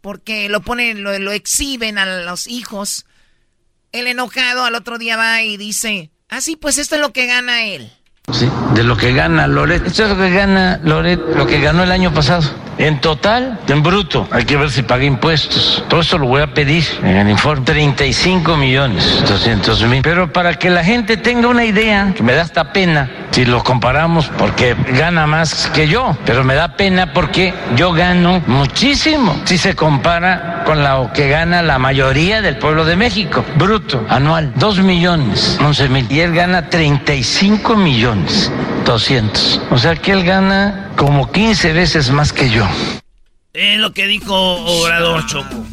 [0.00, 3.06] porque lo ponen, lo, lo exhiben a los hijos.
[3.92, 7.26] El enojado al otro día va y dice, ah, sí, pues esto es lo que
[7.26, 7.90] gana él.
[8.32, 9.86] Sí, de lo que gana Loret.
[9.86, 12.44] Esto es lo que gana Loret, lo que ganó el año pasado.
[12.78, 15.82] En total, en bruto, hay que ver si paga impuestos.
[15.88, 17.64] Todo esto lo voy a pedir en el informe.
[17.64, 20.02] 35 millones 200 mil.
[20.02, 23.64] Pero para que la gente tenga una idea, que me da esta pena si lo
[23.64, 26.16] comparamos, porque gana más que yo.
[26.24, 31.62] Pero me da pena porque yo gano muchísimo si se compara con lo que gana
[31.62, 33.44] la mayoría del pueblo de México.
[33.56, 36.06] Bruto, anual, 2 millones 11 mil.
[36.10, 38.17] Y él gana 35 millones
[38.84, 39.62] 200.
[39.70, 42.66] O sea que él gana como 15 veces más que yo.
[43.52, 45.64] Es lo que dijo Obrador Choco.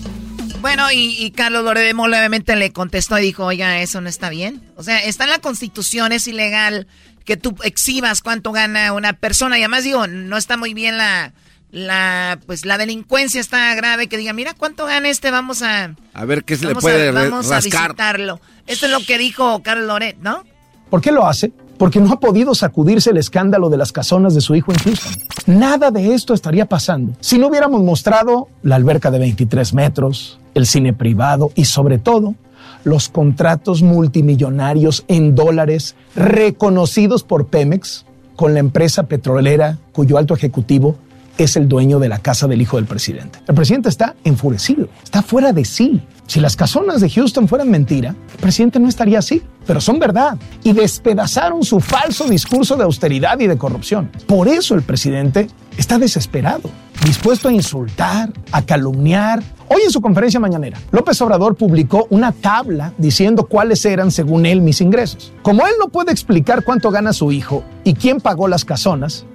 [0.61, 4.63] Bueno, y, Carlos Loredemo obviamente le contestó y dijo, oiga, eso no está bien.
[4.75, 6.87] O sea, está en la constitución, es ilegal
[7.23, 9.59] que tú exhibas cuánto gana una persona.
[9.59, 11.33] Y además digo, no está muy bien la,
[11.71, 15.93] la, pues la delincuencia está grave, que diga, mira cuánto gana este, vamos a...
[16.13, 18.41] A ver qué se le puede a, Vamos a visitarlo.
[18.65, 20.43] Esto es lo que dijo Carlos Loret, ¿no?
[20.89, 21.51] ¿Por qué lo hace?
[21.77, 25.13] Porque no ha podido sacudirse el escándalo de las casonas de su hijo en Houston.
[25.45, 30.65] Nada de esto estaría pasando si no hubiéramos mostrado la alberca de 23 metros, el
[30.65, 32.35] cine privado y sobre todo
[32.83, 40.95] los contratos multimillonarios en dólares reconocidos por Pemex con la empresa petrolera cuyo alto ejecutivo
[41.37, 43.39] es el dueño de la casa del hijo del presidente.
[43.47, 46.01] El presidente está enfurecido, está fuera de sí.
[46.27, 50.37] Si las casonas de Houston fueran mentira, el presidente no estaría así, pero son verdad.
[50.63, 54.09] Y despedazaron su falso discurso de austeridad y de corrupción.
[54.25, 55.47] Por eso el presidente
[55.77, 56.69] está desesperado.
[57.05, 59.43] dispuesto a insultar, a calumniar.
[59.67, 64.61] Hoy en su conferencia mañanera, López Obrador publicó una tabla diciendo cuáles eran, según él,
[64.61, 65.31] mis ingresos.
[65.43, 69.25] Como él no puede explicar cuánto gana su hijo y quién pagó las casonas,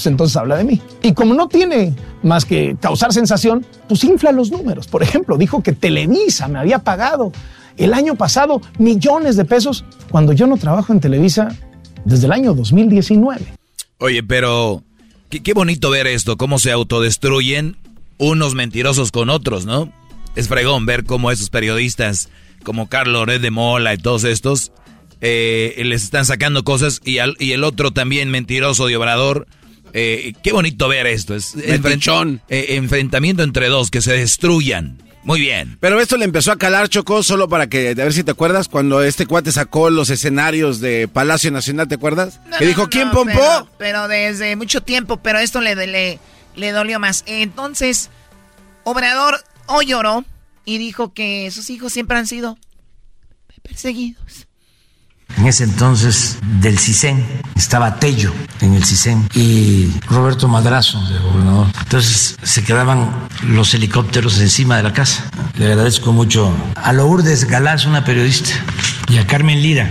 [0.00, 0.80] pues entonces habla de mí.
[1.02, 4.86] Y como no tiene más que causar sensación, pues infla los números.
[4.86, 7.32] Por ejemplo, dijo que Televisa me había pagado
[7.76, 11.54] el año pasado millones de pesos cuando yo no trabajo en Televisa
[12.06, 13.42] desde el año 2019.
[13.98, 14.82] Oye, pero
[15.28, 17.76] qué, bonito ver esto, cómo se autodestruyen
[18.16, 19.92] unos mentirosos con otros, ¿no?
[20.34, 22.30] Es fregón ver cómo esos periodistas,
[22.64, 24.72] como Carlos Red de Mola y todos estos,
[25.20, 29.46] eh, les están sacando cosas y, y el otro también mentiroso de Obrador
[29.92, 31.34] eh, qué bonito ver esto.
[31.34, 34.98] Es enfrentón, eh, enfrentamiento entre dos que se destruyan.
[35.22, 35.76] Muy bien.
[35.80, 38.68] Pero esto le empezó a calar Chocó solo para que, a ver si te acuerdas,
[38.68, 42.40] cuando este cuate sacó los escenarios de Palacio Nacional, ¿te acuerdas?
[42.58, 43.68] que dijo, ¿quién pompó?
[43.78, 46.18] Pero, desde mucho tiempo, pero esto le, le,
[46.56, 47.22] le dolió más.
[47.26, 48.08] Entonces,
[48.84, 50.24] Obrador hoy lloró
[50.64, 52.58] y dijo que sus hijos siempre han sido
[53.62, 54.46] perseguidos
[55.36, 57.24] en ese entonces del CISEN,
[57.56, 61.66] estaba Tello en el CISEN y Roberto Madrazo de gobernador.
[61.78, 65.24] Entonces se quedaban los helicópteros encima de la casa.
[65.56, 68.50] Le agradezco mucho a Lourdes Galás, una periodista,
[69.08, 69.90] y a Carmen Lira,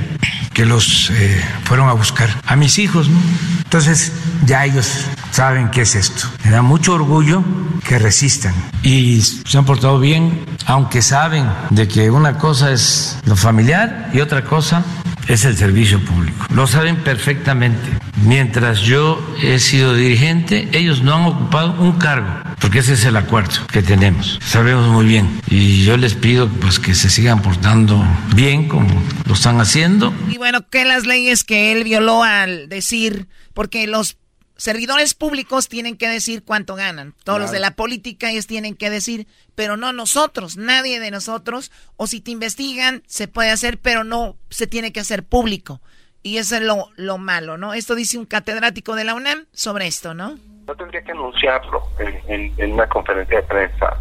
[0.54, 2.30] que los eh, fueron a buscar.
[2.46, 3.20] A mis hijos, ¿no?
[3.64, 4.12] Entonces
[4.46, 6.28] ya ellos saben qué es esto.
[6.44, 7.44] Me da mucho orgullo
[7.88, 13.36] que resistan y se han portado bien, aunque saben de que una cosa es lo
[13.36, 14.84] familiar y otra cosa
[15.30, 16.46] es el servicio público.
[16.54, 17.88] Lo saben perfectamente.
[18.26, 22.28] Mientras yo he sido dirigente, ellos no han ocupado un cargo,
[22.60, 24.40] porque ese es el acuerdo que tenemos.
[24.44, 25.40] Sabemos muy bien.
[25.48, 28.04] Y yo les pido pues que se sigan portando
[28.36, 28.90] bien como
[29.26, 30.14] lo están haciendo.
[30.30, 34.18] Y bueno, que las leyes que él violó al decir, porque los
[34.60, 37.16] servidores públicos tienen que decir cuánto ganan.
[37.24, 39.26] Todos los de la política ellos tienen que decir,
[39.56, 41.72] pero no nosotros, nadie de nosotros.
[41.96, 45.80] O si te investigan, se puede hacer, pero no se tiene que hacer público.
[46.22, 47.74] Y eso es lo, lo malo, ¿no?
[47.74, 50.38] Esto dice un catedrático de la UNAM sobre esto, ¿no?
[50.68, 51.82] No tendría que anunciarlo
[52.28, 53.98] en, una conferencia de prensa,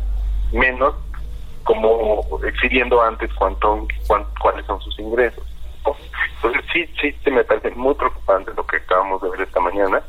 [0.53, 0.95] menos
[1.63, 3.87] como exhibiendo antes cuánto,
[4.41, 5.45] cuáles son sus ingresos.
[6.37, 10.03] Entonces sí, sí, sí me parece muy preocupante lo que acabamos de ver esta mañana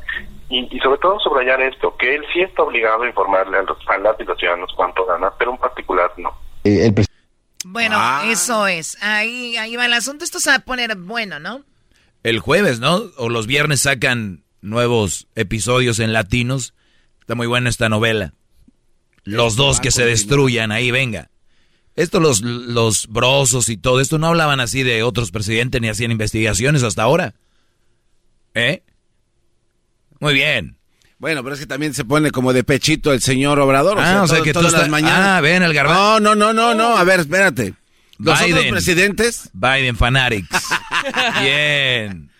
[0.50, 4.22] y, sobre todo subrayar esto, que él sí está obligado a informarle a los, a
[4.22, 6.36] y los ciudadanos cuánto gana, pero en particular no.
[6.64, 6.92] Eh,
[7.64, 8.24] bueno, ah.
[8.26, 8.98] eso es.
[9.00, 10.24] Ahí, ahí va el asunto.
[10.24, 11.64] Esto se va a poner bueno, ¿no?
[12.22, 13.02] El jueves, ¿no?
[13.16, 16.74] O los viernes sacan nuevos episodios en latinos.
[17.20, 18.34] Está muy buena esta novela.
[19.22, 21.30] Los dos que se destruyan, ahí venga.
[21.94, 26.10] Esto los, los brosos y todo esto no hablaban así de otros presidentes ni hacían
[26.10, 27.34] investigaciones hasta ahora.
[28.54, 28.82] ¿Eh?
[30.20, 30.76] Muy bien.
[31.18, 33.98] Bueno, pero es que también se pone como de pechito el señor Obrador.
[34.00, 35.20] Ah, o sea, que todas las mañanas.
[35.20, 36.20] Ah, ven el garbanzo.
[36.20, 36.96] No, no, no, no, no.
[36.96, 37.74] A ver, espérate.
[38.18, 39.50] Los otros presidentes.
[39.52, 40.48] Biden Fanatics.
[41.42, 42.30] bien.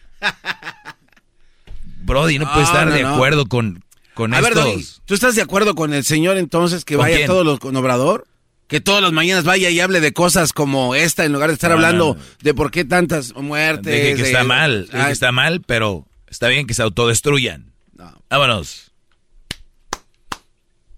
[2.02, 3.84] Brody, no, puede estar de acuerdo con,
[4.14, 4.64] con a estos.
[4.64, 8.26] Ver, ¿tú estás de acuerdo con el señor entonces que vaya todos los con Obrador?
[8.66, 11.72] Que todas las mañanas vaya y hable de cosas como esta en lugar de estar
[11.72, 13.92] hablando de por qué tantas muertes.
[13.92, 17.72] De que, está mal, que está mal, pero está bien que se autodestruyan.
[18.30, 18.92] Vámonos.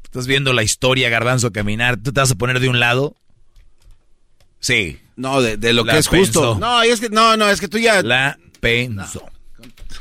[0.05, 1.97] ¿Estás viendo la historia, Garbanzo, caminar?
[1.97, 3.17] ¿Tú te vas a poner de un lado?
[4.61, 5.01] Sí.
[5.17, 6.59] No, de, lo que es justo.
[6.61, 8.03] No, es que, no, no, es que tú ya...
[8.03, 9.27] La penso.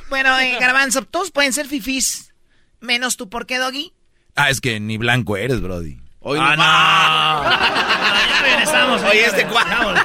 [0.10, 2.34] Bueno, eh, Garbanzo, todos pueden ser fifís,
[2.80, 3.94] menos tú, ¿por qué, Doggy?
[4.36, 6.00] Ah, es que ni blanco eres, Brody.
[6.20, 8.30] Hoy ah, no.
[8.30, 9.02] ya regresamos.
[9.04, 9.96] Oye, este cuadro.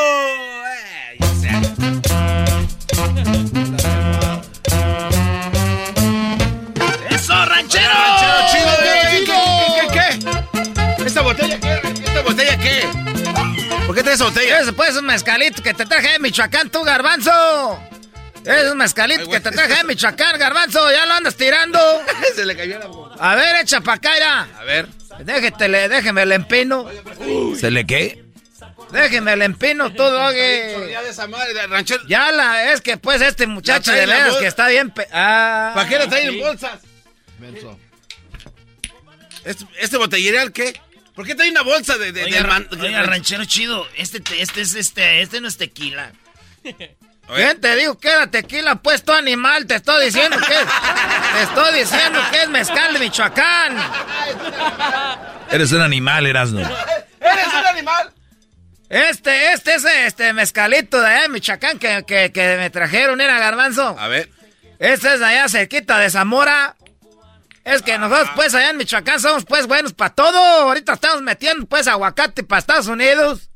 [14.17, 14.59] ¿Por qué traes esa botella?
[14.61, 17.79] Ese pues un mezcalito que te traje de Michoacán, tú, garbanzo.
[18.45, 20.91] Es un mezcalito que te traje de Michoacán, garbanzo.
[20.91, 21.79] Ya lo andas tirando.
[22.35, 23.15] Se le cayó la boca.
[23.19, 24.47] A ver, echa pa' acá.
[24.59, 24.87] A ver.
[25.19, 26.87] Déjetele, déjeme el empino.
[27.59, 28.23] ¿Se le qué?
[28.91, 30.87] Déjeme el empino, tú, dogue.
[30.91, 32.01] Ya de esa madre, de ranchero.
[32.07, 34.89] Ya la, es que pues este muchacho de veras que está bien.
[34.89, 36.79] pe- ah, ¿Para qué lo traen en bolsas?
[39.45, 40.79] ¿Este, este botellerial qué?
[41.15, 44.41] ¿Por qué trae una bolsa de, de, Oiga, del man- oiga, ranchero chido, este, te-
[44.41, 46.11] este es este, este no es tequila.
[46.63, 48.75] ¿Quién te digo que era tequila?
[48.75, 50.65] Pues tu animal, te estoy diciendo que es,
[51.33, 53.77] te estoy diciendo que es mezcal de Michoacán.
[55.49, 56.59] Eres un animal, Erasno.
[56.61, 58.11] ¡Eres un animal!
[58.89, 63.39] Este, este es este mezcalito de allá de Michoacán que, que, que me trajeron, era
[63.39, 63.95] garbanzo.
[63.97, 64.29] A ver.
[64.79, 66.75] Este es de allá cerquita de Zamora.
[67.63, 70.37] Es que nosotros pues allá en Michoacán somos pues buenos para todo.
[70.37, 73.49] Ahorita estamos metiendo pues aguacate para Estados Unidos.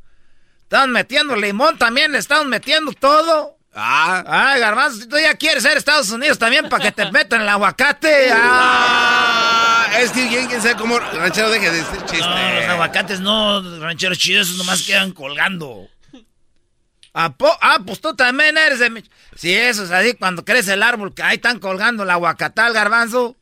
[0.64, 3.58] Estamos metiendo limón también, le estamos metiendo todo.
[3.74, 4.24] Ah.
[4.28, 7.50] Ay, garbanzo, si tú ya quieres ser Estados Unidos también para que te metan el
[7.50, 8.30] aguacate.
[8.34, 9.88] Ah.
[9.88, 11.00] Ah, es que quién, sabe cómo.
[11.00, 12.20] Ranchero, deje de decir chiste.
[12.20, 15.88] No, los aguacates no, rancheros chidos, esos nomás quedan colgando.
[17.14, 18.92] ¿A po- ah, pues tú también eres de...
[18.92, 22.74] Mich- Sí, eso es así, cuando crece el árbol, que ahí están colgando el aguacatal,
[22.74, 23.38] garbanzo.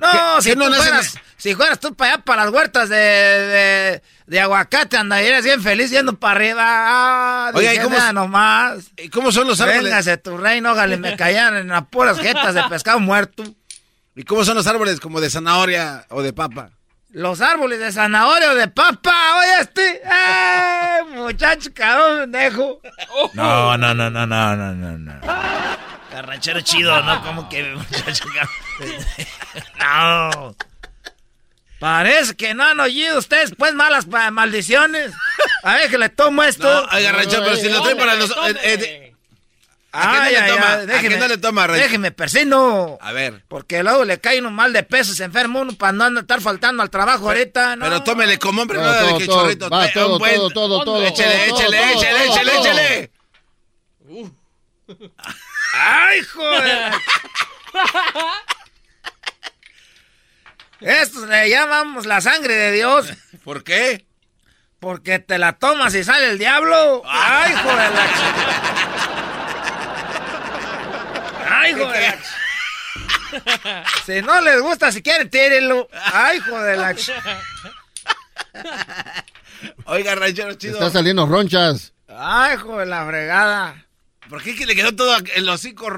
[0.00, 2.96] No, ¿Qué- si no tú fueras, si fueras tú para allá, para las huertas de,
[2.96, 6.62] de, de aguacate, andarías bien feliz yendo para arriba.
[6.66, 8.84] Ah, Oiga, ¿y cómo "Mira es- nomás.
[8.96, 9.84] ¿Y cómo son los árboles?
[9.84, 13.44] Véngase tu reino, ójale, me caían en las puras jetas de pescado muerto.
[14.16, 15.00] ¿Y cómo son los árboles?
[15.00, 16.70] ¿Como de zanahoria o de papa?
[17.12, 20.02] Los árboles de zanahoria o de papa, oye este.
[20.04, 22.80] ¡Eh, muchacho, cabrón, pendejo!
[23.34, 25.20] No, no, no, no, no, no, no,
[26.10, 26.16] no.
[26.16, 27.22] Carranchero chido, ¿no?
[27.24, 28.24] Como que muchacho,
[29.78, 30.54] No.
[31.78, 35.12] Parece que no han oído ustedes, pues, malas pa- maldiciones.
[35.62, 36.64] A ver, que le tomo esto.
[36.86, 38.30] No, oiga, ranchero, pero si lo trae para los.
[38.30, 39.06] eh, eh,
[39.92, 40.66] ¿A qué no Ay, le toma?
[40.72, 41.86] ay, ¿A qué déjeme, no le toma, ranchero?
[41.86, 42.98] Déjeme, persino.
[43.00, 43.42] A ver.
[43.48, 46.82] Porque luego le cae un mal de peso, se enferma uno para no estar faltando
[46.82, 47.86] al trabajo ahorita, ¿no?
[47.86, 49.70] Pero tómele como hombre, Todo, no de todo, que todo, chorrito.
[49.70, 52.66] va, todo, buen- todo, todo, todo, Échele, todo, échele, todo, échele, todo, échele, todo.
[52.66, 53.10] échele.
[55.72, 56.92] ¡Ay, joder!
[60.80, 63.12] Esto le llamamos la sangre de Dios.
[63.44, 64.06] ¿Por qué?
[64.78, 67.02] Porque te la tomas y sale el diablo.
[67.06, 67.90] ¡Ay, joder!
[67.92, 68.34] la ch-
[71.50, 72.02] ¡Ay, joder!
[72.02, 75.86] la ch- Si no les gusta, si quieren, tírenlo.
[76.12, 76.78] ¡Ay, joder!
[76.78, 77.12] la ch-
[79.84, 80.74] Oiga, ranchero chido.
[80.74, 81.92] Está saliendo ronchas.
[82.08, 82.88] ¡Ay, joder!
[82.88, 83.84] La fregada.
[84.30, 85.88] ¿Por qué que le quedó todo el hocico?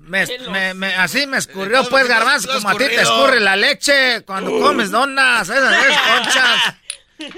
[0.00, 3.54] Me, me- me- así me escurrió, Todo- pues, garbanzo, como a ti te escurre la
[3.56, 6.74] leche cuando comes donas, esas esas conchas.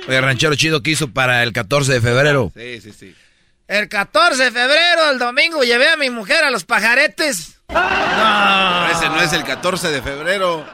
[0.09, 2.53] Oye, ranchero chido, ¿qué hizo para el 14 de febrero?
[2.55, 3.15] Sí, sí, sí.
[3.69, 7.59] El 14 de febrero, el domingo, llevé a mi mujer a los pajaretes.
[7.69, 8.89] No.
[8.91, 10.67] Ese no es el 14 de febrero.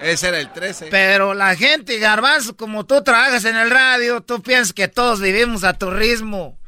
[0.00, 0.86] Ese era el 13.
[0.90, 5.62] Pero la gente, garbanzo, como tú trabajas en el radio, tú piensas que todos vivimos
[5.64, 6.58] a tu ritmo.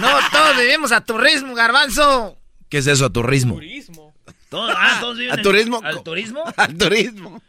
[0.00, 2.36] No, todos vivimos a tu ritmo, garbanzo.
[2.68, 3.60] ¿Qué es eso, a tu ritmo?
[4.48, 5.80] Todos, ah, todos viven ¿A en- turismo?
[5.84, 6.44] ¿Al turismo?
[6.56, 7.42] Al turismo.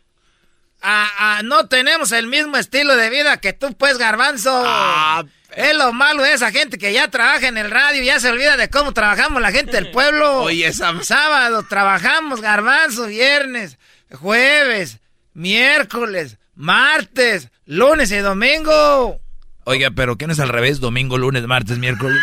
[0.81, 4.51] Ah, ah, no tenemos el mismo estilo de vida que tú, pues, garbanzo.
[4.65, 5.23] Ah,
[5.55, 8.29] es lo malo de esa gente que ya trabaja en el radio y ya se
[8.29, 10.39] olvida de cómo trabajamos la gente del pueblo.
[10.43, 11.03] Oye, esa...
[11.03, 13.77] Sábado trabajamos garbanzo, viernes,
[14.11, 14.99] jueves,
[15.33, 19.19] miércoles, martes, lunes y domingo.
[19.63, 20.79] Oiga, pero ¿qué no es al revés?
[20.79, 22.19] Domingo, lunes, martes, miércoles.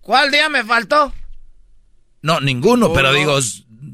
[0.00, 1.12] ¿Cuál día me faltó?
[2.22, 3.14] No, ninguno, Oh, pero no.
[3.18, 3.38] digo,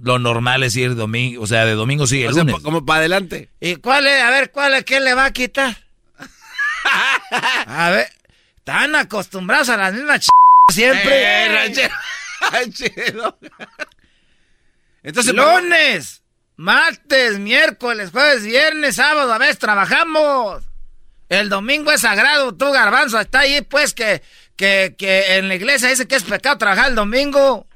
[0.02, 2.62] lo normal es ir domingo, o sea, de domingo sigue el O sea, lunes.
[2.62, 3.48] como para adelante.
[3.60, 4.22] ¿Y cuál es?
[4.22, 4.84] A ver, ¿cuál es?
[4.84, 5.76] ¿Qué le va a quitar?
[7.66, 8.08] A ver,
[8.58, 10.28] están acostumbrados a las mismas ch...
[10.72, 11.44] siempre.
[11.44, 11.94] Eh, ranchero.
[12.52, 13.38] Ranchero.
[15.02, 16.22] Entonces, Lunes,
[16.56, 20.62] martes, miércoles, jueves, viernes, sábado, a veces trabajamos.
[21.28, 24.22] El domingo es sagrado, tú garbanzo, está ahí pues que,
[24.54, 27.66] que, que en la iglesia dice que es pecado trabajar el domingo.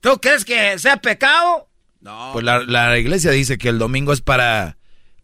[0.00, 1.68] ¿Tú crees que sea pecado?
[2.00, 2.30] No.
[2.32, 4.76] Pues la, la iglesia dice que el domingo es para,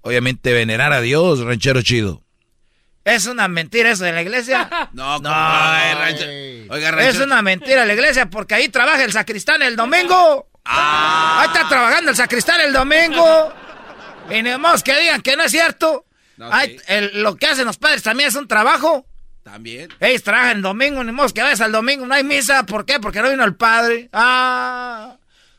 [0.03, 2.23] obviamente, venerar a Dios, ranchero chido.
[3.05, 4.69] Es una mentira eso de la iglesia.
[4.93, 5.31] No, No.
[5.33, 6.75] Ay, ranchero.
[6.75, 7.11] Oiga, ranchero.
[7.11, 10.49] Es una mentira la iglesia porque ahí trabaja el sacristán el domingo.
[10.65, 11.41] Ah.
[11.43, 13.53] Ahí está trabajando el sacristán el domingo.
[14.31, 14.51] Y ni
[14.85, 16.05] que digan que no es cierto.
[16.51, 19.07] Ay, el- lo que hacen los padres también es un trabajo.
[19.43, 19.89] También.
[20.01, 22.65] Ellos trabajan el domingo, ni modo que vayas al domingo, no hay misa.
[22.67, 23.01] ¿Por qué?
[23.01, 24.09] Porque no vino el padre.
[24.13, 25.17] Ah,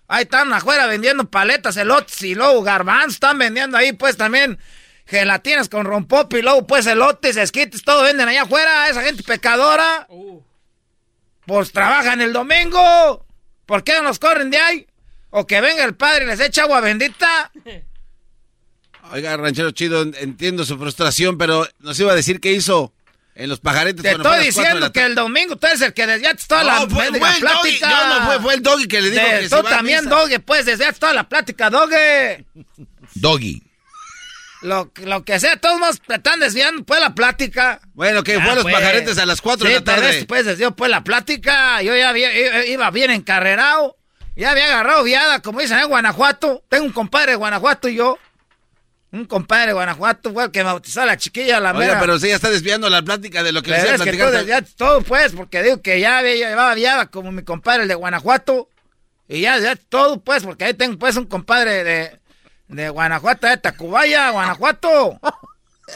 [0.08, 3.14] ahí están afuera vendiendo paletas, elotes y luego garbanzos.
[3.16, 4.60] Están vendiendo ahí, pues también
[5.08, 8.88] gelatinas con rompope y luego, pues elotes, esquites, todo venden allá afuera.
[8.88, 10.08] Esa gente pecadora.
[11.45, 13.26] Pues trabajan el domingo.
[13.66, 14.88] ¿Por qué no nos corren de ahí?
[15.32, 17.52] O que venga el padre y les eche agua bendita.
[19.12, 22.94] Oiga, ranchero chido, en- entiendo su frustración, pero nos iba a decir qué hizo
[23.36, 24.02] en los pajaretes.
[24.04, 27.08] Te estoy diciendo que el domingo tú eres el que desviaste toda No, la fue-
[27.08, 27.40] el doggy.
[27.42, 27.90] plática.
[27.90, 30.40] No, no fue, fue el doggy que le dijo De- que Tú se también, doggy,
[30.40, 32.46] pues desviaste toda la plática, doggy.
[33.16, 33.62] Doggy.
[34.62, 37.82] Lo, lo que sea, todos nos están desviando, pues, la plática.
[37.94, 40.10] Bueno, que fue a los pajaretes a las cuatro de Sí, la tarde.
[40.12, 41.82] este, pues, desvió, pues, la plática.
[41.82, 43.98] Yo ya había- iba bien encarrerado.
[44.36, 46.64] Ya había agarrado viada, como dicen en Guanajuato.
[46.70, 48.20] Tengo un compadre de Guanajuato y yo.
[49.14, 52.00] Un compadre de Guanajuato fue el que bautizó a la chiquilla, la Oiga, mera.
[52.00, 54.04] pero sí ya está desviando la plática de lo que Pero a es que tú
[54.04, 54.32] platicar.
[54.32, 58.70] desviaste todo, pues, porque digo que ya llevaba viada como mi compadre, el de Guanajuato.
[59.28, 62.20] Y ya desviaste todo, pues, porque ahí tengo, pues, un compadre de,
[62.70, 65.20] de Guanajuato, de Tacubaya, Guanajuato.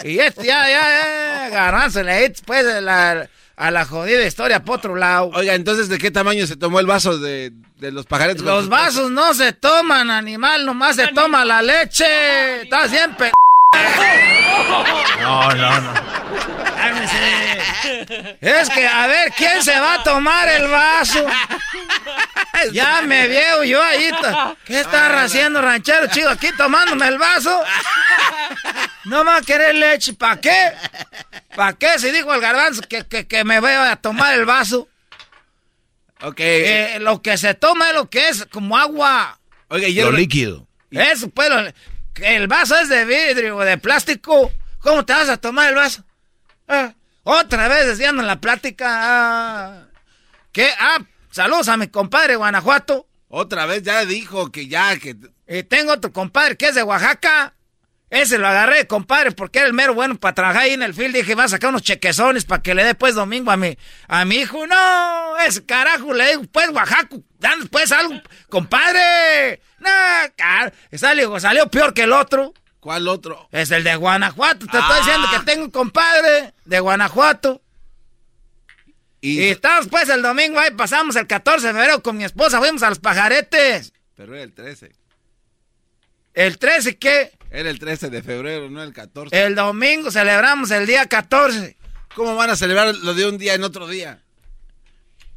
[0.03, 4.95] Y este ya, ya, ya, eches, pues, a la, a la jodida historia por otro
[4.95, 5.31] lado.
[5.33, 8.41] Oiga, entonces, ¿de qué tamaño se tomó el vaso de, de los pajaretes?
[8.43, 12.63] Los vasos no se toman, animal, nomás se toma la leche.
[12.63, 13.31] Estás bien pe...
[15.21, 15.93] No, no, no.
[18.41, 21.25] Es que, a ver, ¿quién se va a tomar el vaso?
[22.71, 24.09] Ya me veo yo ahí.
[24.65, 27.63] ¿Qué está haciendo ranchero chido aquí tomándome el vaso?
[29.05, 30.13] No me va a querer leche.
[30.13, 30.71] ¿Para qué?
[31.55, 31.99] ¿Para qué?
[31.99, 34.87] Si dijo el garbanzo que, que, que me voy a tomar el vaso.
[36.21, 36.39] Ok.
[36.39, 39.39] Eh, lo que se toma es lo que es como agua.
[39.67, 40.67] Oiga, Lo líquido.
[40.91, 41.71] Eso, pues, lo-
[42.21, 44.51] el vaso es de vidrio o de plástico.
[44.79, 46.03] ¿Cómo te vas a tomar el vaso?
[46.67, 46.93] Ah,
[47.23, 48.85] otra vez desviando la plática.
[48.87, 49.87] Ah,
[50.51, 50.69] ¿Qué?
[50.79, 50.99] Ah,
[51.31, 53.07] saludos a mi compadre Guanajuato.
[53.29, 55.17] Otra vez ya dijo que ya, que...
[55.47, 57.54] Y tengo otro compadre que es de Oaxaca.
[58.15, 61.13] Ese lo agarré, compadre, porque era el mero bueno para trabajar ahí en el field.
[61.15, 63.77] Dije, va a sacar unos chequezones para que le dé pues domingo a mi,
[64.07, 64.65] a mi hijo.
[64.65, 67.09] No, ese carajo, le digo, pues Oaxaca,
[67.39, 69.59] dan pues algo, compadre.
[69.79, 69.89] No,
[70.37, 72.53] car salió, salió peor que el otro.
[72.79, 73.49] ¿Cuál otro?
[73.51, 74.65] Es el de Guanajuato.
[74.67, 74.99] Te estoy Ah.
[74.99, 77.61] diciendo que tengo un compadre de Guanajuato.
[79.19, 82.59] Y, Y estamos pues el domingo ahí, pasamos el 14 de febrero con mi esposa,
[82.59, 83.91] fuimos a los pajaretes.
[84.15, 84.91] Pero era el 13.
[86.35, 87.31] El 13, ¿qué?
[87.49, 89.45] Era el 13 de febrero, no el 14.
[89.45, 91.77] El domingo celebramos el día 14.
[92.13, 94.21] ¿Cómo van a celebrar lo de un día en otro día?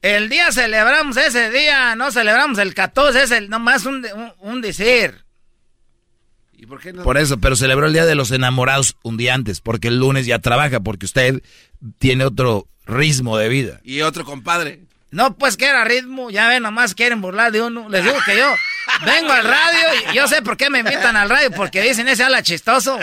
[0.02, 4.60] El día celebramos ese día, no celebramos el 14, es el, nomás un, un, un
[4.60, 5.24] decir.
[6.52, 7.04] ¿Y por qué no?
[7.04, 10.26] Por eso, pero celebró el Día de los Enamorados un día antes, porque el lunes
[10.26, 11.40] ya trabaja, porque usted
[11.98, 13.80] tiene otro ritmo de vida.
[13.84, 14.87] Y otro compadre.
[15.10, 17.88] No, pues que era ritmo, ya ven, nomás quieren burlar de uno.
[17.88, 18.54] Les digo que yo
[19.06, 22.24] vengo al radio y yo sé por qué me invitan al radio, porque dicen ese
[22.24, 22.98] habla chistoso.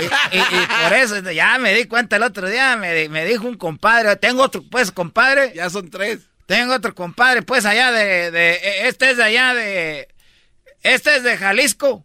[0.00, 0.04] Y,
[0.36, 3.56] y- y por eso ya me di cuenta el otro día, me, me dijo un
[3.56, 5.52] compadre, tengo otro pues compadre.
[5.54, 6.20] Ya son tres.
[6.46, 10.08] Tengo otro compadre, pues allá de, de este es de allá de,
[10.82, 12.04] este es de Jalisco.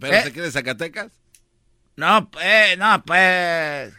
[0.00, 0.22] ¿Pero ¿Eh?
[0.22, 1.12] se quiere Zacatecas?
[1.96, 3.92] No, pues, no, pues.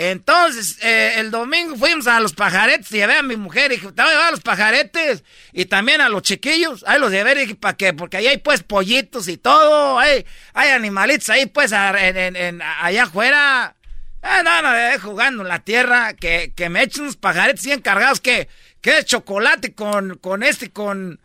[0.00, 4.00] Entonces, eh, el domingo fuimos a los pajaretes, llevé a mi mujer y dije, te
[4.00, 7.40] voy a llevar a los pajaretes y también a los chiquillos, ahí los llevé y
[7.40, 7.92] dije, ¿para qué?
[7.92, 10.24] Porque ahí hay pues pollitos y todo, hay,
[10.54, 13.76] hay animalitos ahí pues allá afuera.
[14.22, 17.82] Ah, no, no, eh, jugando en la tierra, que, que me echen unos pajaretes bien
[17.82, 18.48] cargados, que,
[18.80, 21.20] que es chocolate con, con este, con...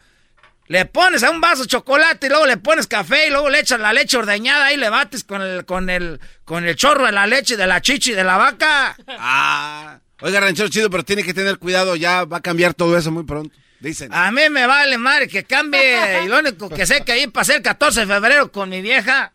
[0.67, 3.59] Le pones a un vaso de chocolate y luego le pones café y luego le
[3.59, 7.11] echas la leche ordeñada y le bates con el, con el, con el chorro de
[7.11, 8.95] la leche de la chichi de la vaca.
[9.07, 9.99] Ah.
[10.21, 13.23] Oiga, ranchero chido, pero tiene que tener cuidado, ya va a cambiar todo eso muy
[13.23, 13.55] pronto.
[13.79, 14.11] Dicen.
[14.13, 17.55] A mí me vale madre que cambie y lo único que sé que ahí pasé
[17.55, 19.33] el 14 de febrero con mi vieja.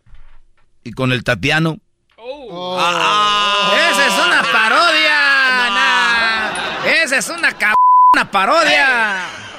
[0.83, 1.79] Y con el Tatiano.
[2.19, 5.71] Esa es una parodia.
[5.71, 6.87] nah.
[6.87, 7.75] Esa es una cab...
[8.15, 9.50] una parodia.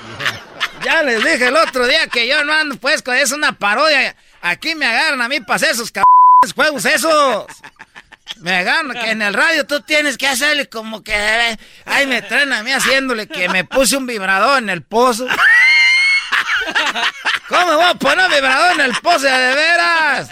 [0.83, 4.15] Ya les dije el otro día que yo no ando pues con es una parodia.
[4.41, 6.03] Aquí me agarran a mí para hacer esos cab...
[6.55, 7.45] juegos esos.
[8.37, 11.13] Me agarran que en el radio tú tienes que hacerle como que
[11.85, 15.27] ay me traen a mí haciéndole que me puse un vibrador en el pozo.
[17.47, 20.29] ¿Cómo me voy a poner un vibrador en el pozo de veras?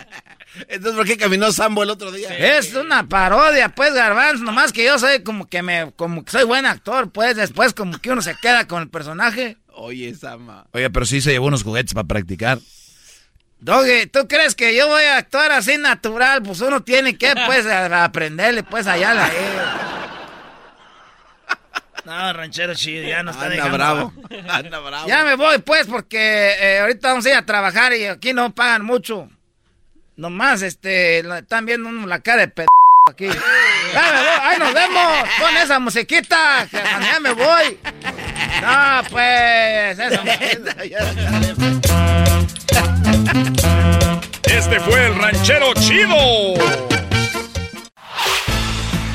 [0.67, 2.35] Entonces, ¿por qué caminó Sambo el otro día?
[2.37, 4.43] Es una parodia, pues, Garbanzo.
[4.43, 7.35] Nomás que yo soy como que me, como que soy buen actor, pues.
[7.35, 9.57] Después como que uno se queda con el personaje.
[9.81, 10.65] Oye, Sama.
[10.73, 12.59] Oye, pero sí se llevó unos juguetes para practicar.
[13.61, 16.43] Doggy, ¿tú crees que yo voy a actuar así natural?
[16.43, 19.29] Pues uno tiene que, pues, aprenderle, pues, allá la...
[22.05, 23.77] No, ranchero chido, ya no está Anda dejando.
[23.77, 24.13] bravo.
[24.49, 25.07] Anda bravo.
[25.07, 28.53] Ya me voy, pues, porque eh, ahorita vamos a ir a trabajar y aquí no
[28.53, 29.29] pagan mucho.
[30.15, 32.65] Nomás, este, están viendo uno la cara de p...
[33.09, 33.27] aquí.
[33.27, 35.29] Ya me voy, ahí nos vemos.
[35.39, 37.77] Pon esa musiquita, ya me voy.
[38.61, 40.21] No, pues, esa
[44.43, 46.15] Este fue el ranchero chido.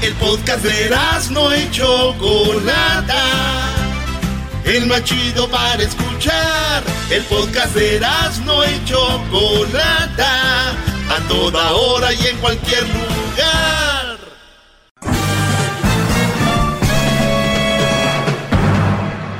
[0.02, 0.90] El podcast de
[1.31, 3.23] no y Chocolata.
[4.65, 6.82] El más chido para escuchar.
[7.11, 8.01] El podcast de
[8.44, 10.70] no y Chocolata.
[10.70, 14.03] A toda hora y en cualquier lugar.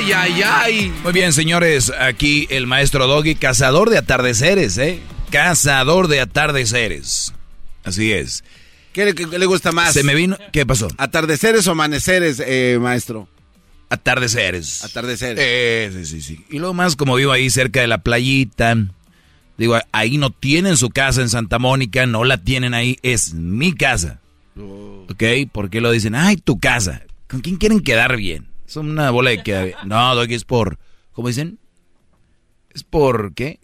[0.00, 0.92] Ay, ay, ay.
[1.02, 4.98] Muy bien, señores, aquí el maestro Doggy, cazador de atardeceres, ¿eh?
[5.30, 7.34] Cazador de atardeceres.
[7.84, 8.42] Así es.
[8.94, 9.92] ¿Qué le, qué le gusta más?
[9.92, 10.38] Se me vino.
[10.54, 10.88] ¿Qué pasó?
[10.96, 13.28] ¿Atardeceres o amaneceres, eh, maestro?
[13.90, 14.84] Atardeceres.
[14.84, 15.38] Atardeceres.
[15.38, 16.46] Eh, sí, sí, sí.
[16.48, 18.78] Y luego más, como vivo ahí cerca de la playita.
[19.58, 23.74] Digo, ahí no tienen su casa en Santa Mónica, no la tienen ahí, es mi
[23.74, 24.18] casa.
[24.56, 25.22] ¿Ok?
[25.52, 26.14] ¿Por qué lo dicen?
[26.14, 27.02] Ay, tu casa.
[27.28, 28.49] ¿Con quién quieren quedar bien?
[28.70, 29.74] Es una bola de bien.
[29.84, 30.78] No, Doggy, es por.
[31.10, 31.58] ¿Cómo dicen?
[32.72, 33.34] Es por.
[33.34, 33.58] ¿Qué?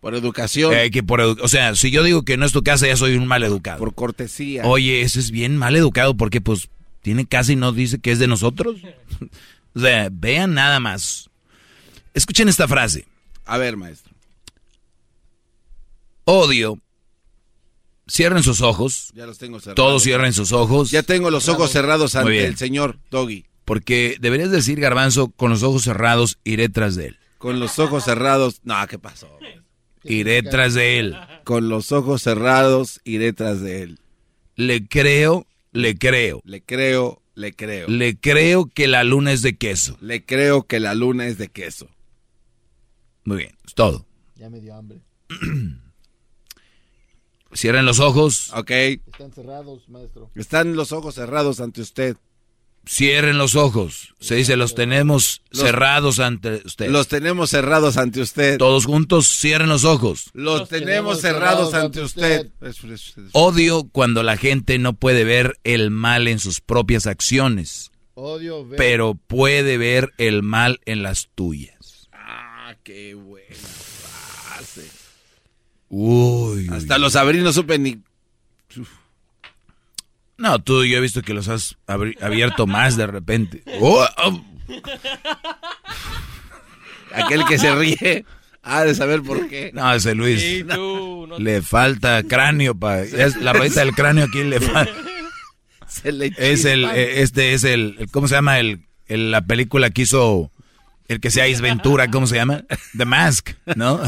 [0.00, 0.74] Por educación.
[0.74, 2.94] Eh, que por edu- o sea, si yo digo que no es tu casa, ya
[2.94, 3.78] soy un mal educado.
[3.78, 4.66] Por cortesía.
[4.66, 6.68] Oye, eso es bien mal educado porque, pues,
[7.00, 8.76] tiene casa y no dice que es de nosotros.
[9.74, 11.30] o sea, vean nada más.
[12.12, 13.06] Escuchen esta frase.
[13.46, 14.12] A ver, maestro.
[16.24, 16.78] Odio.
[18.10, 19.10] Cierren sus ojos.
[19.14, 19.76] Ya los tengo cerrados.
[19.76, 20.90] Todos cierren sus ojos.
[20.90, 23.46] Ya tengo los ojos cerrados ante el señor Doggy.
[23.70, 27.18] Porque deberías decir, Garbanzo, con los ojos cerrados iré tras de él.
[27.38, 28.62] Con los ojos cerrados.
[28.64, 29.28] No, ¿qué pasó?
[30.02, 31.16] Iré tras de él.
[31.44, 34.00] Con los ojos cerrados iré tras de él.
[34.56, 36.42] Le creo, le creo.
[36.44, 37.86] Le creo, le creo.
[37.86, 39.96] Le creo que la luna es de queso.
[40.00, 41.86] Le creo que la luna es de queso.
[43.22, 44.04] Muy bien, es todo.
[44.34, 44.98] Ya me dio hambre.
[47.54, 48.52] Cierren los ojos.
[48.52, 48.72] Ok.
[48.72, 50.28] Están cerrados, maestro.
[50.34, 52.16] Están los ojos cerrados ante usted.
[52.86, 54.14] Cierren los ojos.
[54.20, 56.88] Se dice, los tenemos Los- cerrados ante usted.
[56.90, 58.58] Los tenemos cerrados ante usted.
[58.58, 60.30] Todos juntos, cierren los ojos.
[60.32, 62.48] Los, tenemos, cerrados, ante usted.
[63.32, 68.76] Odio cuando la gente no puede ver el mal en sus propias acciones, Odio ver.
[68.78, 72.08] pero puede ver el mal en las tuyas.
[72.12, 74.88] Ah, qué buena frase.
[75.88, 76.66] Uy.
[76.70, 77.98] Hasta los abrí no supe ni...
[80.40, 83.62] No, tú yo he visto que los has abierto más de repente.
[83.80, 84.44] Oh, oh.
[87.14, 88.24] Aquel que se ríe
[88.62, 89.70] ha de saber por qué.
[89.74, 90.40] No, ese Luis.
[90.40, 93.04] Sí, tú, no- Le falta cráneo para
[93.40, 94.92] la rodita del cráneo aquí le falta.
[95.88, 99.42] Se le Es el eh, este es el, el- ¿cómo se llama el, el- la
[99.42, 100.50] película que hizo
[101.10, 102.64] el que sea Ace Ventura, ¿cómo se llama?
[102.96, 104.00] The Mask, ¿no?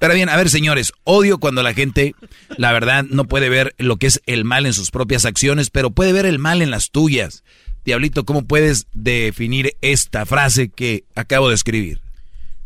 [0.00, 2.16] Pero bien, a ver, señores, odio cuando la gente,
[2.56, 5.92] la verdad, no puede ver lo que es el mal en sus propias acciones, pero
[5.92, 7.44] puede ver el mal en las tuyas.
[7.84, 12.00] Diablito, ¿cómo puedes definir esta frase que acabo de escribir?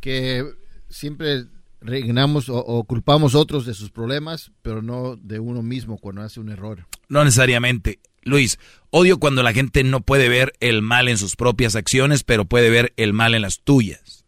[0.01, 0.43] Que
[0.89, 1.45] siempre
[1.81, 6.23] resignamos o, o culpamos a otros de sus problemas, pero no de uno mismo cuando
[6.23, 6.87] hace un error.
[7.09, 7.99] No necesariamente.
[8.23, 8.59] Luis,
[8.91, 12.69] odio cuando la gente no puede ver el mal en sus propias acciones, pero puede
[12.71, 14.25] ver el mal en las tuyas.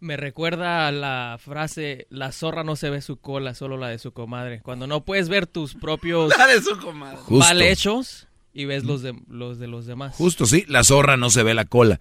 [0.00, 3.98] Me recuerda a la frase, la zorra no se ve su cola, solo la de
[3.98, 4.60] su comadre.
[4.60, 7.18] Cuando no puedes ver tus propios La de su comadre.
[7.18, 7.60] mal Justo.
[7.60, 10.16] hechos y ves los de los, de los demás.
[10.16, 12.00] Justo, sí, la zorra no se ve la cola.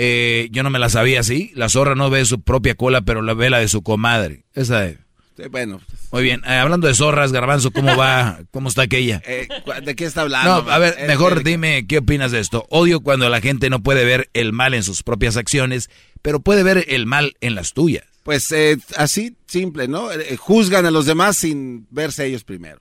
[0.00, 1.50] Eh, yo no me la sabía así.
[1.54, 4.44] La zorra no ve su propia cola, pero la ve la de su comadre.
[4.54, 4.96] Esa es.
[5.36, 5.80] Sí, bueno,
[6.10, 6.40] Muy bien.
[6.46, 8.40] Eh, hablando de zorras, Garbanzo, ¿cómo va?
[8.50, 9.22] ¿Cómo está aquella?
[9.26, 9.46] eh,
[9.84, 10.62] ¿de qué está hablando?
[10.62, 12.66] No, a ver, mejor dime qué opinas de esto.
[12.70, 15.90] Odio cuando la gente no puede ver el mal en sus propias acciones,
[16.22, 18.04] pero puede ver el mal en las tuyas.
[18.24, 20.12] Pues eh, así, simple, ¿no?
[20.12, 22.80] Eh, juzgan a los demás sin verse ellos primero.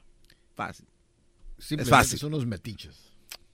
[0.55, 0.85] Fácil.
[1.59, 2.19] Simplemente fácil.
[2.19, 2.95] Son unos metiches.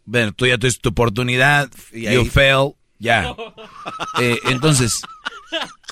[0.06, 2.74] Bueno, tú ya tuviste tu oportunidad, Y you fail,
[3.04, 3.36] ya.
[4.20, 5.02] Eh, entonces,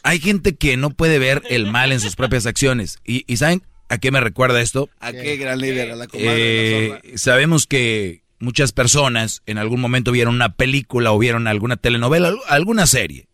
[0.04, 3.00] hay gente que no puede ver el mal en sus propias acciones.
[3.06, 3.64] Y, y ¿saben?
[3.90, 4.90] ¿A qué me recuerda esto?
[5.00, 5.92] ¿A qué gran líder?
[5.92, 10.54] A la comadre de la Eh, sabemos que muchas personas en algún momento vieron una
[10.56, 13.28] película o vieron alguna telenovela, al- alguna serie.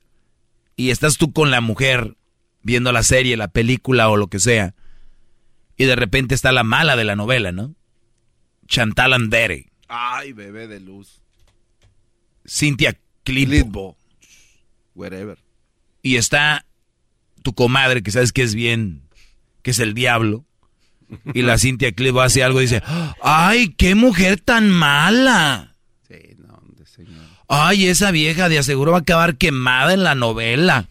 [0.75, 2.15] Y estás tú con la mujer
[2.63, 4.73] viendo la serie, la película o lo que sea.
[5.77, 7.75] Y de repente está la mala de la novela, ¿no?
[8.67, 11.21] Chantal Andere, Ay, bebé de luz.
[12.45, 12.97] Cintia
[13.27, 13.97] Clitbo.
[14.95, 15.37] Wherever.
[16.01, 16.65] Y está
[17.43, 19.01] tu comadre que sabes que es bien,
[19.63, 20.45] que es el diablo.
[21.33, 22.81] Y la Cintia Clitbo hace algo y dice,
[23.21, 25.75] ¡ay, qué mujer tan mala!
[27.49, 30.87] Ay, esa vieja de aseguro va a acabar quemada en la novela.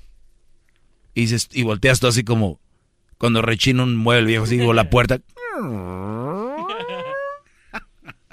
[1.14, 2.60] Y, dices, y volteas tú así como
[3.16, 5.20] cuando rechina un mueble viejo, así como la puerta.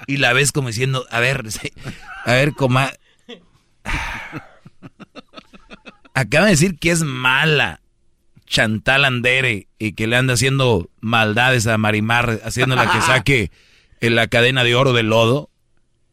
[0.06, 1.72] Y la ves como diciendo, a ver, sí,
[2.26, 2.92] a ver, coma.
[6.14, 7.80] Acaba de decir que es mala
[8.46, 13.50] Chantal Andere y que le anda haciendo maldades a Marimar, haciéndola que saque
[14.00, 15.50] en la cadena de oro del lodo.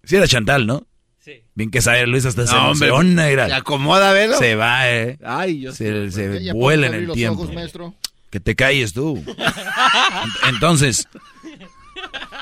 [0.03, 0.87] Sí era Chantal, ¿no?
[1.19, 1.43] Sí.
[1.53, 3.27] Bien que sabe, Luis hasta se No, hombre, emociona.
[3.27, 3.47] mira.
[3.47, 4.37] se acomoda, velo.
[4.39, 5.19] Se va, eh.
[5.23, 6.15] Ay, yo se, sí.
[6.15, 7.43] se Ya vuela en el los tiempo.
[7.43, 7.93] ojos, maestro.
[8.31, 9.23] Que te calles tú.
[10.49, 11.07] Entonces.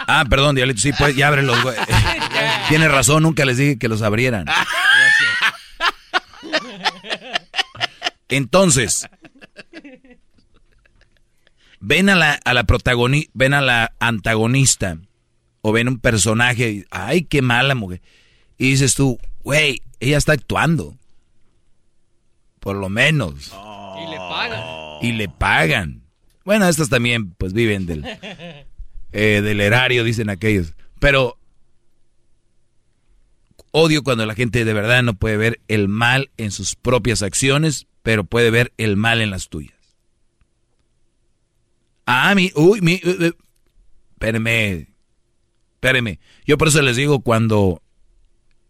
[0.07, 1.75] Ah, perdón, Diablito, sí, pues ya abre los güey.
[2.69, 4.45] Tiene razón, nunca les dije que los abrieran.
[8.27, 9.07] Entonces,
[11.79, 14.97] ven a la, a la protagoni- ven a la antagonista
[15.61, 18.01] o ven un personaje, y, ay, qué mala mujer.
[18.57, 20.95] Y dices tú, güey, ella está actuando.
[22.59, 23.53] Por lo menos.
[23.97, 24.63] Y le pagan.
[25.01, 26.03] Y le pagan.
[26.45, 28.05] Bueno, estas también, pues viven del,
[29.11, 30.73] eh, del erario, dicen aquellos.
[30.99, 31.37] Pero
[33.71, 37.87] odio cuando la gente de verdad no puede ver el mal en sus propias acciones,
[38.03, 39.73] pero puede ver el mal en las tuyas.
[42.05, 43.31] Ah, mi, uy, mi, uh, uh,
[44.13, 44.87] espéreme,
[45.75, 46.19] espéreme.
[46.45, 47.83] Yo por eso les digo cuando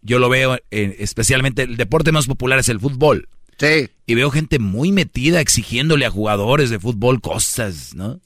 [0.02, 3.28] yo lo veo, eh, especialmente el deporte más popular es el fútbol.
[3.58, 3.90] Sí.
[4.06, 8.20] Y veo gente muy metida exigiéndole a jugadores de fútbol cosas, ¿no?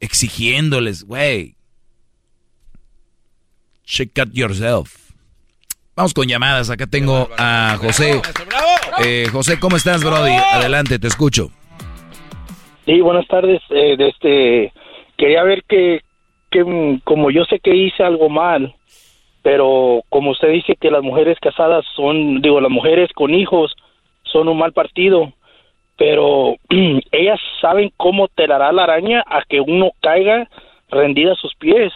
[0.00, 1.56] Exigiéndoles, güey.
[3.84, 5.01] Check out yourself.
[5.94, 6.70] Vamos con llamadas.
[6.70, 8.20] Acá tengo a José.
[9.04, 10.32] Eh, José, ¿cómo estás, Brody?
[10.32, 11.48] Adelante, te escucho.
[12.86, 13.60] Sí, buenas tardes.
[13.70, 14.72] Eh, de este,
[15.18, 16.00] quería ver que,
[16.50, 18.74] que, como yo sé que hice algo mal,
[19.42, 23.74] pero como usted dice que las mujeres casadas son, digo, las mujeres con hijos
[24.22, 25.32] son un mal partido,
[25.98, 26.56] pero
[27.12, 30.48] ellas saben cómo telará la araña a que uno caiga
[30.88, 31.92] rendida a sus pies.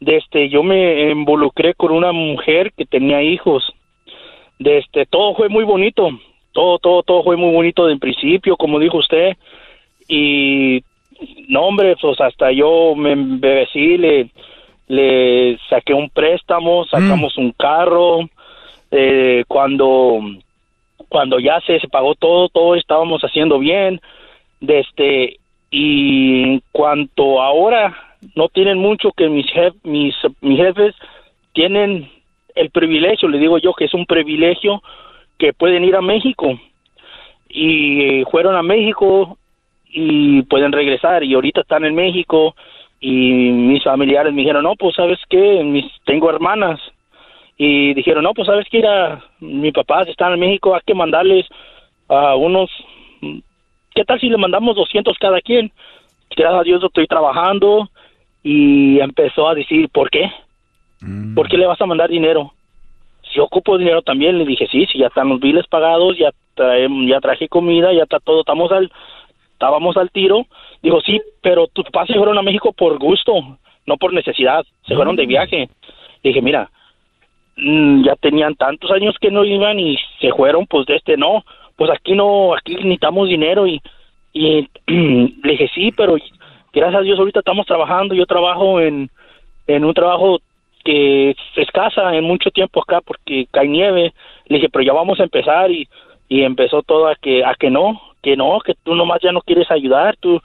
[0.00, 3.72] De este, yo me involucré con una mujer que tenía hijos.
[4.58, 6.10] De este, todo fue muy bonito,
[6.52, 9.36] todo, todo, todo fue muy bonito de principio, como dijo usted
[10.10, 10.82] y
[11.48, 14.30] no hombre pues hasta yo me embebecí le
[14.88, 18.28] le saqué un préstamo sacamos un carro
[18.90, 20.20] eh, cuando
[21.08, 24.00] cuando ya se, se pagó todo todo estábamos haciendo bien
[24.60, 25.36] de este
[25.70, 29.46] y en cuanto ahora no tienen mucho que mis
[29.84, 30.14] mis
[30.56, 30.94] jefes
[31.52, 32.10] tienen
[32.54, 34.82] el privilegio le digo yo que es un privilegio
[35.40, 36.60] que pueden ir a México.
[37.48, 39.38] Y eh, fueron a México
[39.92, 42.54] y pueden regresar y ahorita están en México
[43.00, 46.78] y mis familiares me dijeron no pues sabes qué mis tengo hermanas
[47.56, 51.44] y dijeron no pues sabes qué era mi papá está en México hay que mandarles
[52.08, 52.70] a unos
[53.92, 55.72] qué tal si le mandamos 200 cada quien
[56.36, 57.88] gracias a Dios estoy trabajando
[58.42, 60.30] y empezó a decir ¿por qué?
[61.34, 62.52] ¿por qué le vas a mandar dinero?
[63.32, 67.08] si ocupo dinero también le dije sí si ya están los biles pagados ya traem-
[67.08, 68.90] ya traje comida ya está todo estamos al
[69.52, 70.46] estábamos al tiro.
[70.82, 74.94] Dijo, sí, pero tus papás se fueron a México por gusto, no por necesidad, se
[74.94, 75.68] fueron de viaje.
[76.24, 76.70] Dije, mira,
[77.58, 81.44] mm, ya tenían tantos años que no iban y se fueron, pues de este no,
[81.76, 83.82] pues aquí no, aquí necesitamos dinero y,
[84.32, 86.16] y le dije, sí, pero
[86.72, 89.10] gracias a Dios ahorita estamos trabajando, yo trabajo en,
[89.66, 90.40] en un trabajo
[90.84, 94.12] que es escasa en mucho tiempo acá porque cae nieve.
[94.46, 95.88] Le dije, pero ya vamos a empezar y,
[96.28, 99.42] y empezó todo a que, a que no, que no, que tú nomás ya no
[99.42, 100.40] quieres ayudar, tú.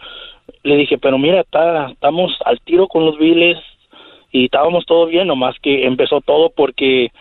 [0.64, 3.58] Le dije, pero mira, está, estamos al tiro con los biles
[4.32, 7.12] y estábamos todo bien, nomás que empezó todo porque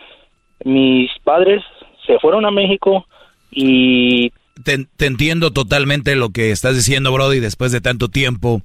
[0.63, 1.63] mis padres
[2.05, 3.05] se fueron a México
[3.51, 4.31] y
[4.63, 7.39] Te, te entiendo totalmente lo que estás diciendo, Brody.
[7.39, 8.61] Después de tanto tiempo,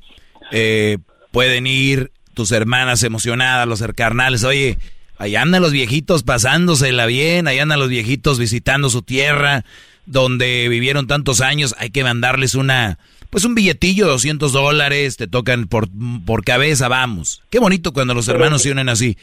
[0.51, 0.99] eh,
[1.33, 4.45] pueden ir tus hermanas emocionadas, los carnales.
[4.45, 4.79] Oye,
[5.19, 9.65] ahí andan los viejitos pasándosela bien, ahí andan los viejitos visitando su tierra,
[10.07, 11.75] donde vivieron tantos años.
[11.79, 12.99] Hay que mandarles una,
[13.31, 15.89] pues un billetillo, 200 dólares, te tocan por,
[16.25, 17.43] por cabeza, vamos.
[17.51, 19.17] Qué bonito cuando los hermanos se unen así.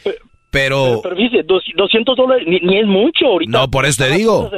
[0.49, 1.01] Pero...
[1.03, 3.51] Pero, dice, 200 dólares ni, es mucho ahorita.
[3.51, 4.49] No, por eso te digo.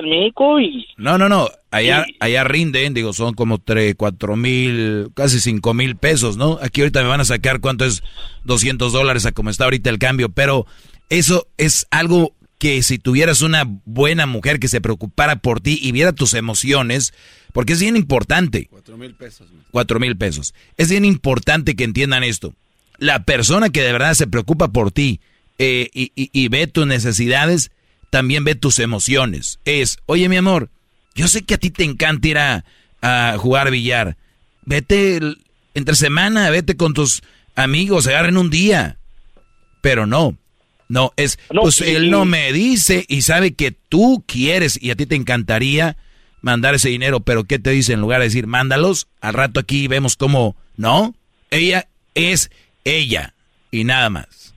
[0.62, 0.88] Y...
[0.98, 1.48] No, no, no.
[1.72, 6.58] Allá, allá rinden, digo, son como 3, 4 mil, casi 5 mil pesos, ¿no?
[6.62, 8.04] Aquí ahorita me van a sacar cuánto es
[8.44, 10.30] 200 dólares a como está ahorita el cambio.
[10.30, 10.66] Pero
[11.10, 15.92] eso es algo que si tuvieras una buena mujer que se preocupara por ti y
[15.92, 17.14] viera tus emociones,
[17.54, 18.68] porque es bien importante.
[18.70, 19.48] Cuatro mil pesos.
[19.72, 20.54] Cuatro mil pesos.
[20.78, 22.54] Es bien importante que entiendan esto.
[22.98, 25.22] La persona que de verdad se preocupa por ti
[25.60, 27.72] eh, y, ve tus necesidades,
[28.10, 29.60] también ve tus emociones.
[29.66, 30.70] Es, oye mi amor,
[31.14, 32.66] yo sé que a ti te encanta ir a,
[33.02, 34.18] a jugar billar.
[34.64, 35.20] Vete
[35.74, 37.22] entre semana, vete con tus
[37.56, 38.98] amigos, agarren un día.
[39.82, 40.38] Pero no,
[40.90, 45.06] no, es, pues él no me dice y sabe que tú quieres y a ti
[45.06, 45.98] te encantaría
[46.42, 49.08] mandar ese dinero, pero ¿qué te dice en lugar de decir, mándalos?
[49.22, 51.16] Al rato aquí vemos cómo, ¿no?
[51.52, 52.50] Ella es
[52.86, 53.36] ella
[53.72, 54.56] y nada más.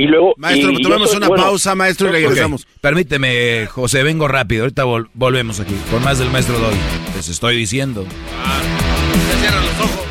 [0.00, 0.32] Y luego...
[0.38, 2.66] Maestro, tomemos una pausa, maestro, y regresamos.
[2.80, 4.62] Permíteme, José, vengo rápido.
[4.62, 5.74] Ahorita volvemos aquí.
[5.90, 6.74] Con más del maestro Doy.
[7.14, 8.06] Les estoy diciendo.
[8.42, 8.62] Ah,
[9.44, 10.06] los ojos.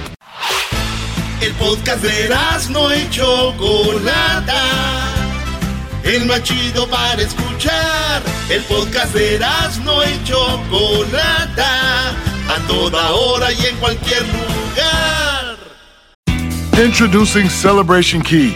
[1.41, 2.29] El podcast de
[2.69, 4.61] no hecho Chocolata.
[6.03, 8.21] El más chido para escuchar.
[8.47, 9.39] El podcast de
[9.83, 12.09] no hecho Chocolata.
[12.47, 15.57] A toda hora y en cualquier lugar.
[16.79, 18.55] Introducing Celebration Key,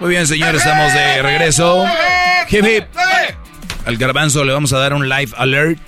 [0.00, 1.84] Muy bien, señores, estamos de regreso.
[2.50, 2.84] Hip hip.
[3.86, 5.80] Al garbanzo le vamos a dar un live alert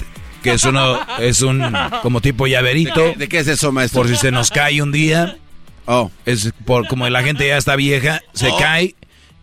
[0.43, 1.62] que es uno, es un
[2.02, 3.12] como tipo llaverito.
[3.16, 4.01] ¿De qué, es eso, maestro?
[4.01, 5.36] Por si se nos cae un día.
[5.85, 6.10] Oh.
[6.24, 8.59] Es por como la gente ya está vieja, se oh.
[8.59, 8.94] cae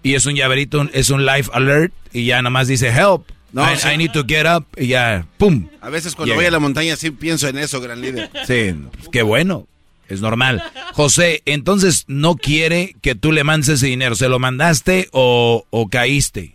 [0.04, 3.24] y es un llaverito, es un life alert y ya nomás dice help.
[3.52, 5.70] No, I, need to get up y ya, ¡pum!
[5.80, 8.30] A veces cuando voy a la montaña sí pienso en eso, gran líder.
[8.46, 8.76] Sí,
[9.14, 9.66] qué bueno,
[10.10, 10.62] es normal.
[10.94, 15.88] José, entonces no quiere que tú le mandes ese dinero, ¿se lo mandaste o, o
[15.88, 16.54] caíste?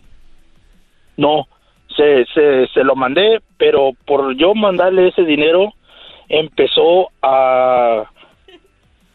[1.16, 1.48] No,
[1.96, 5.72] se, se, se lo mandé, pero por yo mandarle ese dinero
[6.28, 8.04] empezó a,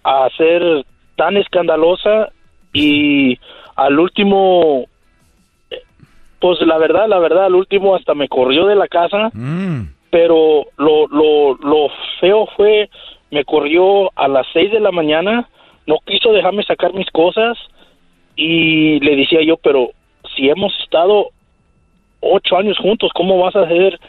[0.04, 0.86] a ser
[1.16, 2.30] tan escandalosa
[2.74, 3.40] y
[3.76, 4.86] al último
[6.40, 9.88] pues la verdad la verdad al último hasta me corrió de la casa mm.
[10.10, 11.88] pero lo, lo, lo
[12.20, 12.90] feo fue
[13.36, 15.50] me corrió a las seis de la mañana
[15.86, 17.58] no quiso dejarme sacar mis cosas
[18.38, 19.90] y le decía yo pero
[20.36, 21.32] si hemos estado
[22.22, 24.00] ocho años juntos, ¿cómo vas a hacer,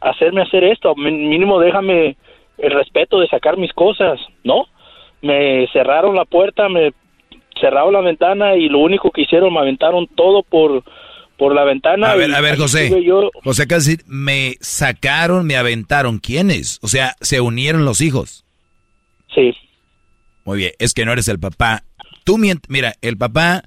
[0.00, 0.94] hacerme hacer esto?
[0.96, 2.16] Mínimo déjame
[2.56, 4.64] el respeto de sacar mis cosas, ¿no?
[5.20, 6.92] Me cerraron la puerta, me
[7.60, 10.82] cerraron la ventana y lo único que hicieron, me aventaron todo por,
[11.36, 12.12] por la ventana.
[12.12, 12.90] A ver, a ver, José.
[13.44, 16.18] José, casi me sacaron, me aventaron.
[16.18, 16.80] ¿Quiénes?
[16.82, 18.46] O sea, se unieron los hijos.
[19.34, 19.52] Sí.
[20.44, 21.84] Muy bien, es que no eres el papá.
[22.24, 23.64] Tú, mira, el papá,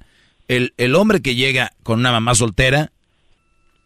[0.48, 2.92] el, el hombre que llega con una mamá soltera,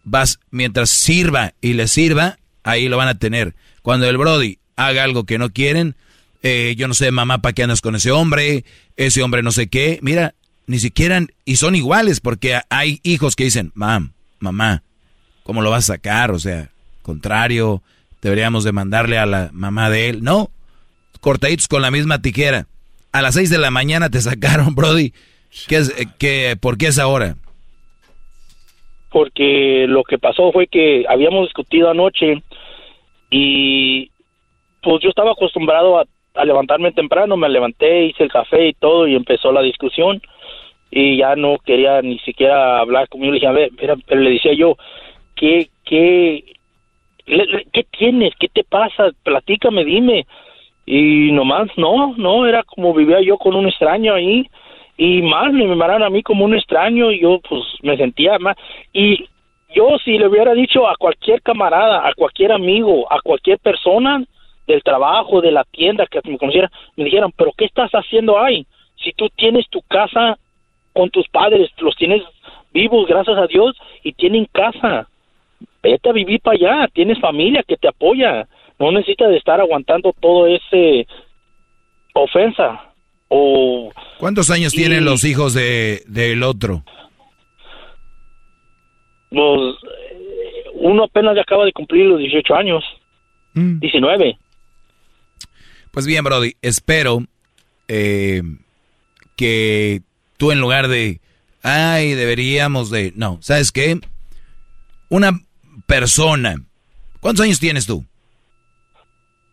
[0.04, 3.54] vas, mientras sirva y le sirva, ahí lo van a tener.
[3.82, 5.96] Cuando el Brody haga algo que no quieren,
[6.42, 8.64] eh, yo no sé, mamá, ¿para qué andas con ese hombre?
[8.96, 9.98] Ese hombre no sé qué.
[10.02, 10.34] Mira,
[10.66, 14.82] ni siquiera, y son iguales, porque hay hijos que dicen, mam, mamá,
[15.42, 16.30] ¿cómo lo vas a sacar?
[16.30, 16.70] O sea,
[17.02, 17.82] contrario,
[18.22, 20.22] deberíamos de mandarle a la mamá de él.
[20.22, 20.50] No,
[21.20, 22.66] cortaditos con la misma tijera.
[23.12, 25.12] A las seis de la mañana te sacaron, Brody.
[25.66, 27.36] ¿Qué es, eh, ¿Por qué es ahora?
[29.10, 32.42] porque lo que pasó fue que habíamos discutido anoche
[33.30, 34.10] y
[34.82, 36.04] pues yo estaba acostumbrado a,
[36.44, 40.22] levantarme temprano, me levanté, hice el café y todo y empezó la discusión
[40.88, 44.52] y ya no quería ni siquiera hablar conmigo, le dije, a ver, pero le decía
[44.52, 44.76] yo,
[45.34, 46.44] ¿qué, qué,
[47.26, 48.34] qué tienes?
[48.38, 49.10] ¿Qué te pasa?
[49.24, 50.26] Platícame, dime.
[50.90, 54.48] Y nomás, no, no, era como vivía yo con un extraño ahí
[54.96, 58.56] y más me miraron a mí como un extraño y yo pues me sentía más
[58.94, 59.28] y
[59.74, 64.24] yo si le hubiera dicho a cualquier camarada, a cualquier amigo, a cualquier persona
[64.66, 68.66] del trabajo, de la tienda que me conociera, me dijeran, pero ¿qué estás haciendo ahí?
[68.96, 70.38] Si tú tienes tu casa
[70.94, 72.22] con tus padres, los tienes
[72.72, 75.06] vivos, gracias a Dios, y tienen casa,
[75.82, 78.48] vete a vivir para allá, tienes familia que te apoya,
[78.78, 81.06] no necesitas de estar aguantando todo ese
[82.14, 82.84] ofensa.
[83.28, 86.82] O, ¿Cuántos años Y- tienen los hijos de del otro?
[89.30, 92.84] pues, eh, uno apenas ya acaba de cumplir los 18 años.
[93.54, 94.38] 19.
[95.90, 97.24] Pues bien, Brody, espero
[97.88, 98.40] eh,
[99.36, 100.02] que
[100.36, 101.20] tú en lugar de,
[101.62, 103.12] ay, deberíamos de...
[103.16, 103.98] No, ¿sabes qué?
[105.08, 105.32] Una
[105.86, 106.62] persona...
[107.20, 108.04] ¿Cuántos años tienes tú?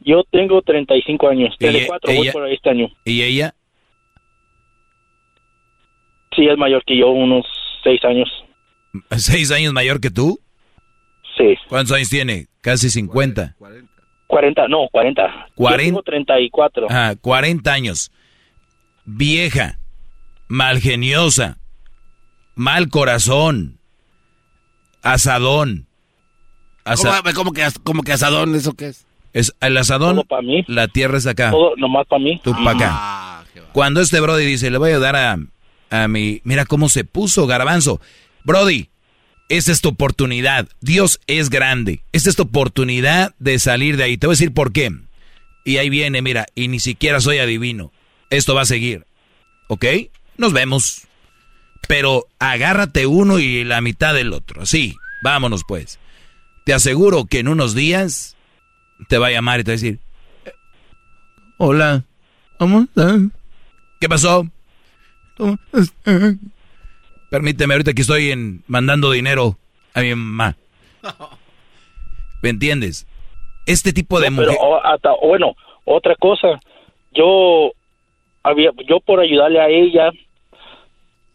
[0.06, 1.56] Yo tengo 35 años.
[1.60, 2.88] Ella- 34 voy ella- por este año.
[3.04, 3.56] ¿Y ella?
[6.36, 7.46] Sí, es mayor que yo, unos
[7.84, 8.30] 6 años.
[9.18, 10.40] ¿Seis años mayor que tú?
[11.38, 11.56] Sí.
[11.68, 12.48] ¿Cuántos años tiene?
[12.62, 13.56] Casi 50.
[14.28, 15.28] 40, no, 40.
[15.50, 15.84] Yo 40.
[15.86, 16.88] tengo 34.
[16.90, 18.12] Ah, 40 años.
[19.06, 19.78] Vieja,
[20.48, 21.58] malgeniosa,
[22.56, 23.78] mal corazón,
[25.04, 25.88] asadón.
[26.86, 28.56] Asa- ¿Cómo, cómo que, as- cómo que asadón?
[28.56, 29.06] ¿Eso qué es?
[29.36, 30.24] Es el asadón,
[30.68, 31.52] la tierra es acá.
[31.52, 32.40] Todo nomás para mí.
[32.42, 33.46] Tú para acá.
[33.74, 35.38] Cuando este Brody dice, le voy a ayudar a,
[35.90, 36.40] a mi...
[36.46, 38.00] Mira cómo se puso garbanzo.
[38.46, 38.88] Brody,
[39.50, 40.70] esta es tu oportunidad.
[40.80, 42.00] Dios es grande.
[42.14, 44.18] Esta es tu oportunidad de salir de ahí.
[44.18, 44.90] Te voy a decir por qué.
[45.66, 47.92] Y ahí viene, mira, y ni siquiera soy adivino.
[48.30, 49.06] Esto va a seguir.
[49.68, 49.84] ¿Ok?
[50.38, 51.02] Nos vemos.
[51.90, 54.66] Pero agárrate uno y la mitad del otro.
[54.66, 56.00] Sí, vámonos pues.
[56.66, 58.35] Te aseguro que en unos días
[59.08, 60.00] te va a llamar y te va a decir,
[61.58, 62.04] hola,
[62.58, 63.20] ¿cómo estás?
[64.00, 64.46] ¿Qué pasó?
[65.38, 65.94] ¿Cómo estás?
[67.30, 69.58] Permíteme, ahorita que estoy en, mandando dinero
[69.94, 70.56] a mi mamá.
[72.42, 73.08] ¿Me entiendes?
[73.66, 74.58] Este tipo de No, mujer...
[74.62, 75.56] o- hasta, bueno,
[75.86, 76.60] otra cosa,
[77.14, 77.72] yo
[78.44, 80.12] había, yo por ayudarle a ella,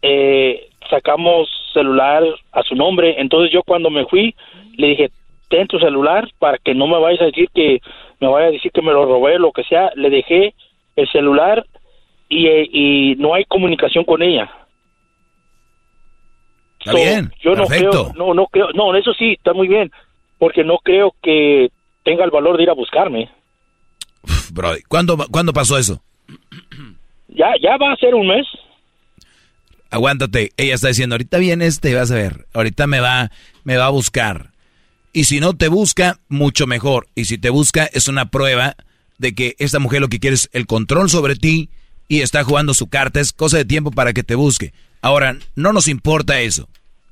[0.01, 4.35] eh, sacamos celular a su nombre, entonces yo cuando me fui
[4.77, 5.11] le dije,
[5.51, 7.81] ten tu celular para que no me vayas a decir que
[8.19, 10.55] me vaya a decir que me lo robé, lo que sea, le dejé
[10.95, 11.65] el celular
[12.29, 14.49] y, y no hay comunicación con ella.
[16.79, 18.11] Está bien, yo no perfecto.
[18.11, 19.91] creo, no, no creo, no, eso sí, está muy bien,
[20.39, 21.69] porque no creo que
[22.03, 23.29] tenga el valor de ir a buscarme.
[24.51, 26.01] Brody, ¿cuándo, ¿cuándo pasó eso?
[27.27, 28.47] Ya, ya va a ser un mes.
[29.89, 33.29] Aguántate, ella está diciendo, ahorita viene este, vas a ver, ahorita me va,
[33.63, 34.50] me va a buscar.
[35.13, 37.07] Y si no te busca, mucho mejor.
[37.15, 38.75] Y si te busca, es una prueba
[39.17, 41.69] de que esta mujer lo que quiere es el control sobre ti
[42.07, 44.73] y está jugando su carta, es cosa de tiempo para que te busque.
[45.01, 46.69] Ahora, no nos importa eso,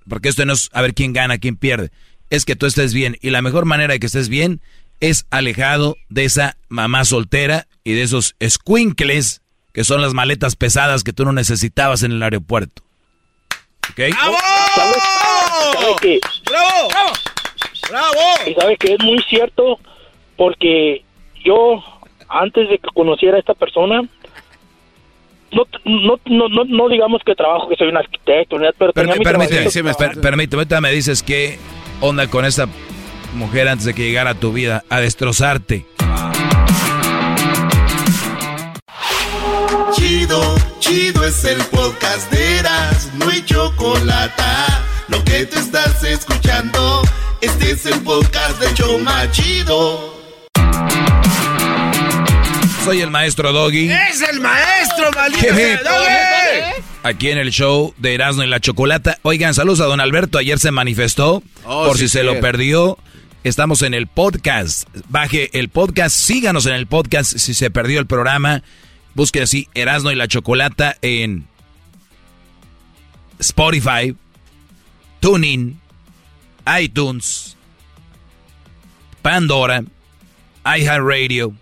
[0.08, 1.92] porque esto no es a ver quién gana, quién pierde,
[2.30, 3.18] es que tú estés bien.
[3.22, 4.62] Y la mejor manera de que estés bien
[5.00, 9.42] es alejado de esa mamá soltera y de esos squinkles
[9.74, 12.84] que son las maletas pesadas que tú no necesitabas en el aeropuerto.
[13.92, 14.00] ¿Ok?
[15.74, 16.20] ¿Sabe qué?
[16.46, 16.90] ¡Bravo!
[17.90, 18.20] ¡Bravo!
[18.48, 19.80] Y sabe que es muy cierto
[20.36, 21.04] porque
[21.44, 21.84] yo,
[22.28, 24.02] antes de que conociera a esta persona,
[25.52, 29.24] no, no, no, no, no digamos que trabajo, que soy un arquitecto, pero tenía mi
[29.24, 29.98] Permíteme, trabajito.
[29.98, 31.58] per- permíteme, ahorita me dices qué
[32.02, 32.68] onda con esta
[33.34, 35.86] mujer antes de que llegara a tu vida a destrozarte.
[39.94, 44.44] Chido, chido es el podcast de Eras, no hay chocolate.
[45.08, 47.02] Lo que te estás escuchando,
[47.42, 50.20] este es el podcast de Choma Chido.
[52.84, 53.92] Soy el maestro Doggy.
[53.92, 55.90] ¡Es el maestro, maldito!
[57.04, 59.20] Aquí en el show de Erasmo y la Chocolata.
[59.22, 60.38] Oigan, saludos a don Alberto.
[60.38, 61.44] Ayer se manifestó.
[61.66, 62.98] Oh, por sí, si se lo perdió.
[63.44, 64.90] Estamos en el podcast.
[65.08, 66.16] Baje el podcast.
[66.16, 67.38] Síganos en el podcast.
[67.38, 68.64] Si se perdió el programa,
[69.14, 71.48] busque así Erasmo y la Chocolata en
[73.40, 74.16] Spotify,
[75.22, 75.80] Tuning,
[76.82, 77.58] iTunes,
[79.22, 79.84] Pandora,
[80.66, 81.54] iHeartRadio,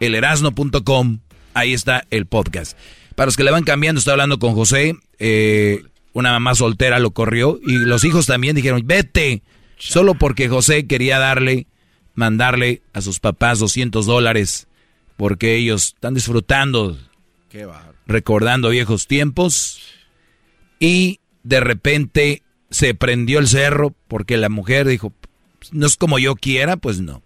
[0.00, 1.18] elerasno.com.
[1.54, 2.76] Ahí está el podcast.
[3.14, 4.96] Para los que le van cambiando, estoy hablando con José.
[5.18, 5.82] eh,
[6.12, 9.42] una mamá soltera lo corrió y los hijos también dijeron, vete.
[9.76, 11.66] Solo porque José quería darle,
[12.14, 14.68] mandarle a sus papás 200 dólares
[15.16, 16.96] porque ellos están disfrutando,
[17.50, 17.66] Qué
[18.06, 19.80] recordando viejos tiempos
[20.78, 22.42] y de repente
[22.74, 25.12] se prendió el cerro porque la mujer dijo,
[25.70, 27.22] no es como yo quiera, pues no.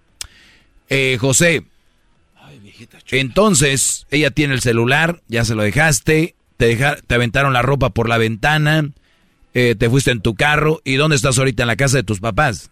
[0.91, 1.65] Eh, José,
[3.11, 7.91] entonces ella tiene el celular, ya se lo dejaste, te, deja- te aventaron la ropa
[7.91, 8.91] por la ventana,
[9.55, 11.63] eh, te fuiste en tu carro y ¿dónde estás ahorita?
[11.63, 12.71] En la casa de tus papás.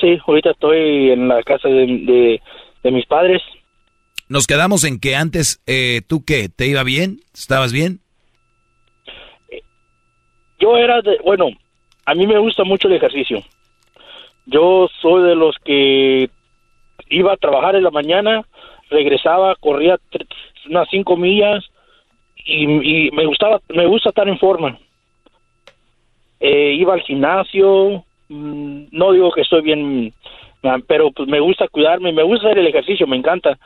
[0.00, 2.40] Sí, ahorita estoy en la casa de, de,
[2.82, 3.42] de mis padres.
[4.28, 6.48] Nos quedamos en que antes, eh, ¿tú qué?
[6.48, 7.20] ¿Te iba bien?
[7.34, 8.00] ¿Estabas bien?
[10.58, 11.50] Yo era de, bueno,
[12.04, 13.42] a mí me gusta mucho el ejercicio.
[14.46, 16.30] Yo soy de los que
[17.10, 18.44] iba a trabajar en la mañana,
[18.90, 19.98] regresaba, corría
[20.68, 21.64] unas cinco millas
[22.36, 24.78] y, y me gustaba, me gusta estar en forma.
[26.40, 30.12] Eh, iba al gimnasio, mm, no digo que estoy bien,
[30.62, 33.58] ah, pero pues me gusta cuidarme, me gusta hacer el ejercicio, me encanta.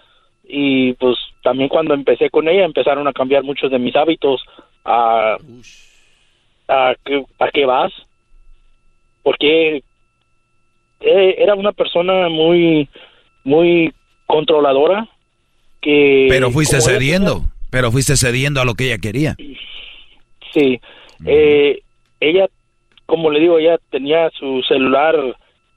[0.45, 4.43] Y pues también cuando empecé con ella empezaron a cambiar muchos de mis hábitos.
[4.85, 5.37] A,
[6.69, 7.93] a, qué- ¿A qué vas?
[9.23, 9.83] Porque
[11.01, 12.89] eh, era una persona muy,
[13.45, 13.93] muy
[14.27, 15.09] controladora.
[15.81, 19.35] Que Pero fuiste cediendo, pero fuiste cediendo a lo que ella quería.
[20.55, 20.81] Sí,
[21.27, 21.81] eh,
[22.21, 22.47] ella,
[23.07, 25.17] como le digo, ella tenía su celular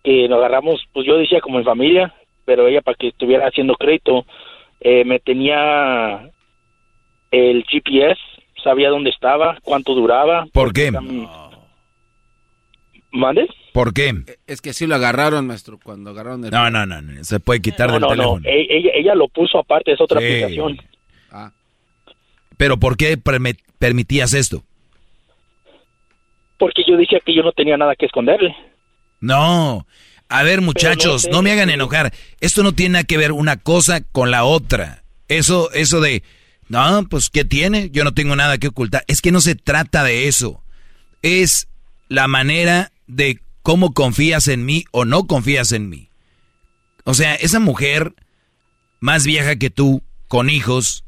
[0.03, 2.13] que nos agarramos, pues yo decía como en familia,
[2.45, 4.25] pero ella para que estuviera haciendo crédito,
[4.79, 6.29] eh, me tenía
[7.31, 8.19] el GPS,
[8.65, 10.45] sabía dónde estaba, cuánto duraba.
[10.51, 10.91] ¿Por qué?
[13.11, 13.47] ¿Mande?
[13.71, 14.13] ¿Por qué?
[14.47, 16.51] Es que sí lo agarraron, maestro, cuando agarraron el...
[16.51, 18.39] No, no, no, no, se puede quitar No, del no, teléfono.
[18.41, 20.25] no, e- ella, ella lo puso aparte, es otra Sí.
[20.25, 20.77] aplicación.
[22.57, 23.17] Pero ¿por qué
[23.79, 24.63] permitías esto?
[26.57, 28.55] Porque yo decía que yo no tenía nada que esconderle.
[29.19, 29.85] No.
[30.29, 32.13] A ver, muchachos, sé, no me hagan enojar.
[32.39, 35.03] Esto no tiene nada que ver una cosa con la otra.
[35.27, 36.23] Eso, eso de,
[36.67, 37.89] no, pues, ¿qué tiene?
[37.91, 39.03] Yo no tengo nada que ocultar.
[39.07, 40.63] Es que no se trata de eso.
[41.21, 41.67] Es
[42.09, 46.09] la manera de cómo confías en mí o no confías en mí.
[47.03, 48.15] O sea, esa mujer
[48.99, 51.03] más vieja que tú, con hijos,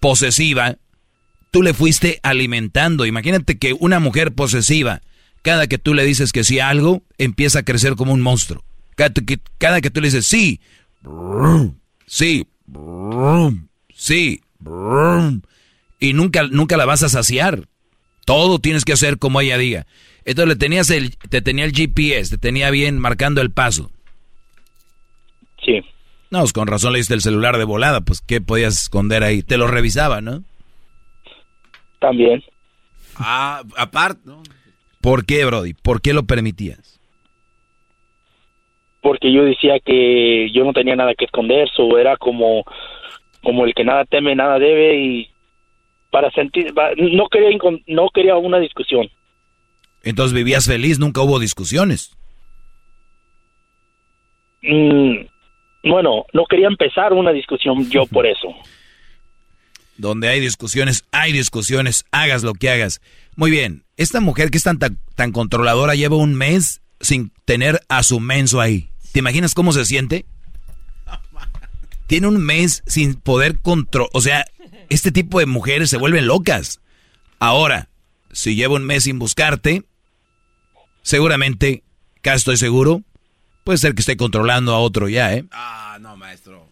[0.00, 0.76] posesiva,
[1.50, 3.06] tú le fuiste alimentando.
[3.06, 5.02] Imagínate que una mujer posesiva,
[5.42, 8.64] cada que tú le dices que sí a algo, empieza a crecer como un monstruo.
[8.94, 10.60] Cada que, cada que tú le dices sí,
[12.06, 12.46] sí,
[13.96, 15.42] sí, brum,
[15.98, 17.68] y nunca, nunca la vas a saciar.
[18.24, 19.86] Todo tienes que hacer como ella diga.
[20.24, 23.90] Entonces le tenías el, te tenía el GPS, te tenía bien marcando el paso.
[25.64, 25.80] Sí.
[26.30, 29.42] No, pues con razón le diste el celular de volada, pues ¿qué podías esconder ahí?
[29.42, 30.42] Te lo revisaba, ¿no?
[32.00, 32.42] También.
[33.16, 34.42] Ah, aparte, ¿no?
[35.00, 35.74] ¿Por qué, Brody?
[35.74, 36.96] ¿Por qué lo permitías?
[39.06, 42.64] porque yo decía que yo no tenía nada que esconder, so era como
[43.46, 45.30] como el que nada teme, nada debe y
[46.10, 47.56] para sentir no quería
[47.86, 49.08] no quería una discusión.
[50.02, 52.10] Entonces vivías feliz, nunca hubo discusiones.
[54.62, 55.26] Mm,
[55.88, 58.48] bueno, no quería empezar una discusión yo por eso.
[59.96, 63.00] Donde hay discusiones, hay discusiones, hagas lo que hagas.
[63.36, 67.80] Muy bien, esta mujer que es tan, tan, tan controladora lleva un mes sin tener
[67.88, 68.90] a su menso ahí.
[69.12, 70.26] ¿Te imaginas cómo se siente?
[72.06, 74.10] Tiene un mes sin poder controlar.
[74.12, 74.44] O sea,
[74.88, 76.80] este tipo de mujeres se vuelven locas.
[77.38, 77.88] Ahora,
[78.30, 79.82] si lleva un mes sin buscarte,
[81.02, 81.82] seguramente,
[82.22, 83.00] casi estoy seguro,
[83.64, 85.44] puede ser que esté controlando a otro ya, ¿eh?
[85.52, 86.64] Ah, no, maestro.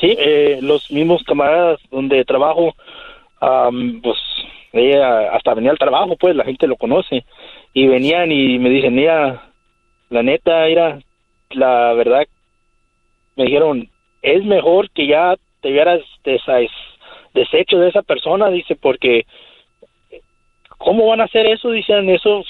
[0.00, 2.74] Sí, eh, los mismos camaradas donde trabajo,
[3.40, 4.18] am, pues
[4.72, 7.24] ella hasta venía al trabajo, pues la gente lo conoce
[7.72, 9.52] y venían y me dicen, mira,
[10.10, 10.98] la neta, mira,
[11.50, 12.26] la verdad,
[13.36, 13.88] me dijeron,
[14.22, 16.00] es mejor que ya te hubieras
[17.34, 19.26] deshecho de esa persona, dice, porque
[20.78, 21.70] ¿cómo van a hacer eso?
[21.70, 22.46] Dicen esos,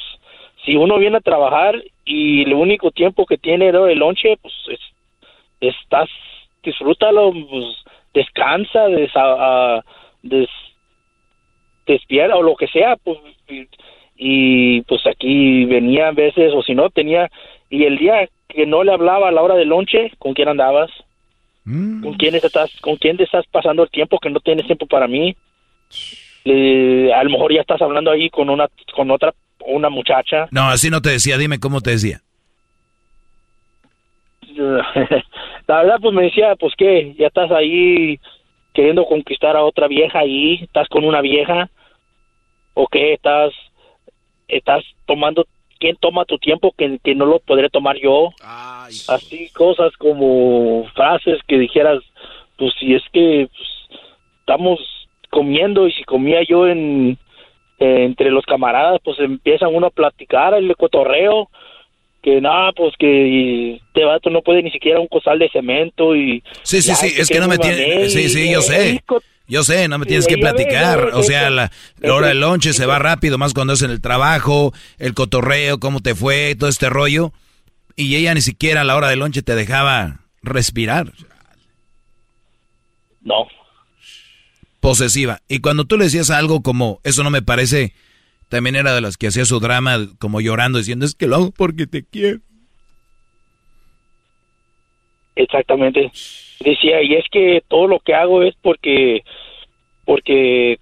[0.65, 4.93] si uno viene a trabajar y el único tiempo que tiene el lonche, pues es-
[5.61, 6.09] estás,
[6.63, 9.85] disfrútalo, pues, descansa, desa,
[10.23, 10.49] des,
[11.87, 13.19] despierta o lo que sea, pues,
[14.17, 17.31] y, pues aquí venía a veces, o si no, tenía,
[17.73, 20.91] y el día que no le hablaba a la hora del lonche, ¿con quién andabas?
[21.65, 25.09] ¿Con quién estás, con quién te estás pasando el tiempo que no tienes tiempo para
[25.09, 25.35] mí?
[26.45, 29.33] A lo mejor ya estás hablando ahí con una, con otra,
[29.65, 30.49] una muchacha.
[30.51, 32.21] No, así no te decía, dime cómo te decía.
[35.67, 38.21] la verdad pues me decía pues qué ya estás ahí
[38.75, 41.71] queriendo conquistar a otra vieja ahí estás con una vieja
[42.75, 43.51] o qué estás
[44.49, 45.47] estás tomando
[45.83, 48.31] quién toma tu tiempo que, que no lo podré tomar yo.
[49.09, 51.99] Así cosas como frases que dijeras
[52.57, 54.01] pues si es que pues,
[54.39, 54.79] estamos
[55.31, 57.19] comiendo y si comía yo en
[57.81, 61.49] eh, entre los camaradas pues empiezan uno a platicar el cotorreo
[62.23, 66.41] que nada, pues que este vato no puede ni siquiera un costal de cemento y...
[66.63, 68.09] Sí, sí, sí, es que no me tiene...
[68.09, 69.03] Sí, sí, yo sé.
[69.53, 71.11] Yo sé, no me tienes que platicar.
[71.13, 71.71] O sea, la
[72.05, 76.01] hora del lonche se va rápido, más cuando es en el trabajo, el cotorreo, cómo
[76.01, 77.35] te fue, todo este rollo.
[77.95, 81.13] Y ella ni siquiera a la hora del lonche te dejaba respirar.
[83.21, 83.47] No.
[84.81, 85.43] Posesiva.
[85.49, 87.93] Y cuando tú le decías algo como, eso no me parece,
[88.49, 91.51] también era de las que hacía su drama como llorando, diciendo, es que lo hago
[91.51, 92.39] porque te quiero.
[95.37, 96.11] Exactamente.
[96.65, 99.25] Decía, y es que todo lo que hago es porque,
[100.05, 100.79] porque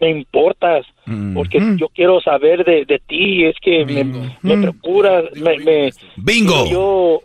[0.00, 0.86] me importas,
[1.34, 4.04] porque yo quiero saber de, de ti, es que me,
[4.42, 5.90] me procuras, me, me...
[6.16, 6.70] Bingo.
[6.70, 7.20] Yo,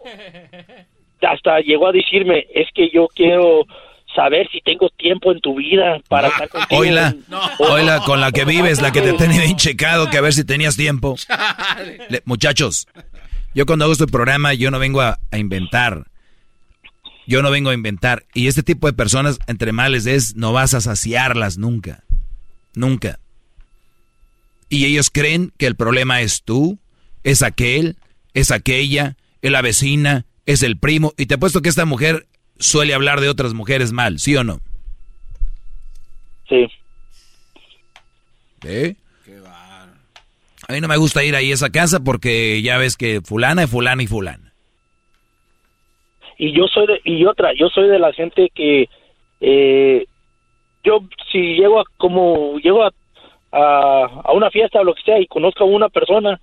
[1.22, 3.66] hasta llegó a decirme, es que yo quiero
[4.14, 6.82] saber si tengo tiempo en tu vida para estar contigo.
[6.82, 7.16] Oila,
[7.60, 10.44] oila, con la que vives, la que te tenía bien checado, que a ver si
[10.46, 11.16] tenías tiempo.
[12.10, 12.88] Le- muchachos,
[13.54, 16.04] yo cuando hago este programa, yo no vengo a, a inventar.
[17.28, 18.26] Yo no vengo a inventar.
[18.34, 22.04] Y este tipo de personas, entre males, es no vas a saciarlas nunca.
[22.74, 23.20] Nunca.
[24.70, 26.80] Y ellos creen que el problema es tú,
[27.24, 27.98] es aquel,
[28.34, 31.14] es aquella, es la vecina, es el primo.
[31.18, 32.28] Y te apuesto que esta mujer
[32.60, 34.62] suele hablar de otras mujeres mal, ¿sí o no?
[36.50, 36.68] Sí.
[38.64, 38.96] ¿Eh?
[40.68, 43.68] A mí no me gusta ir ahí a esa casa porque ya ves que fulana
[43.68, 44.45] fulana y fulana.
[46.38, 48.90] Y yo soy de, y otra yo soy de la gente que
[49.42, 50.06] eh,
[50.84, 52.92] yo si llego a como llego a,
[53.52, 56.40] a, a una fiesta o lo que sea y conozco a una persona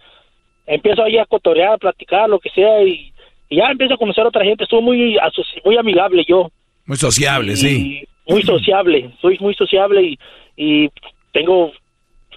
[0.67, 3.13] empiezo ahí a cotorear a platicar lo que sea y,
[3.49, 5.19] y ya empiezo a conocer a otra gente soy muy
[5.65, 6.51] muy amigable yo.
[6.85, 8.05] Muy sociable, sí.
[8.27, 10.19] muy sociable soy muy sociable y,
[10.57, 10.91] y
[11.33, 11.73] tengo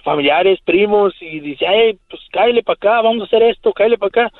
[0.04, 4.08] familiares primos y dice ay pues cállale para acá vamos a hacer esto cállale para
[4.26, 4.36] acá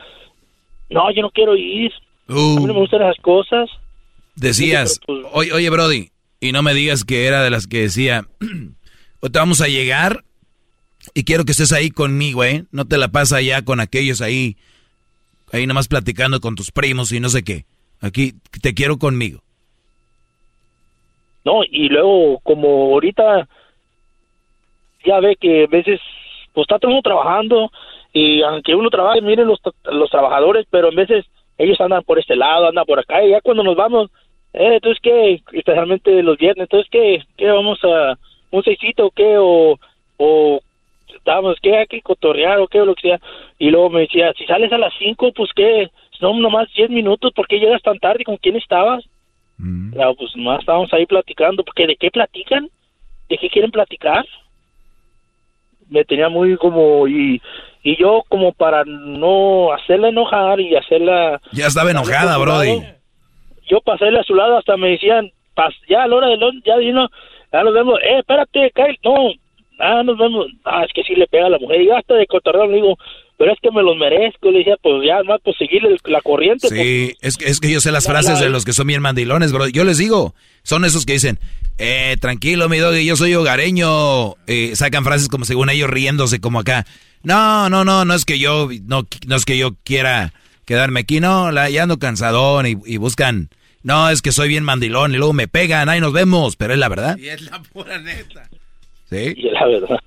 [0.90, 1.92] no yo no quiero ir
[2.28, 3.70] a mí no me gustan esas cosas
[4.36, 5.00] Decías,
[5.32, 8.26] oye, oye Brody, y no me digas que era de las que decía,
[9.22, 10.24] ahorita vamos a llegar
[11.14, 12.64] y quiero que estés ahí conmigo, ¿eh?
[12.70, 14.56] No te la pasas allá con aquellos ahí,
[15.52, 17.64] ahí nomás platicando con tus primos y no sé qué.
[18.02, 19.40] Aquí te quiero conmigo.
[21.46, 23.48] No, y luego, como ahorita
[25.06, 25.98] ya ve que a veces,
[26.52, 27.70] pues está todo el mundo trabajando,
[28.12, 31.24] y aunque uno trabaje, miren los, los trabajadores, pero a veces
[31.58, 34.10] ellos andan por este lado, andan por acá, y ya cuando nos vamos,
[34.52, 38.18] eh, entonces qué, especialmente los viernes, entonces qué, qué vamos a,
[38.50, 39.78] un seisito o qué, o,
[40.16, 40.60] o
[41.14, 43.20] estábamos, qué, hay que cotorrear o qué, o lo que sea,
[43.58, 47.32] y luego me decía, si sales a las cinco, pues qué, no, nomás diez minutos,
[47.32, 48.24] ¿por qué llegas tan tarde?
[48.24, 49.04] ¿Con quién estabas?
[49.58, 52.68] Ya, pues más estábamos ahí platicando, porque ¿de qué platican?
[53.28, 54.26] ¿De qué quieren platicar?
[55.88, 57.40] Me tenía muy como, y,
[57.82, 61.40] y yo como para no hacerla enojar y hacerla...
[61.52, 62.80] Ya estaba enojada, Brody.
[62.80, 62.94] lado,
[63.70, 66.64] Yo pasé a su lado, hasta me decían, "Pas- ya a la hora del lunch,
[66.64, 67.08] ya vino,
[67.52, 69.30] ya nos vemos, eh, espérate, Kyle, no,
[69.78, 72.26] ah, nos vemos, ah, es que sí le pega a la mujer, y hasta de
[72.26, 72.96] cotorreo le digo,
[73.38, 76.68] pero es que me los merezco, le decía, pues ya, más, pues seguirle la corriente,
[76.68, 79.02] pues, Sí, es que, es que yo sé las frases de los que son bien
[79.02, 79.68] mandilones, bro.
[79.68, 81.38] Yo les digo, son esos que dicen,
[81.78, 84.34] eh, tranquilo, mi doggy, yo soy hogareño.
[84.46, 86.86] Eh, sacan frases como según ellos riéndose, como acá.
[87.22, 90.32] No, no, no, no es que yo, no, no es que yo quiera
[90.64, 93.50] quedarme aquí, no, la, ya ando cansadón y, y buscan,
[93.82, 96.78] no, es que soy bien mandilón y luego me pegan, ahí nos vemos, pero es
[96.78, 97.16] la verdad.
[97.16, 98.48] Y es la pura neta.
[99.08, 99.34] Sí.
[99.36, 99.98] Y es la verdad.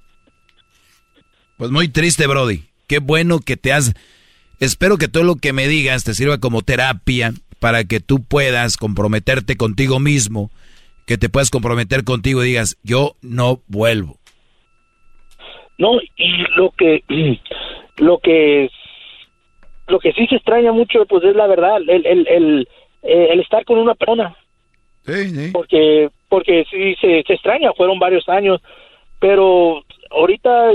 [1.58, 2.64] Pues muy triste, Brody.
[2.88, 3.94] Qué bueno que te has...
[4.60, 8.78] Espero que todo lo que me digas te sirva como terapia para que tú puedas
[8.78, 10.52] comprometerte contigo mismo,
[11.10, 14.18] que te puedas comprometer contigo y digas, yo no vuelvo.
[15.80, 17.04] No, y lo que
[17.98, 18.70] lo que
[19.88, 22.68] lo que sí se extraña mucho pues es la verdad, el el el,
[23.02, 24.36] eh, el estar con una persona.
[25.52, 28.62] Porque porque sí se, se extraña, fueron varios años,
[29.20, 30.72] pero ahorita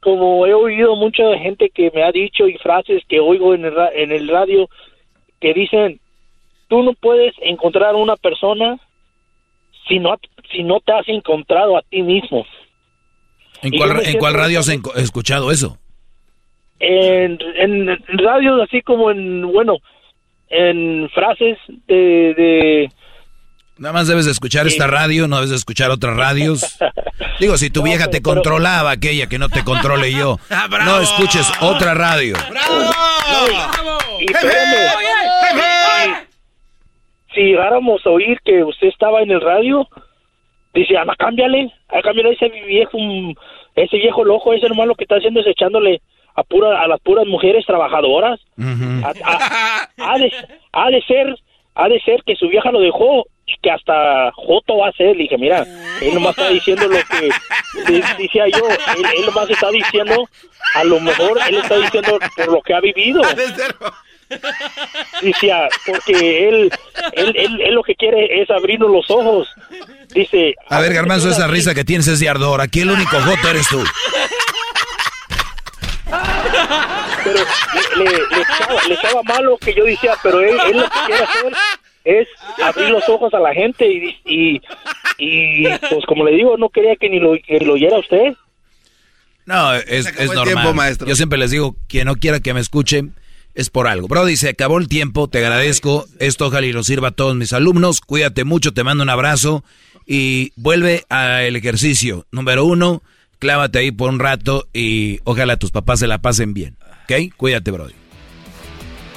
[0.00, 3.74] como he oído mucha gente que me ha dicho y frases que oigo en el,
[3.76, 4.68] ra- en el radio
[5.40, 6.00] que dicen,
[6.66, 8.80] tú no puedes encontrar una persona
[9.88, 10.16] si no
[10.50, 12.44] si no te has encontrado a ti mismo.
[13.62, 15.78] ¿En cuál, en cuál radio has escuchado eso?
[16.82, 19.78] en, en radios así como en bueno
[20.50, 22.90] en frases de, de
[23.78, 26.78] Nada más debes de escuchar esta radio, no debes de escuchar otras radios.
[27.40, 30.38] Digo, si tu vieja te controlaba, aquella que no te controle yo,
[30.84, 32.36] no escuches otra radio.
[34.20, 35.71] y espérame,
[37.34, 39.88] si, llegáramos a oír que usted estaba en el radio
[40.74, 43.34] dice ama cámbiale ah, cámbiale a ese viejo mm,
[43.76, 46.00] ese viejo loco ese nomás lo que está haciendo es echándole
[46.34, 50.32] a pura a las puras mujeres trabajadoras ha, de,
[50.72, 51.36] ha de ser
[51.74, 55.16] ha de ser que su vieja lo dejó y que hasta Joto va a ser.
[55.16, 55.66] Le dije, mira,
[56.00, 57.30] él nomás está diciendo lo que
[58.18, 58.68] decía yo.
[58.68, 60.28] Él, él nomás está diciendo,
[60.74, 63.22] a lo mejor él está diciendo por lo que ha vivido.
[65.22, 66.70] Decía, porque él,
[67.12, 69.48] él, él, él lo que quiere es abrirnos los ojos.
[70.14, 72.60] Dice, A ver, Garbanzo, esa risa que tienes es de ardor.
[72.60, 73.82] Aquí el único joto eres tú.
[77.24, 77.38] pero
[77.96, 81.22] le, le, echaba, le echaba malo que yo decía, pero él, él lo que quiere
[81.24, 81.52] hacer
[82.04, 82.28] es
[82.62, 84.60] abrir los ojos a la gente y, y,
[85.18, 88.34] y, pues como le digo, no quería que ni lo, que lo oyera usted.
[89.46, 90.74] No, es, es normal.
[90.74, 91.06] maestro.
[91.06, 93.04] Yo siempre les digo, quien no quiera que me escuche,
[93.54, 94.08] es por algo.
[94.08, 96.06] Bro, dice, acabó el tiempo, te agradezco.
[96.18, 98.00] Esto ojalá y lo sirva a todos mis alumnos.
[98.00, 99.64] Cuídate mucho, te mando un abrazo.
[100.06, 102.26] Y vuelve al ejercicio.
[102.32, 103.02] Número uno,
[103.38, 106.76] clávate ahí por un rato y ojalá tus papás se la pasen bien.
[107.04, 107.34] ¿Ok?
[107.36, 107.88] Cuídate, bro.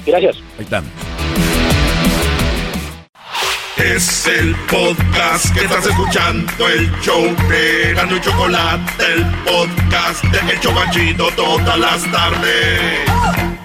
[0.06, 0.38] Gracias.
[0.58, 0.84] Ahí está.
[3.78, 10.54] Es el podcast que estás escuchando, el show de Gano y Chocolate, el podcast de
[10.54, 13.65] El Chocachito todas las tardes.